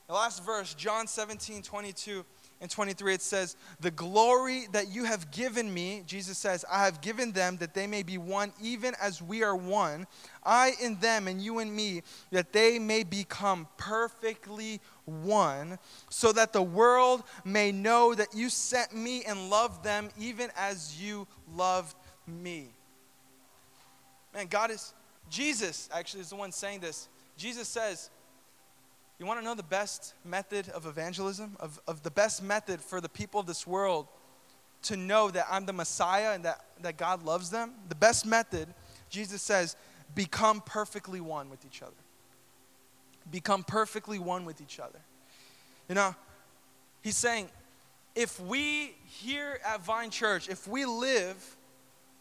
The 0.08 0.14
last 0.14 0.46
verse, 0.46 0.74
John 0.74 1.06
17, 1.06 1.64
22 1.64 2.26
and 2.62 2.72
23, 2.72 3.16
it 3.16 3.22
says, 3.22 3.58
The 3.82 3.92
glory 3.92 4.68
that 4.72 4.88
you 4.88 5.04
have 5.04 5.32
given 5.32 5.74
me, 5.74 6.04
Jesus 6.06 6.38
says, 6.38 6.64
I 6.72 6.86
have 6.86 7.02
given 7.02 7.34
them 7.34 7.58
that 7.58 7.74
they 7.74 7.88
may 7.88 8.04
be 8.04 8.18
one, 8.18 8.54
even 8.62 8.96
as 9.02 9.22
we 9.22 9.44
are 9.44 9.56
one. 9.56 10.08
I 10.46 10.74
in 10.82 10.96
them 11.00 11.28
and 11.28 11.42
you 11.42 11.60
in 11.60 11.76
me, 11.76 12.04
that 12.32 12.54
they 12.54 12.80
may 12.80 13.04
become 13.04 13.68
perfectly 13.76 14.80
one, 15.04 15.78
so 16.10 16.32
that 16.32 16.54
the 16.54 16.64
world 16.64 17.24
may 17.44 17.74
know 17.74 18.16
that 18.16 18.34
you 18.34 18.50
sent 18.50 18.96
me 18.96 19.24
and 19.24 19.50
loved 19.50 19.84
them 19.84 20.10
even 20.18 20.50
as 20.56 21.02
you 21.02 21.28
loved 21.54 21.96
me. 22.26 22.70
Man, 24.34 24.48
God 24.48 24.72
is, 24.72 24.94
Jesus 25.30 25.90
actually 25.94 26.22
is 26.22 26.30
the 26.30 26.36
one 26.36 26.52
saying 26.52 26.80
this. 26.80 27.08
Jesus 27.38 27.68
says, 27.68 28.10
You 29.20 29.26
want 29.26 29.40
to 29.40 29.46
know 29.46 29.56
the 29.56 29.64
best 29.64 30.14
method 30.24 30.70
of 30.70 30.86
evangelism? 30.86 31.56
Of, 31.60 31.80
of 31.88 32.04
the 32.04 32.12
best 32.12 32.42
method 32.44 32.82
for 32.82 33.02
the 33.02 33.10
people 33.10 33.40
of 33.40 33.46
this 33.46 33.68
world 33.68 34.08
to 34.84 34.98
know 34.98 35.30
that 35.32 35.46
I'm 35.50 35.66
the 35.66 35.74
Messiah 35.74 36.34
and 36.34 36.46
that, 36.46 36.64
that 36.82 36.98
God 36.98 37.24
loves 37.24 37.50
them? 37.50 37.74
The 37.90 37.96
best 37.96 38.26
method, 38.26 38.68
Jesus 39.10 39.42
says, 39.42 39.76
become 40.16 40.62
perfectly 40.62 41.22
one 41.22 41.50
with 41.50 41.66
each 41.66 41.82
other. 41.82 41.92
Become 43.30 43.64
perfectly 43.64 44.20
one 44.20 44.46
with 44.46 44.62
each 44.62 44.80
other. 44.80 45.00
You 45.90 45.96
know, 45.96 46.16
he's 47.02 47.18
saying, 47.18 47.50
if 48.16 48.40
we 48.40 48.96
here 49.06 49.60
at 49.66 49.84
Vine 49.84 50.10
Church, 50.10 50.50
if 50.50 50.68
we 50.68 50.86
live 50.86 51.58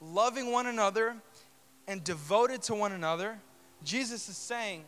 loving 0.00 0.52
one 0.52 0.66
another 0.66 1.16
and 1.88 2.02
devoted 2.02 2.62
to 2.62 2.74
one 2.74 2.92
another, 2.92 3.38
Jesus 3.84 4.28
is 4.28 4.36
saying, 4.36 4.84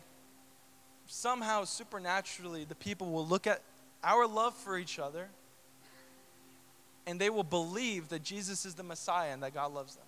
somehow 1.07 1.65
supernaturally 1.65 2.65
the 2.65 2.75
people 2.75 3.11
will 3.11 3.27
look 3.27 3.47
at 3.47 3.63
our 4.05 4.27
love 4.27 4.55
for 4.55 4.79
each 4.79 4.99
other 4.99 5.29
and 7.07 7.19
they 7.19 7.31
will 7.31 7.45
believe 7.45 8.11
that 8.11 8.23
Jesus 8.23 8.67
is 8.67 8.75
the 8.75 8.83
Messiah 8.83 9.33
and 9.33 9.43
that 9.43 9.55
God 9.55 9.73
loves 9.73 9.97
them. 9.97 10.05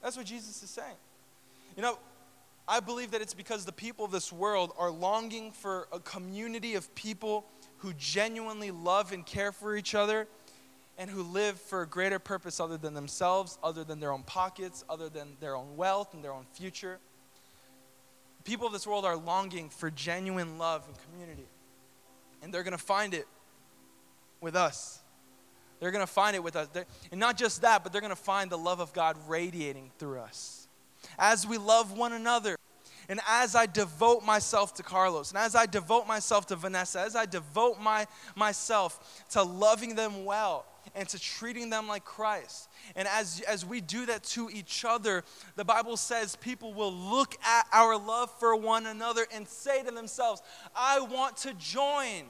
That's 0.00 0.16
what 0.16 0.26
Jesus 0.26 0.62
is 0.62 0.70
saying. 0.70 0.94
You 1.76 1.82
know, 1.82 1.98
I 2.68 2.80
believe 2.80 3.10
that 3.10 3.20
it's 3.20 3.34
because 3.34 3.64
the 3.64 3.72
people 3.72 4.04
of 4.04 4.12
this 4.12 4.32
world 4.32 4.72
are 4.78 4.90
longing 4.90 5.50
for 5.50 5.88
a 5.92 5.98
community 5.98 6.74
of 6.74 6.94
people 6.94 7.46
who 7.78 7.92
genuinely 7.94 8.70
love 8.70 9.12
and 9.12 9.26
care 9.26 9.50
for 9.50 9.76
each 9.76 9.94
other 9.94 10.28
and 10.98 11.08
who 11.08 11.22
live 11.22 11.58
for 11.60 11.82
a 11.82 11.86
greater 11.86 12.18
purpose 12.18 12.60
other 12.60 12.76
than 12.76 12.92
themselves, 12.92 13.58
other 13.62 13.84
than 13.84 14.00
their 14.00 14.12
own 14.12 14.24
pockets, 14.24 14.84
other 14.88 15.08
than 15.08 15.36
their 15.40 15.56
own 15.56 15.76
wealth 15.76 16.12
and 16.12 16.22
their 16.22 16.32
own 16.32 16.44
future 16.52 16.98
people 18.48 18.66
of 18.66 18.72
this 18.72 18.86
world 18.86 19.04
are 19.04 19.16
longing 19.16 19.68
for 19.68 19.90
genuine 19.90 20.56
love 20.56 20.82
and 20.88 20.96
community. 21.04 21.46
And 22.42 22.52
they're 22.52 22.62
going 22.62 22.76
to 22.76 22.82
find 22.82 23.12
it 23.12 23.26
with 24.40 24.56
us. 24.56 25.00
They're 25.80 25.90
going 25.90 26.04
to 26.04 26.10
find 26.10 26.34
it 26.34 26.42
with 26.42 26.56
us. 26.56 26.68
They're, 26.72 26.86
and 27.10 27.20
not 27.20 27.36
just 27.36 27.60
that, 27.60 27.82
but 27.82 27.92
they're 27.92 28.00
going 28.00 28.10
to 28.10 28.16
find 28.16 28.50
the 28.50 28.56
love 28.56 28.80
of 28.80 28.94
God 28.94 29.18
radiating 29.28 29.90
through 29.98 30.20
us. 30.20 30.66
As 31.18 31.46
we 31.46 31.58
love 31.58 31.92
one 31.92 32.14
another, 32.14 32.56
and 33.10 33.20
as 33.28 33.54
I 33.54 33.66
devote 33.66 34.24
myself 34.24 34.74
to 34.74 34.82
Carlos, 34.82 35.30
and 35.30 35.38
as 35.38 35.54
I 35.54 35.66
devote 35.66 36.06
myself 36.06 36.46
to 36.46 36.56
Vanessa, 36.56 37.00
as 37.00 37.16
I 37.16 37.26
devote 37.26 37.80
my, 37.80 38.06
myself 38.34 39.24
to 39.30 39.42
loving 39.42 39.94
them 39.94 40.24
well, 40.24 40.64
and 40.94 41.08
to 41.08 41.18
treating 41.18 41.70
them 41.70 41.88
like 41.88 42.04
Christ. 42.04 42.68
And 42.96 43.08
as, 43.08 43.40
as 43.48 43.64
we 43.64 43.80
do 43.80 44.06
that 44.06 44.22
to 44.24 44.50
each 44.52 44.84
other, 44.84 45.24
the 45.56 45.64
Bible 45.64 45.96
says 45.96 46.36
people 46.36 46.72
will 46.72 46.92
look 46.92 47.36
at 47.44 47.66
our 47.72 47.96
love 47.96 48.30
for 48.38 48.56
one 48.56 48.86
another 48.86 49.26
and 49.32 49.46
say 49.46 49.82
to 49.82 49.90
themselves, 49.90 50.42
I 50.74 51.00
want 51.00 51.36
to 51.38 51.54
join. 51.54 52.24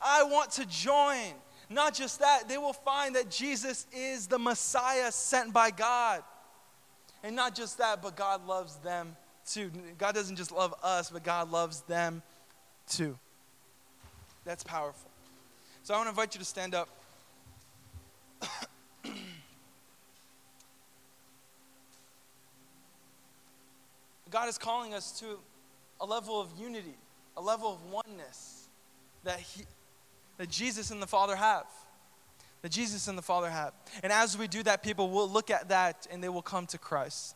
I 0.00 0.24
want 0.24 0.52
to 0.52 0.66
join. 0.66 1.34
Not 1.70 1.94
just 1.94 2.20
that, 2.20 2.48
they 2.48 2.58
will 2.58 2.72
find 2.72 3.16
that 3.16 3.30
Jesus 3.30 3.86
is 3.92 4.26
the 4.26 4.38
Messiah 4.38 5.10
sent 5.10 5.52
by 5.52 5.70
God. 5.70 6.22
And 7.22 7.36
not 7.36 7.54
just 7.54 7.78
that, 7.78 8.02
but 8.02 8.16
God 8.16 8.46
loves 8.46 8.76
them 8.76 9.16
too. 9.46 9.70
God 9.98 10.14
doesn't 10.14 10.36
just 10.36 10.52
love 10.52 10.74
us, 10.82 11.10
but 11.10 11.22
God 11.22 11.50
loves 11.50 11.80
them 11.82 12.22
too. 12.88 13.18
That's 14.44 14.64
powerful. 14.64 15.10
So 15.82 15.94
I 15.94 15.96
want 15.96 16.06
to 16.06 16.10
invite 16.10 16.34
you 16.34 16.38
to 16.40 16.44
stand 16.44 16.74
up. 16.74 16.88
God 24.30 24.48
is 24.48 24.58
calling 24.58 24.94
us 24.94 25.18
to 25.20 25.38
a 26.00 26.06
level 26.06 26.40
of 26.40 26.48
unity, 26.58 26.96
a 27.36 27.40
level 27.40 27.72
of 27.72 27.84
oneness 27.90 28.68
that, 29.24 29.38
he, 29.40 29.62
that 30.38 30.48
Jesus 30.48 30.90
and 30.90 31.02
the 31.02 31.06
Father 31.06 31.36
have. 31.36 31.66
That 32.62 32.70
Jesus 32.70 33.08
and 33.08 33.18
the 33.18 33.22
Father 33.22 33.50
have. 33.50 33.72
And 34.02 34.12
as 34.12 34.38
we 34.38 34.46
do 34.48 34.62
that, 34.62 34.82
people 34.82 35.10
will 35.10 35.28
look 35.28 35.50
at 35.50 35.68
that 35.68 36.06
and 36.10 36.22
they 36.22 36.28
will 36.28 36.42
come 36.42 36.66
to 36.66 36.78
Christ. 36.78 37.34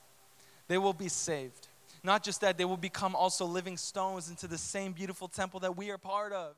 They 0.69 0.79
will 0.79 0.93
be 0.93 1.09
saved. 1.09 1.69
Not 2.03 2.23
just 2.23 2.41
that, 2.43 2.57
they 2.57 2.65
will 2.65 2.77
become 2.77 3.17
also 3.17 3.45
living 3.45 3.77
stones 3.77 4.31
into 4.31 4.47
the 4.47 4.59
same 4.59 4.93
beautiful 4.93 5.29
temple 5.29 5.61
that 5.61 5.77
we 5.77 5.91
are 5.91 5.99
part 5.99 6.33
of. 6.33 6.55